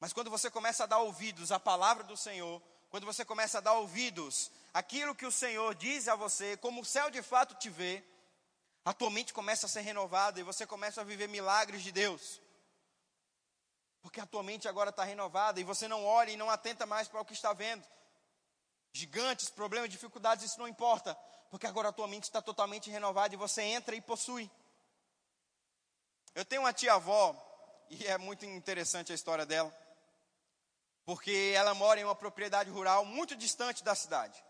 Mas 0.00 0.12
quando 0.12 0.30
você 0.30 0.50
começa 0.50 0.84
a 0.84 0.86
dar 0.86 0.98
ouvidos 0.98 1.52
à 1.52 1.60
palavra 1.60 2.02
do 2.02 2.16
Senhor, 2.16 2.62
quando 2.90 3.04
você 3.04 3.24
começa 3.24 3.58
a 3.58 3.60
dar 3.60 3.74
ouvidos 3.74 4.50
àquilo 4.72 5.14
que 5.14 5.26
o 5.26 5.32
Senhor 5.32 5.74
diz 5.74 6.08
a 6.08 6.14
você, 6.14 6.56
como 6.56 6.80
o 6.80 6.84
céu 6.84 7.10
de 7.10 7.22
fato 7.22 7.54
te 7.54 7.68
vê, 7.68 8.02
a 8.84 8.92
tua 8.92 9.10
mente 9.10 9.32
começa 9.32 9.66
a 9.66 9.68
ser 9.68 9.82
renovada 9.82 10.40
e 10.40 10.42
você 10.42 10.66
começa 10.66 11.00
a 11.00 11.04
viver 11.04 11.28
milagres 11.28 11.82
de 11.82 11.92
Deus. 11.92 12.40
Porque 14.00 14.20
a 14.20 14.26
tua 14.26 14.42
mente 14.42 14.66
agora 14.66 14.90
está 14.90 15.04
renovada 15.04 15.60
e 15.60 15.64
você 15.64 15.86
não 15.86 16.04
olha 16.04 16.32
e 16.32 16.36
não 16.36 16.50
atenta 16.50 16.84
mais 16.84 17.06
para 17.06 17.20
o 17.20 17.24
que 17.24 17.32
está 17.32 17.52
vendo. 17.52 17.86
Gigantes, 18.92 19.48
problemas, 19.48 19.88
dificuldades, 19.88 20.44
isso 20.44 20.58
não 20.58 20.66
importa. 20.66 21.14
Porque 21.50 21.66
agora 21.66 21.90
a 21.90 21.92
tua 21.92 22.08
mente 22.08 22.24
está 22.24 22.42
totalmente 22.42 22.90
renovada 22.90 23.34
e 23.34 23.38
você 23.38 23.62
entra 23.62 23.94
e 23.94 24.00
possui. 24.00 24.50
Eu 26.34 26.44
tenho 26.44 26.62
uma 26.62 26.72
tia-avó, 26.72 27.36
e 27.90 28.06
é 28.06 28.16
muito 28.18 28.44
interessante 28.46 29.12
a 29.12 29.14
história 29.14 29.46
dela. 29.46 29.72
Porque 31.04 31.52
ela 31.54 31.74
mora 31.74 32.00
em 32.00 32.04
uma 32.04 32.14
propriedade 32.14 32.70
rural 32.70 33.04
muito 33.04 33.36
distante 33.36 33.84
da 33.84 33.94
cidade. 33.94 34.42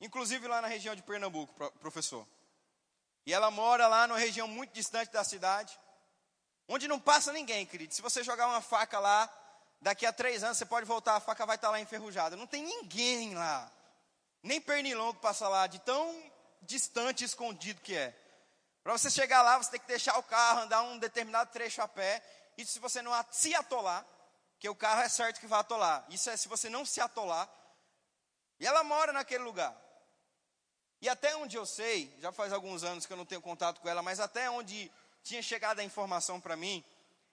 Inclusive 0.00 0.46
lá 0.46 0.60
na 0.60 0.68
região 0.68 0.94
de 0.94 1.02
Pernambuco, 1.02 1.54
professor. 1.80 2.26
E 3.26 3.32
ela 3.32 3.50
mora 3.50 3.86
lá 3.86 4.06
numa 4.06 4.18
região 4.18 4.46
muito 4.46 4.72
distante 4.72 5.10
da 5.10 5.24
cidade. 5.24 5.78
Onde 6.68 6.88
não 6.88 6.98
passa 6.98 7.32
ninguém, 7.32 7.66
querido. 7.66 7.94
Se 7.94 8.02
você 8.02 8.22
jogar 8.22 8.46
uma 8.46 8.60
faca 8.60 8.98
lá, 8.98 9.30
daqui 9.80 10.06
a 10.06 10.12
três 10.12 10.42
anos 10.42 10.58
você 10.58 10.66
pode 10.66 10.86
voltar, 10.86 11.16
a 11.16 11.20
faca 11.20 11.46
vai 11.46 11.56
estar 11.56 11.70
lá 11.70 11.80
enferrujada. 11.80 12.36
Não 12.36 12.46
tem 12.46 12.62
ninguém 12.62 13.34
lá. 13.34 13.70
Nem 14.42 14.60
pernilongo 14.60 15.18
passa 15.20 15.48
lá, 15.48 15.66
de 15.66 15.78
tão 15.80 16.32
distante 16.62 17.22
e 17.22 17.26
escondido 17.26 17.80
que 17.80 17.94
é. 17.94 18.14
Para 18.82 18.92
você 18.92 19.10
chegar 19.10 19.42
lá, 19.42 19.56
você 19.56 19.70
tem 19.70 19.80
que 19.80 19.86
deixar 19.86 20.18
o 20.18 20.22
carro, 20.22 20.60
andar 20.60 20.82
um 20.82 20.98
determinado 20.98 21.50
trecho 21.50 21.80
a 21.80 21.88
pé. 21.88 22.22
Isso 22.56 22.72
se 22.72 22.78
você 22.78 23.00
não 23.00 23.12
se 23.30 23.54
atolar, 23.54 24.04
que 24.58 24.68
o 24.68 24.74
carro 24.74 25.00
é 25.00 25.08
certo 25.08 25.40
que 25.40 25.46
vai 25.46 25.60
atolar. 25.60 26.04
Isso 26.10 26.28
é 26.28 26.36
se 26.36 26.48
você 26.48 26.68
não 26.68 26.84
se 26.84 27.00
atolar. 27.00 27.48
E 28.60 28.66
ela 28.66 28.84
mora 28.84 29.12
naquele 29.12 29.42
lugar. 29.42 29.74
E 31.00 31.08
até 31.08 31.36
onde 31.36 31.56
eu 31.56 31.66
sei, 31.66 32.14
já 32.20 32.32
faz 32.32 32.52
alguns 32.52 32.82
anos 32.82 33.06
que 33.06 33.12
eu 33.12 33.16
não 33.16 33.26
tenho 33.26 33.42
contato 33.42 33.80
com 33.80 33.88
ela, 33.88 34.02
mas 34.02 34.20
até 34.20 34.50
onde 34.50 34.90
tinha 35.22 35.42
chegado 35.42 35.80
a 35.80 35.84
informação 35.84 36.40
para 36.40 36.56
mim, 36.56 36.84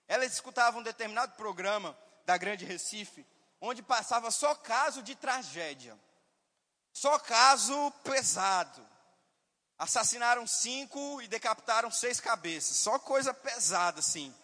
ela 0.08 0.24
escutava 0.24 0.78
um 0.78 0.82
determinado 0.82 1.34
programa 1.36 1.96
da 2.24 2.36
Grande 2.36 2.64
Recife, 2.64 3.26
onde 3.60 3.82
passava 3.82 4.30
só 4.30 4.54
caso 4.54 5.02
de 5.02 5.14
tragédia, 5.14 5.98
só 6.92 7.18
caso 7.18 7.90
pesado. 8.04 8.86
Assassinaram 9.78 10.46
cinco 10.46 11.20
e 11.22 11.28
decapitaram 11.28 11.90
seis 11.90 12.20
cabeças, 12.20 12.76
só 12.76 12.98
coisa 12.98 13.32
pesada 13.34 14.00
assim. 14.00 14.34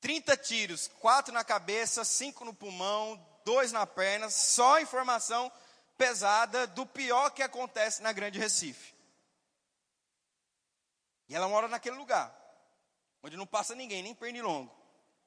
30 0.00 0.36
tiros, 0.36 0.90
quatro 1.00 1.32
na 1.32 1.42
cabeça, 1.42 2.04
cinco 2.04 2.44
no 2.44 2.52
pulmão, 2.52 3.24
dois 3.44 3.72
na 3.72 3.86
perna, 3.86 4.28
só 4.28 4.78
informação 4.80 5.50
pesada 5.96 6.66
do 6.66 6.86
pior 6.86 7.30
que 7.30 7.42
acontece 7.42 8.02
na 8.02 8.12
Grande 8.12 8.38
Recife. 8.38 8.94
E 11.28 11.34
ela 11.34 11.48
mora 11.48 11.68
naquele 11.68 11.96
lugar, 11.96 12.34
onde 13.22 13.36
não 13.36 13.46
passa 13.46 13.74
ninguém, 13.74 14.02
nem 14.02 14.14
pernilongo. 14.14 14.74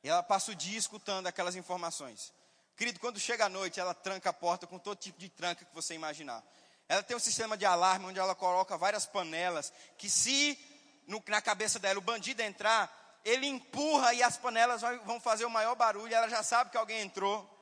E 0.03 0.09
ela 0.09 0.23
passa 0.23 0.51
o 0.51 0.55
dia 0.55 0.77
escutando 0.77 1.27
aquelas 1.27 1.55
informações. 1.55 2.33
Querido, 2.77 2.99
quando 2.99 3.19
chega 3.19 3.45
a 3.45 3.49
noite, 3.49 3.79
ela 3.79 3.93
tranca 3.93 4.29
a 4.29 4.33
porta 4.33 4.65
com 4.65 4.79
todo 4.79 4.97
tipo 4.97 5.19
de 5.19 5.27
tranca 5.27 5.65
que 5.65 5.75
você 5.75 5.93
imaginar. 5.93 6.41
Ela 6.87 7.03
tem 7.03 7.15
um 7.15 7.19
sistema 7.19 7.57
de 7.57 7.65
alarme 7.65 8.05
onde 8.05 8.19
ela 8.19 8.33
coloca 8.33 8.77
várias 8.77 9.05
panelas 9.05 9.73
que 9.97 10.09
se 10.09 10.57
no, 11.05 11.21
na 11.27 11.41
cabeça 11.41 11.77
dela 11.77 11.99
o 11.99 12.01
bandido 12.01 12.41
entrar, 12.41 13.19
ele 13.25 13.47
empurra 13.47 14.13
e 14.13 14.23
as 14.23 14.37
panelas 14.37 14.81
vão 15.03 15.19
fazer 15.19 15.43
o 15.43 15.49
maior 15.49 15.75
barulho, 15.75 16.13
ela 16.13 16.29
já 16.29 16.41
sabe 16.41 16.69
que 16.69 16.77
alguém 16.77 17.01
entrou. 17.01 17.58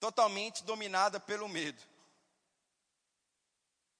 Totalmente 0.00 0.64
dominada 0.64 1.20
pelo 1.20 1.48
medo. 1.48 1.80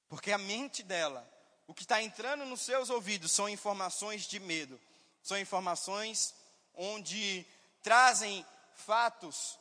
Porque 0.09 0.33
a 0.33 0.39
mente 0.39 0.83
dela, 0.83 1.25
o 1.69 1.75
que 1.75 1.83
está 1.83 2.03
entrando 2.03 2.45
nos 2.45 2.63
seus 2.63 2.91
ouvidos 2.91 3.31
são 3.31 3.49
informações 3.49 4.23
de 4.25 4.41
medo. 4.41 4.81
São 5.23 5.39
informações 5.39 6.35
onde 6.75 7.47
trazem 7.83 8.45
fatos 8.75 9.59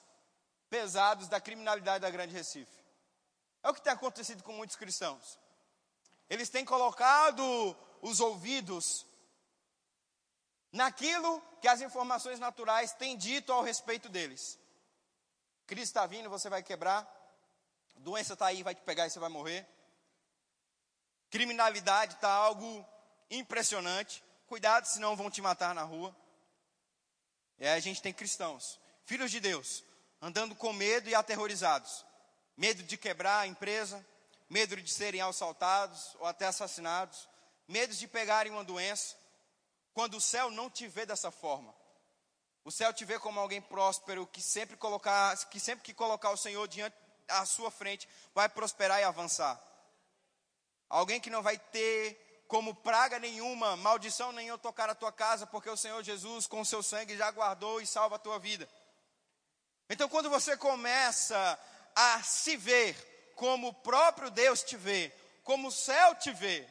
pesados 0.70 1.28
da 1.28 1.42
criminalidade 1.42 2.02
da 2.02 2.10
Grande 2.10 2.34
Recife. 2.34 2.80
É 3.62 3.70
o 3.70 3.74
que 3.74 3.82
tem 3.82 3.92
acontecido 3.92 4.42
com 4.42 4.54
muitos 4.54 4.76
cristãos. 4.76 5.38
Eles 6.30 6.50
têm 6.50 6.64
colocado 6.64 7.76
os 8.02 8.20
ouvidos 8.20 9.06
naquilo 10.72 11.42
que 11.62 11.68
as 11.68 11.82
informações 11.82 12.40
naturais 12.40 12.94
têm 12.94 13.18
dito 13.18 13.52
ao 13.52 13.64
respeito 13.64 14.08
deles. 14.08 14.58
Cristo 15.70 15.92
está 15.92 16.08
vindo, 16.08 16.32
você 16.32 16.50
vai 16.50 16.64
quebrar. 16.64 17.08
Doença 17.98 18.34
está 18.34 18.48
aí, 18.48 18.64
vai 18.64 18.74
te 18.74 18.82
pegar 18.82 19.06
e 19.06 19.12
você 19.12 19.20
vai 19.20 19.30
morrer. 19.30 19.68
Criminalidade 21.30 22.16
está 22.16 22.32
algo 22.32 22.84
impressionante. 23.30 24.24
Cuidado, 24.48 24.88
senão 24.88 25.16
vão 25.16 25.30
te 25.30 25.44
matar 25.44 25.76
na 25.76 25.84
rua. 25.84 26.16
E 27.60 27.68
aí 27.68 27.78
a 27.78 27.80
gente 27.80 28.02
tem 28.02 28.12
cristãos, 28.12 28.80
filhos 29.06 29.30
de 29.30 29.40
Deus, 29.40 29.84
andando 30.20 30.56
com 30.56 30.74
medo 30.74 31.08
e 31.08 31.14
aterrorizados. 31.14 32.04
Medo 32.58 32.82
de 32.82 32.98
quebrar 32.98 33.42
a 33.42 33.48
empresa, 33.48 34.04
medo 34.50 34.76
de 34.76 34.92
serem 34.92 35.22
assaltados 35.22 36.16
ou 36.16 36.26
até 36.26 36.48
assassinados, 36.48 37.30
medo 37.68 37.94
de 37.94 38.08
pegarem 38.08 38.52
uma 38.52 38.64
doença. 38.64 39.16
Quando 39.94 40.18
o 40.18 40.22
céu 40.22 40.50
não 40.50 40.68
te 40.68 40.88
vê 40.88 41.06
dessa 41.06 41.30
forma, 41.30 41.76
o 42.64 42.72
céu 42.72 42.94
te 42.94 43.06
vê 43.06 43.18
como 43.20 43.40
alguém 43.40 43.62
próspero 43.62 44.28
que 44.28 44.42
sempre 44.42 44.78
colocar, 44.78 45.36
que 45.48 45.60
sempre 45.60 45.84
que 45.84 45.94
colocar 45.94 46.32
o 46.32 46.38
Senhor 46.38 46.68
diante 46.68 46.96
à 47.28 47.46
sua 47.46 47.72
frente, 47.72 48.08
vai 48.34 48.50
prosperar 48.50 49.00
e 49.00 49.04
avançar. 49.04 49.62
Alguém 50.90 51.20
que 51.20 51.30
não 51.30 51.42
vai 51.42 51.58
ter 51.58 52.44
como 52.48 52.74
praga 52.74 53.20
nenhuma, 53.20 53.78
maldição 53.78 54.32
nenhuma 54.32 54.58
tocar 54.58 54.90
a 54.90 54.96
tua 54.96 55.12
casa, 55.12 55.46
porque 55.46 55.70
o 55.70 55.78
Senhor 55.78 56.04
Jesus 56.04 56.48
com 56.48 56.62
o 56.62 56.66
seu 56.66 56.82
sangue 56.82 57.16
já 57.16 57.30
guardou 57.30 57.80
e 57.80 57.86
salva 57.86 58.16
a 58.16 58.20
tua 58.20 58.40
vida. 58.40 58.68
Então, 59.88 60.10
quando 60.10 60.30
você 60.30 60.58
começa 60.58 61.60
a 61.96 62.22
se 62.24 62.58
ver 62.58 62.96
como 63.36 63.70
o 63.70 63.74
próprio 63.74 64.32
Deus 64.32 64.64
te 64.64 64.76
vê, 64.76 65.14
como 65.44 65.68
o 65.68 65.72
céu 65.72 66.16
te 66.16 66.32
vê, 66.32 66.68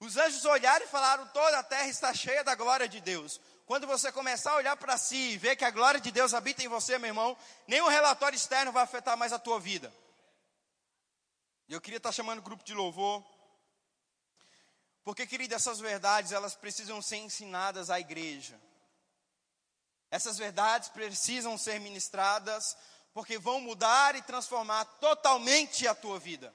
os 0.00 0.16
anjos 0.16 0.44
olharam 0.44 0.84
e 0.84 0.88
falaram: 0.88 1.26
toda 1.28 1.58
a 1.58 1.62
terra 1.62 1.88
está 1.88 2.14
cheia 2.14 2.44
da 2.44 2.54
glória 2.54 2.88
de 2.88 3.00
Deus. 3.00 3.40
Quando 3.68 3.86
você 3.86 4.10
começar 4.10 4.52
a 4.52 4.56
olhar 4.56 4.78
para 4.78 4.96
si 4.96 5.32
e 5.32 5.36
ver 5.36 5.54
que 5.54 5.62
a 5.62 5.70
glória 5.70 6.00
de 6.00 6.10
Deus 6.10 6.32
habita 6.32 6.64
em 6.64 6.68
você, 6.68 6.98
meu 6.98 7.08
irmão, 7.08 7.36
nenhum 7.66 7.86
relatório 7.86 8.34
externo 8.34 8.72
vai 8.72 8.82
afetar 8.82 9.14
mais 9.14 9.30
a 9.30 9.38
tua 9.38 9.60
vida. 9.60 9.92
Eu 11.68 11.78
queria 11.78 11.98
estar 11.98 12.10
chamando 12.10 12.38
o 12.38 12.42
grupo 12.42 12.64
de 12.64 12.72
louvor. 12.72 13.22
Porque, 15.04 15.26
querido, 15.26 15.54
essas 15.54 15.78
verdades, 15.78 16.32
elas 16.32 16.54
precisam 16.54 17.02
ser 17.02 17.16
ensinadas 17.16 17.90
à 17.90 18.00
igreja. 18.00 18.58
Essas 20.10 20.38
verdades 20.38 20.88
precisam 20.88 21.58
ser 21.58 21.78
ministradas 21.78 22.74
porque 23.12 23.38
vão 23.38 23.60
mudar 23.60 24.16
e 24.16 24.22
transformar 24.22 24.86
totalmente 24.98 25.86
a 25.86 25.94
tua 25.94 26.18
vida. 26.18 26.54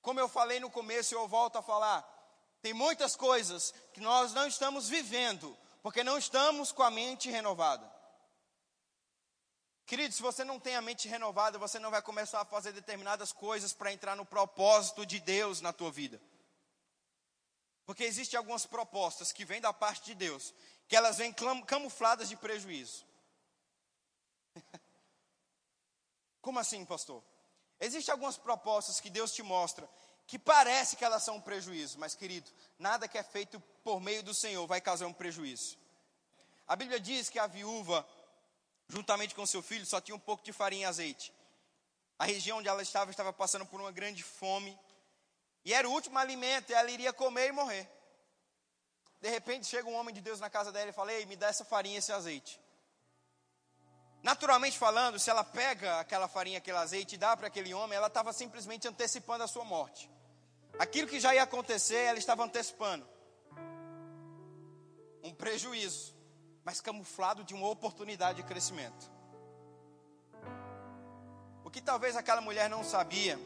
Como 0.00 0.18
eu 0.18 0.26
falei 0.26 0.58
no 0.58 0.70
começo 0.70 1.14
eu 1.14 1.28
volto 1.28 1.58
a 1.58 1.62
falar, 1.62 2.02
tem 2.62 2.72
muitas 2.72 3.14
coisas 3.14 3.74
que 3.92 4.00
nós 4.00 4.32
não 4.32 4.46
estamos 4.46 4.88
vivendo 4.88 5.54
porque 5.82 6.04
não 6.04 6.18
estamos 6.18 6.72
com 6.72 6.82
a 6.82 6.90
mente 6.90 7.30
renovada. 7.30 7.98
Querido, 9.86 10.12
se 10.12 10.20
você 10.20 10.44
não 10.44 10.60
tem 10.60 10.76
a 10.76 10.82
mente 10.82 11.08
renovada, 11.08 11.58
você 11.58 11.78
não 11.78 11.90
vai 11.90 12.02
começar 12.02 12.42
a 12.42 12.44
fazer 12.44 12.72
determinadas 12.72 13.32
coisas 13.32 13.72
para 13.72 13.92
entrar 13.92 14.14
no 14.14 14.26
propósito 14.26 15.06
de 15.06 15.18
Deus 15.18 15.62
na 15.62 15.72
tua 15.72 15.90
vida. 15.90 16.20
Porque 17.86 18.04
existem 18.04 18.36
algumas 18.36 18.66
propostas 18.66 19.32
que 19.32 19.46
vêm 19.46 19.62
da 19.62 19.72
parte 19.72 20.04
de 20.04 20.14
Deus, 20.14 20.52
que 20.86 20.94
elas 20.94 21.16
vêm 21.16 21.34
camufladas 21.66 22.28
de 22.28 22.36
prejuízo. 22.36 23.06
Como 26.42 26.58
assim, 26.58 26.84
pastor? 26.84 27.24
Existem 27.80 28.12
algumas 28.12 28.36
propostas 28.36 29.00
que 29.00 29.08
Deus 29.08 29.32
te 29.32 29.42
mostra 29.42 29.88
que 30.28 30.38
parece 30.38 30.94
que 30.94 31.06
elas 31.06 31.22
são 31.22 31.36
um 31.36 31.40
prejuízo, 31.40 31.98
mas 31.98 32.14
querido, 32.14 32.50
nada 32.78 33.08
que 33.08 33.16
é 33.16 33.22
feito 33.22 33.58
por 33.82 33.98
meio 33.98 34.22
do 34.22 34.34
Senhor 34.34 34.66
vai 34.66 34.78
causar 34.78 35.06
um 35.06 35.12
prejuízo. 35.12 35.78
A 36.66 36.76
Bíblia 36.76 37.00
diz 37.00 37.30
que 37.30 37.38
a 37.38 37.46
viúva, 37.46 38.06
juntamente 38.88 39.34
com 39.34 39.46
seu 39.46 39.62
filho, 39.62 39.86
só 39.86 40.02
tinha 40.02 40.14
um 40.14 40.20
pouco 40.20 40.44
de 40.44 40.52
farinha 40.52 40.82
e 40.82 40.84
azeite. 40.84 41.32
A 42.18 42.26
região 42.26 42.58
onde 42.58 42.68
ela 42.68 42.82
estava 42.82 43.10
estava 43.10 43.32
passando 43.32 43.64
por 43.64 43.80
uma 43.80 43.90
grande 43.90 44.22
fome. 44.22 44.78
E 45.64 45.72
era 45.72 45.88
o 45.88 45.92
último 45.92 46.18
alimento, 46.18 46.68
e 46.68 46.74
ela 46.74 46.90
iria 46.90 47.10
comer 47.10 47.48
e 47.48 47.52
morrer. 47.52 47.90
De 49.22 49.30
repente 49.30 49.66
chega 49.66 49.88
um 49.88 49.94
homem 49.94 50.14
de 50.14 50.20
Deus 50.20 50.40
na 50.40 50.50
casa 50.50 50.70
dela 50.70 50.90
e 50.90 50.92
fala: 50.92 51.10
Ei, 51.10 51.24
me 51.24 51.36
dá 51.36 51.48
essa 51.48 51.64
farinha 51.64 51.94
e 51.94 51.98
esse 52.00 52.12
azeite. 52.12 52.60
Naturalmente 54.22 54.76
falando, 54.76 55.18
se 55.18 55.30
ela 55.30 55.42
pega 55.42 56.00
aquela 56.00 56.28
farinha, 56.28 56.58
aquele 56.58 56.76
azeite 56.76 57.14
e 57.14 57.18
dá 57.18 57.34
para 57.34 57.46
aquele 57.46 57.72
homem, 57.72 57.96
ela 57.96 58.08
estava 58.08 58.30
simplesmente 58.34 58.86
antecipando 58.86 59.42
a 59.42 59.48
sua 59.48 59.64
morte. 59.64 60.17
Aquilo 60.78 61.08
que 61.08 61.18
já 61.18 61.34
ia 61.34 61.42
acontecer, 61.42 61.96
ela 61.96 62.18
estava 62.18 62.44
antecipando. 62.44 63.06
Um 65.22 65.34
prejuízo, 65.34 66.14
mas 66.64 66.80
camuflado 66.80 67.42
de 67.42 67.54
uma 67.54 67.68
oportunidade 67.68 68.42
de 68.42 68.48
crescimento. 68.48 69.10
O 71.64 71.70
que 71.70 71.80
talvez 71.80 72.16
aquela 72.16 72.40
mulher 72.40 72.70
não 72.70 72.84
sabia 72.84 73.38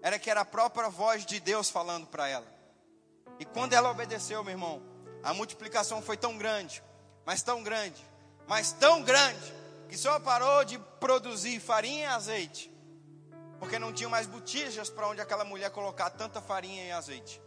era 0.00 0.18
que 0.18 0.30
era 0.30 0.40
a 0.40 0.44
própria 0.44 0.88
voz 0.88 1.24
de 1.26 1.38
Deus 1.38 1.68
falando 1.70 2.06
para 2.06 2.26
ela. 2.26 2.46
E 3.38 3.44
quando 3.44 3.74
ela 3.74 3.90
obedeceu, 3.90 4.42
meu 4.42 4.52
irmão, 4.52 4.82
a 5.22 5.34
multiplicação 5.34 6.00
foi 6.00 6.16
tão 6.16 6.36
grande, 6.38 6.82
mas 7.24 7.42
tão 7.42 7.62
grande, 7.62 8.02
mas 8.48 8.72
tão 8.72 9.02
grande, 9.02 9.52
que 9.88 9.96
só 9.96 10.18
parou 10.18 10.64
de 10.64 10.78
produzir 10.98 11.60
farinha 11.60 12.04
e 12.04 12.06
azeite, 12.06 12.71
porque 13.62 13.78
não 13.78 13.92
tinha 13.92 14.08
mais 14.08 14.26
botijas 14.26 14.90
para 14.90 15.06
onde 15.06 15.20
aquela 15.20 15.44
mulher 15.44 15.70
colocar 15.70 16.10
tanta 16.10 16.40
farinha 16.40 16.84
e 16.84 16.90
azeite. 16.90 17.40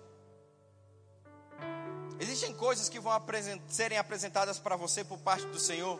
Existem 2.22 2.54
coisas 2.54 2.88
que 2.88 3.02
vão 3.02 3.12
apresent 3.12 3.62
serem 3.68 3.98
apresentadas 3.98 4.58
para 4.58 4.78
você 4.78 5.04
por 5.04 5.20
parte 5.20 5.46
do 5.48 5.60
Senhor, 5.60 6.00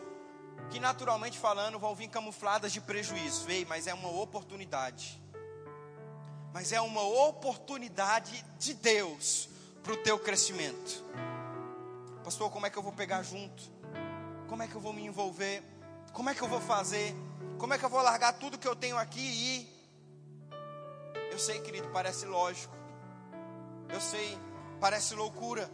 que 0.70 0.80
naturalmente 0.80 1.38
falando 1.38 1.78
vão 1.78 1.94
vir 1.94 2.08
camufladas 2.08 2.72
de 2.72 2.80
prejuízo, 2.80 3.44
Vei, 3.44 3.66
mas 3.66 3.86
é 3.86 3.92
uma 3.92 4.08
oportunidade 4.08 5.20
mas 6.56 6.72
é 6.72 6.80
uma 6.80 7.02
oportunidade 7.02 8.42
de 8.58 8.72
Deus 8.72 9.46
para 9.82 9.92
o 9.92 9.96
teu 9.98 10.18
crescimento. 10.18 11.04
Pastor, 12.24 12.50
como 12.50 12.64
é 12.64 12.70
que 12.70 12.78
eu 12.78 12.82
vou 12.82 12.92
pegar 12.92 13.22
junto? 13.22 13.62
Como 14.48 14.62
é 14.62 14.66
que 14.66 14.74
eu 14.74 14.80
vou 14.80 14.94
me 14.94 15.04
envolver? 15.04 15.62
Como 16.14 16.30
é 16.30 16.34
que 16.34 16.40
eu 16.40 16.48
vou 16.48 16.62
fazer? 16.62 17.14
Como 17.58 17.74
é 17.74 17.78
que 17.78 17.84
eu 17.84 17.90
vou 17.90 18.00
largar 18.00 18.32
tudo 18.38 18.56
que 18.56 18.66
eu 18.66 18.74
tenho 18.74 18.96
aqui 18.96 19.20
e 19.20 19.58
ir? 19.58 19.75
Eu 21.36 21.40
sei, 21.40 21.60
querido, 21.60 21.88
parece 21.90 22.24
lógico. 22.24 22.74
Eu 23.90 24.00
sei, 24.00 24.38
parece 24.80 25.14
loucura. 25.14 25.70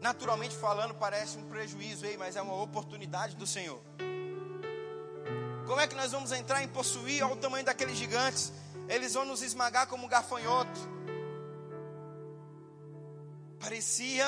Naturalmente 0.00 0.56
falando, 0.56 0.94
parece 0.94 1.36
um 1.36 1.44
prejuízo 1.44 2.06
aí, 2.06 2.16
mas 2.16 2.36
é 2.36 2.42
uma 2.42 2.60
oportunidade 2.60 3.36
do 3.36 3.46
Senhor. 3.46 3.80
Como 5.66 5.78
é 5.78 5.86
que 5.86 5.94
nós 5.94 6.10
vamos 6.10 6.32
entrar 6.32 6.62
em 6.64 6.68
possuir 6.68 7.22
ao 7.22 7.36
tamanho 7.36 7.64
daqueles 7.64 7.96
gigantes? 7.96 8.50
eles 8.88 9.14
vão 9.14 9.24
nos 9.24 9.42
esmagar 9.42 9.86
como 9.86 10.06
um 10.06 10.08
gafanhoto. 10.08 10.80
Parecia 13.60 14.26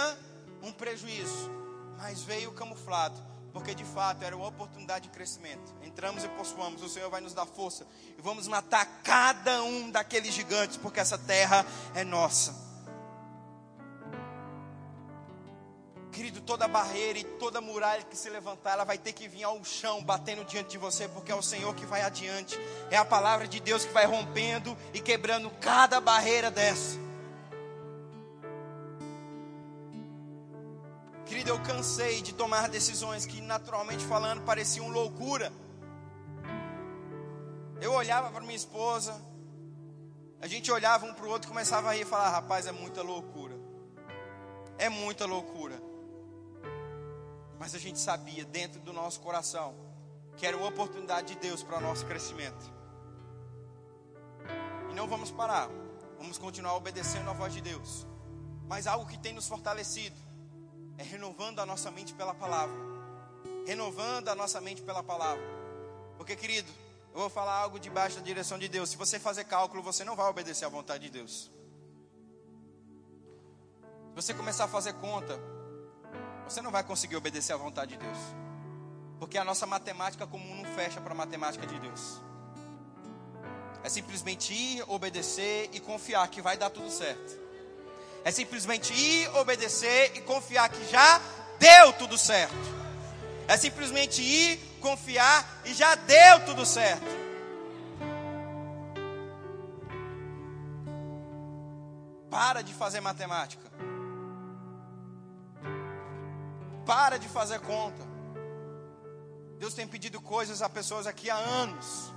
um 0.62 0.72
prejuízo, 0.72 1.50
mas 1.96 2.22
veio 2.22 2.52
camuflado, 2.52 3.20
porque 3.54 3.72
de 3.72 3.84
fato 3.84 4.24
era 4.24 4.36
uma 4.36 4.48
oportunidade 4.48 5.04
de 5.04 5.10
crescimento. 5.10 5.72
Entramos 5.80 6.24
e 6.24 6.28
possuamos, 6.30 6.82
o 6.82 6.88
Senhor 6.88 7.08
vai 7.08 7.20
nos 7.20 7.32
dar 7.32 7.46
força 7.46 7.86
e 8.18 8.20
vamos 8.20 8.48
matar 8.48 8.84
cada 9.04 9.62
um 9.62 9.92
daqueles 9.92 10.34
gigantes, 10.34 10.76
porque 10.76 10.98
essa 10.98 11.16
terra 11.16 11.64
é 11.94 12.02
nossa. 12.02 12.52
Querido, 16.10 16.40
toda 16.40 16.66
barreira 16.66 17.18
e 17.20 17.24
toda 17.24 17.60
muralha 17.60 18.02
que 18.02 18.16
se 18.16 18.28
levantar, 18.28 18.72
ela 18.72 18.84
vai 18.84 18.98
ter 18.98 19.12
que 19.12 19.28
vir 19.28 19.44
ao 19.44 19.64
chão, 19.64 20.02
batendo 20.02 20.44
diante 20.44 20.70
de 20.70 20.78
você, 20.78 21.06
porque 21.08 21.30
é 21.30 21.34
o 21.34 21.42
Senhor 21.42 21.74
que 21.76 21.86
vai 21.86 22.02
adiante. 22.02 22.58
É 22.90 22.96
a 22.96 23.04
palavra 23.04 23.46
de 23.46 23.60
Deus 23.60 23.84
que 23.84 23.92
vai 23.92 24.04
rompendo 24.04 24.76
e 24.92 25.00
quebrando 25.00 25.48
cada 25.60 26.00
barreira 26.00 26.50
dessa. 26.50 27.03
Cansei 31.64 32.22
de 32.22 32.32
tomar 32.32 32.68
decisões 32.68 33.26
que, 33.26 33.40
naturalmente 33.40 34.04
falando, 34.04 34.42
pareciam 34.42 34.88
loucura. 34.88 35.52
Eu 37.80 37.92
olhava 37.92 38.30
para 38.30 38.40
minha 38.42 38.54
esposa, 38.54 39.20
a 40.40 40.46
gente 40.46 40.70
olhava 40.70 41.06
um 41.06 41.14
para 41.14 41.26
o 41.26 41.30
outro 41.30 41.48
e 41.48 41.52
começava 41.52 41.88
a 41.88 41.94
rir 41.94 42.02
e 42.02 42.04
falar: 42.04 42.28
rapaz, 42.30 42.66
é 42.66 42.72
muita 42.72 43.02
loucura. 43.02 43.58
É 44.78 44.88
muita 44.88 45.24
loucura. 45.24 45.80
Mas 47.58 47.74
a 47.74 47.78
gente 47.78 47.98
sabia 47.98 48.44
dentro 48.44 48.80
do 48.80 48.92
nosso 48.92 49.20
coração 49.20 49.74
que 50.36 50.46
era 50.46 50.56
uma 50.56 50.66
oportunidade 50.66 51.28
de 51.28 51.40
Deus 51.40 51.62
para 51.62 51.78
o 51.78 51.80
nosso 51.80 52.04
crescimento. 52.06 52.72
E 54.90 54.94
não 54.94 55.06
vamos 55.06 55.30
parar. 55.30 55.68
Vamos 56.18 56.38
continuar 56.38 56.74
obedecendo 56.74 57.30
a 57.30 57.32
voz 57.32 57.52
de 57.52 57.60
Deus. 57.60 58.06
Mas 58.66 58.86
algo 58.86 59.06
que 59.06 59.18
tem 59.18 59.32
nos 59.32 59.46
fortalecido 59.46 60.23
é 60.98 61.02
renovando 61.02 61.60
a 61.60 61.66
nossa 61.66 61.90
mente 61.90 62.14
pela 62.14 62.34
palavra. 62.34 62.76
Renovando 63.66 64.28
a 64.28 64.34
nossa 64.34 64.60
mente 64.60 64.82
pela 64.82 65.02
palavra. 65.02 65.42
Porque, 66.16 66.36
querido, 66.36 66.70
eu 67.12 67.20
vou 67.20 67.30
falar 67.30 67.54
algo 67.54 67.78
debaixo 67.78 68.16
da 68.16 68.22
direção 68.22 68.58
de 68.58 68.68
Deus. 68.68 68.90
Se 68.90 68.96
você 68.96 69.18
fazer 69.18 69.44
cálculo, 69.44 69.82
você 69.82 70.04
não 70.04 70.16
vai 70.16 70.28
obedecer 70.28 70.64
à 70.64 70.68
vontade 70.68 71.04
de 71.04 71.10
Deus. 71.10 71.50
Se 74.10 74.14
você 74.14 74.34
começar 74.34 74.64
a 74.64 74.68
fazer 74.68 74.92
conta, 74.94 75.38
você 76.48 76.60
não 76.60 76.70
vai 76.70 76.84
conseguir 76.84 77.16
obedecer 77.16 77.52
à 77.52 77.56
vontade 77.56 77.92
de 77.92 77.98
Deus. 77.98 78.18
Porque 79.18 79.38
a 79.38 79.44
nossa 79.44 79.66
matemática 79.66 80.26
comum 80.26 80.56
não 80.56 80.64
fecha 80.74 81.00
para 81.00 81.12
a 81.12 81.16
matemática 81.16 81.66
de 81.66 81.78
Deus. 81.78 82.20
É 83.82 83.88
simplesmente 83.88 84.52
ir, 84.52 84.84
obedecer 84.88 85.68
e 85.72 85.80
confiar 85.80 86.26
que 86.28 86.40
vai 86.40 86.56
dar 86.56 86.70
tudo 86.70 86.90
certo. 86.90 87.43
É 88.24 88.30
simplesmente 88.30 88.94
ir, 88.94 89.28
obedecer 89.36 90.12
e 90.16 90.22
confiar 90.22 90.70
que 90.70 90.90
já 90.90 91.20
deu 91.58 91.92
tudo 91.92 92.16
certo. 92.16 92.54
É 93.46 93.56
simplesmente 93.58 94.22
ir, 94.22 94.58
confiar 94.80 95.60
e 95.66 95.74
já 95.74 95.94
deu 95.94 96.46
tudo 96.46 96.64
certo. 96.64 97.04
Para 102.30 102.62
de 102.62 102.72
fazer 102.72 103.00
matemática. 103.00 103.70
Para 106.86 107.18
de 107.18 107.28
fazer 107.28 107.60
conta. 107.60 108.02
Deus 109.58 109.74
tem 109.74 109.86
pedido 109.86 110.20
coisas 110.20 110.62
a 110.62 110.68
pessoas 110.68 111.06
aqui 111.06 111.28
há 111.28 111.36
anos. 111.36 112.12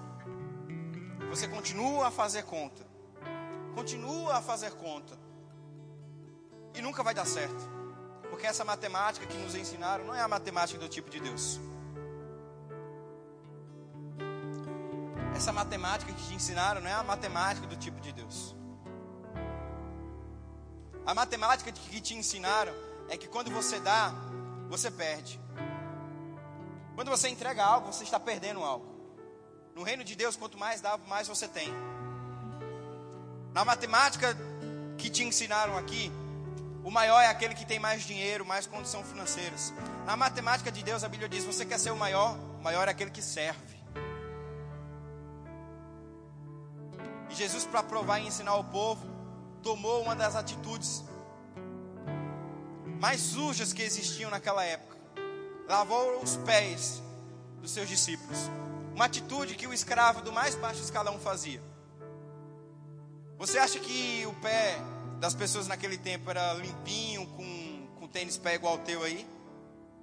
Você 1.29 1.47
continua 1.49 2.07
a 2.07 2.11
fazer 2.11 2.43
conta. 2.43 2.87
Continua 3.75 4.37
a 4.37 4.41
fazer 4.41 4.71
conta. 4.71 5.26
E 6.78 6.82
nunca 6.82 7.01
vai 7.01 7.13
dar 7.13 7.25
certo. 7.25 7.78
Porque 8.30 8.45
essa 8.45 8.63
matemática 8.63 9.25
que 9.25 9.38
nos 9.38 9.55
ensinaram 9.55 10.05
não 10.05 10.13
é 10.13 10.21
a 10.21 10.28
matemática 10.28 10.80
do 10.80 10.88
tipo 10.88 11.09
de 11.09 11.19
Deus. 11.19 11.59
Essa 15.36 15.51
matemática 15.51 16.13
que 16.13 16.28
te 16.28 16.36
ensinaram 16.36 16.80
não 16.82 16.89
é 16.89 16.93
a 16.93 17.03
matemática 17.03 17.65
do 17.65 17.75
tipo 17.75 17.99
de 17.99 18.11
Deus. 18.11 18.55
A 21.05 21.15
matemática 21.15 21.71
que 21.71 21.99
te 21.99 22.13
ensinaram 22.13 22.73
é 23.09 23.17
que 23.17 23.28
quando 23.28 23.49
você 23.49 23.80
dá, 23.80 24.13
você 24.69 24.91
perde. 24.91 25.39
Quando 26.93 27.09
você 27.09 27.28
entrega 27.30 27.63
algo, 27.63 27.91
você 27.91 28.03
está 28.03 28.19
perdendo 28.19 28.61
algo. 28.61 28.86
No 29.73 29.84
reino 29.84 30.03
de 30.03 30.15
Deus, 30.15 30.36
quanto 30.36 30.57
mais 30.57 30.82
dá, 30.82 30.97
mais 31.07 31.28
você 31.28 31.47
tem. 31.47 31.73
Na 33.53 33.65
matemática 33.65 34.36
que 34.97 35.09
te 35.09 35.23
ensinaram 35.23 35.78
aqui, 35.78 36.11
o 36.88 36.89
maior 36.89 37.19
é 37.19 37.27
aquele 37.27 37.53
que 37.53 37.65
tem 37.65 37.79
mais 37.79 38.03
dinheiro, 38.03 38.45
mais 38.45 38.65
condição 38.65 39.03
financeiras. 39.03 39.73
Na 40.05 40.15
matemática 40.15 40.71
de 40.71 40.81
Deus, 40.81 41.03
a 41.03 41.09
Bíblia 41.09 41.27
diz: 41.27 41.43
você 41.43 41.65
quer 41.65 41.77
ser 41.77 41.91
o 41.91 41.97
maior? 41.97 42.38
O 42.57 42.63
maior 42.63 42.88
é 42.88 42.91
aquele 42.91 43.11
que 43.11 43.21
serve. 43.21 43.75
E 47.29 47.35
Jesus, 47.35 47.65
para 47.65 47.83
provar 47.83 48.19
e 48.19 48.27
ensinar 48.27 48.55
o 48.55 48.63
povo, 48.63 49.05
tomou 49.61 50.01
uma 50.01 50.15
das 50.15 50.33
atitudes 50.33 51.03
mais 53.01 53.19
sujas 53.19 53.73
que 53.73 53.81
existiam 53.81 54.31
naquela 54.31 54.63
época. 54.63 54.95
Lavou 55.67 56.21
os 56.23 56.38
pés 56.38 57.03
dos 57.61 57.71
seus 57.71 57.89
discípulos. 57.89 58.49
Uma 58.95 59.03
atitude 59.03 59.55
que 59.55 59.67
o 59.67 59.73
escravo 59.73 60.21
do 60.21 60.31
mais 60.31 60.55
baixo 60.55 60.79
escalão 60.81 61.19
fazia. 61.19 61.61
Você 63.38 63.59
acha 63.59 63.77
que 63.77 64.25
o 64.25 64.33
pé 64.35 64.79
das 65.20 65.34
pessoas 65.34 65.68
naquele 65.68 65.97
tempo 65.97 66.30
era 66.30 66.53
limpinho, 66.53 67.26
com, 67.28 67.88
com 67.99 68.07
tênis 68.07 68.38
pé 68.38 68.55
igual 68.55 68.76
o 68.76 68.80
teu 68.80 69.03
aí, 69.03 69.28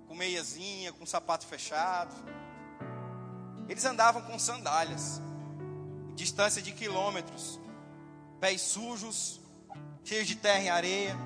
com 0.09 0.15
meiazinha, 0.15 0.93
com 0.93 1.07
sapato 1.07 1.47
fechado. 1.47 2.15
Eles 3.69 3.85
andavam 3.85 4.23
com 4.23 4.39
sandálias, 4.39 5.21
distância 6.15 6.61
de 6.61 6.73
quilômetros, 6.73 7.61
pés 8.41 8.61
sujos, 8.61 9.41
cheios 10.03 10.27
de 10.27 10.37
terra 10.37 10.63
e 10.63 10.69
areia. 10.69 11.17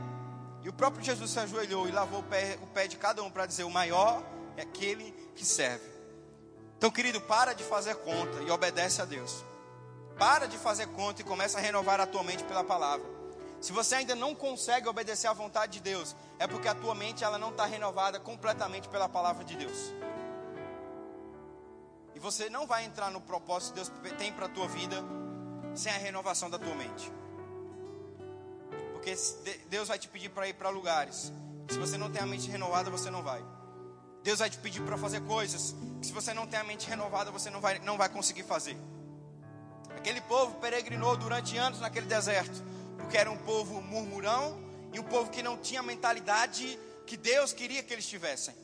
E 0.63 0.69
o 0.69 0.73
próprio 0.73 1.05
Jesus 1.05 1.31
se 1.31 1.39
ajoelhou 1.41 1.89
e 1.89 1.93
lavou 1.93 2.21
o 2.21 2.25
pé, 2.25 2.59
o 2.63 2.67
pé 2.67 2.87
de 2.87 2.97
cada 2.97 3.23
um 3.23 3.31
para 3.31 3.47
dizer: 3.47 3.65
o 3.65 3.71
maior 3.71 4.23
é 4.57 4.63
aquele 4.63 5.13
que 5.35 5.45
serve. 5.45 5.89
Então, 6.77 6.91
querido, 6.91 7.21
para 7.23 7.55
de 7.55 7.65
fazer 7.65 7.97
conta 7.97 8.41
e 8.43 8.51
obedece 8.51 9.03
a 9.03 9.05
Deus. 9.05 9.45
Para 10.17 10.47
de 10.47 10.59
fazer 10.59 10.87
conta 10.89 11.23
e 11.23 11.25
começa 11.25 11.59
a 11.59 11.61
renovar 11.61 12.01
a 12.01 12.07
tua 12.07 12.23
mente 12.23 12.45
pela 12.45 12.63
palavra. 12.63 13.18
Se 13.61 13.73
você 13.73 13.97
ainda 13.97 14.15
não 14.15 14.35
consegue 14.35 14.89
obedecer 14.89 15.27
à 15.27 15.33
vontade 15.33 15.73
de 15.73 15.81
Deus, 15.81 16.15
é 16.39 16.47
porque 16.47 16.69
a 16.69 16.75
tua 16.75 16.95
mente 16.95 17.25
ela 17.25 17.39
não 17.39 17.51
está 17.51 17.67
renovada 17.67 18.21
completamente 18.21 18.89
pela 18.89 19.09
palavra 19.09 19.45
de 19.45 19.57
Deus. 19.57 19.93
E 22.15 22.21
você 22.21 22.49
não 22.49 22.67
vai 22.67 22.85
entrar 22.85 23.11
no 23.11 23.21
propósito 23.21 23.75
que 23.75 23.81
Deus 23.81 24.17
tem 24.17 24.33
para 24.33 24.47
a 24.47 24.49
tua 24.49 24.69
vida 24.69 24.97
sem 25.75 25.93
a 25.93 25.99
renovação 25.99 26.49
da 26.49 26.59
tua 26.59 26.75
mente. 26.75 27.13
Porque 28.93 29.15
Deus 29.69 29.89
vai 29.89 29.99
te 29.99 30.09
pedir 30.09 30.29
para 30.29 30.49
ir 30.49 30.55
para 30.55 30.69
lugares. 30.69 31.33
Se 31.69 31.79
você 31.79 31.97
não 31.97 32.11
tem 32.11 32.23
a 32.23 32.27
mente 32.27 32.49
renovada, 32.49 32.91
você 32.91 33.11
não 33.11 33.23
vai. 33.23 33.45
Deus 34.23 34.39
vai 34.39 34.51
te 34.51 34.59
pedir 34.59 34.83
para 34.83 34.97
fazer 34.97 35.21
coisas 35.23 35.75
que 36.01 36.07
se 36.07 36.13
você 36.13 36.33
não 36.33 36.47
tem 36.47 36.59
a 36.59 36.65
mente 36.65 36.89
renovada, 36.89 37.31
você 37.31 37.51
não 37.51 37.61
vai, 37.61 37.79
não 37.81 37.97
vai 37.97 38.09
conseguir 38.09 38.43
fazer. 38.43 38.77
Aquele 39.97 40.21
povo 40.23 40.57
peregrinou 40.61 41.17
durante 41.17 41.57
anos 41.57 41.81
naquele 41.81 42.07
deserto 42.07 42.63
porque 42.99 43.17
era 43.17 43.31
um 43.31 43.39
povo 43.39 43.81
murmurão 43.81 44.61
e 44.93 45.01
um 45.01 45.05
povo 45.05 45.31
que 45.31 45.43
não 45.43 45.57
tinha 45.57 45.81
a 45.81 45.83
mentalidade 45.83 46.79
que 47.07 47.17
Deus 47.17 47.53
queria 47.53 47.83
que 47.83 47.93
eles 47.93 48.07
tivessem. 48.07 48.55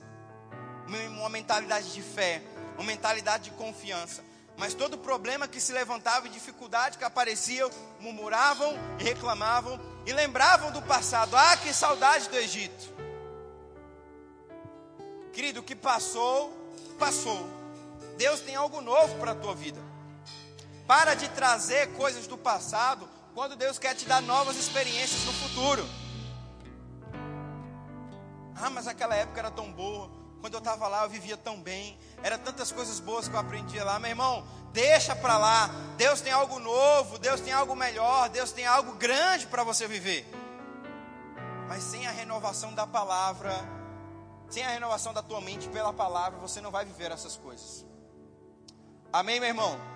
Uma 0.86 1.30
mentalidade 1.30 1.92
de 1.92 2.02
fé, 2.02 2.42
uma 2.74 2.84
mentalidade 2.84 3.44
de 3.44 3.50
confiança. 3.52 4.22
Mas 4.56 4.74
todo 4.74 4.98
problema 4.98 5.48
que 5.48 5.60
se 5.60 5.72
levantava 5.72 6.26
e 6.26 6.30
dificuldade 6.30 6.98
que 6.98 7.04
aparecia, 7.04 7.68
murmuravam 8.00 8.74
e 9.00 9.04
reclamavam 9.04 9.80
e 10.06 10.12
lembravam 10.12 10.70
do 10.70 10.82
passado. 10.82 11.36
Ah, 11.36 11.56
que 11.56 11.72
saudade 11.72 12.28
do 12.28 12.36
Egito. 12.36 12.92
Querido, 15.32 15.60
o 15.60 15.62
que 15.62 15.74
passou, 15.74 16.52
passou. 16.98 17.48
Deus 18.16 18.40
tem 18.40 18.54
algo 18.54 18.80
novo 18.80 19.18
para 19.18 19.32
a 19.32 19.34
tua 19.34 19.54
vida. 19.54 19.80
Para 20.86 21.14
de 21.14 21.28
trazer 21.30 21.92
coisas 21.94 22.26
do 22.26 22.38
passado 22.38 23.08
quando 23.34 23.56
Deus 23.56 23.78
quer 23.78 23.94
te 23.94 24.06
dar 24.06 24.22
novas 24.22 24.56
experiências 24.56 25.24
no 25.24 25.32
futuro. 25.32 25.84
Ah, 28.54 28.70
mas 28.70 28.86
aquela 28.86 29.16
época 29.16 29.40
era 29.40 29.50
tão 29.50 29.72
boa. 29.72 30.08
Quando 30.40 30.54
eu 30.54 30.58
estava 30.58 30.86
lá, 30.86 31.02
eu 31.02 31.10
vivia 31.10 31.36
tão 31.36 31.60
bem. 31.60 31.98
Era 32.22 32.38
tantas 32.38 32.70
coisas 32.70 33.00
boas 33.00 33.26
que 33.26 33.34
eu 33.34 33.40
aprendia 33.40 33.82
lá. 33.82 33.98
Meu 33.98 34.10
irmão, 34.10 34.46
deixa 34.72 35.16
para 35.16 35.36
lá. 35.36 35.68
Deus 35.96 36.20
tem 36.20 36.32
algo 36.32 36.60
novo. 36.60 37.18
Deus 37.18 37.40
tem 37.40 37.52
algo 37.52 37.74
melhor. 37.74 38.28
Deus 38.28 38.52
tem 38.52 38.66
algo 38.66 38.92
grande 38.92 39.46
para 39.48 39.64
você 39.64 39.88
viver. 39.88 40.24
Mas 41.66 41.82
sem 41.82 42.06
a 42.06 42.10
renovação 42.10 42.72
da 42.72 42.86
palavra, 42.86 43.52
sem 44.48 44.62
a 44.62 44.68
renovação 44.68 45.12
da 45.12 45.22
tua 45.22 45.40
mente 45.40 45.68
pela 45.68 45.92
palavra, 45.92 46.38
você 46.38 46.60
não 46.60 46.70
vai 46.70 46.84
viver 46.84 47.10
essas 47.10 47.36
coisas. 47.36 47.84
Amém, 49.12 49.40
meu 49.40 49.48
irmão? 49.48 49.93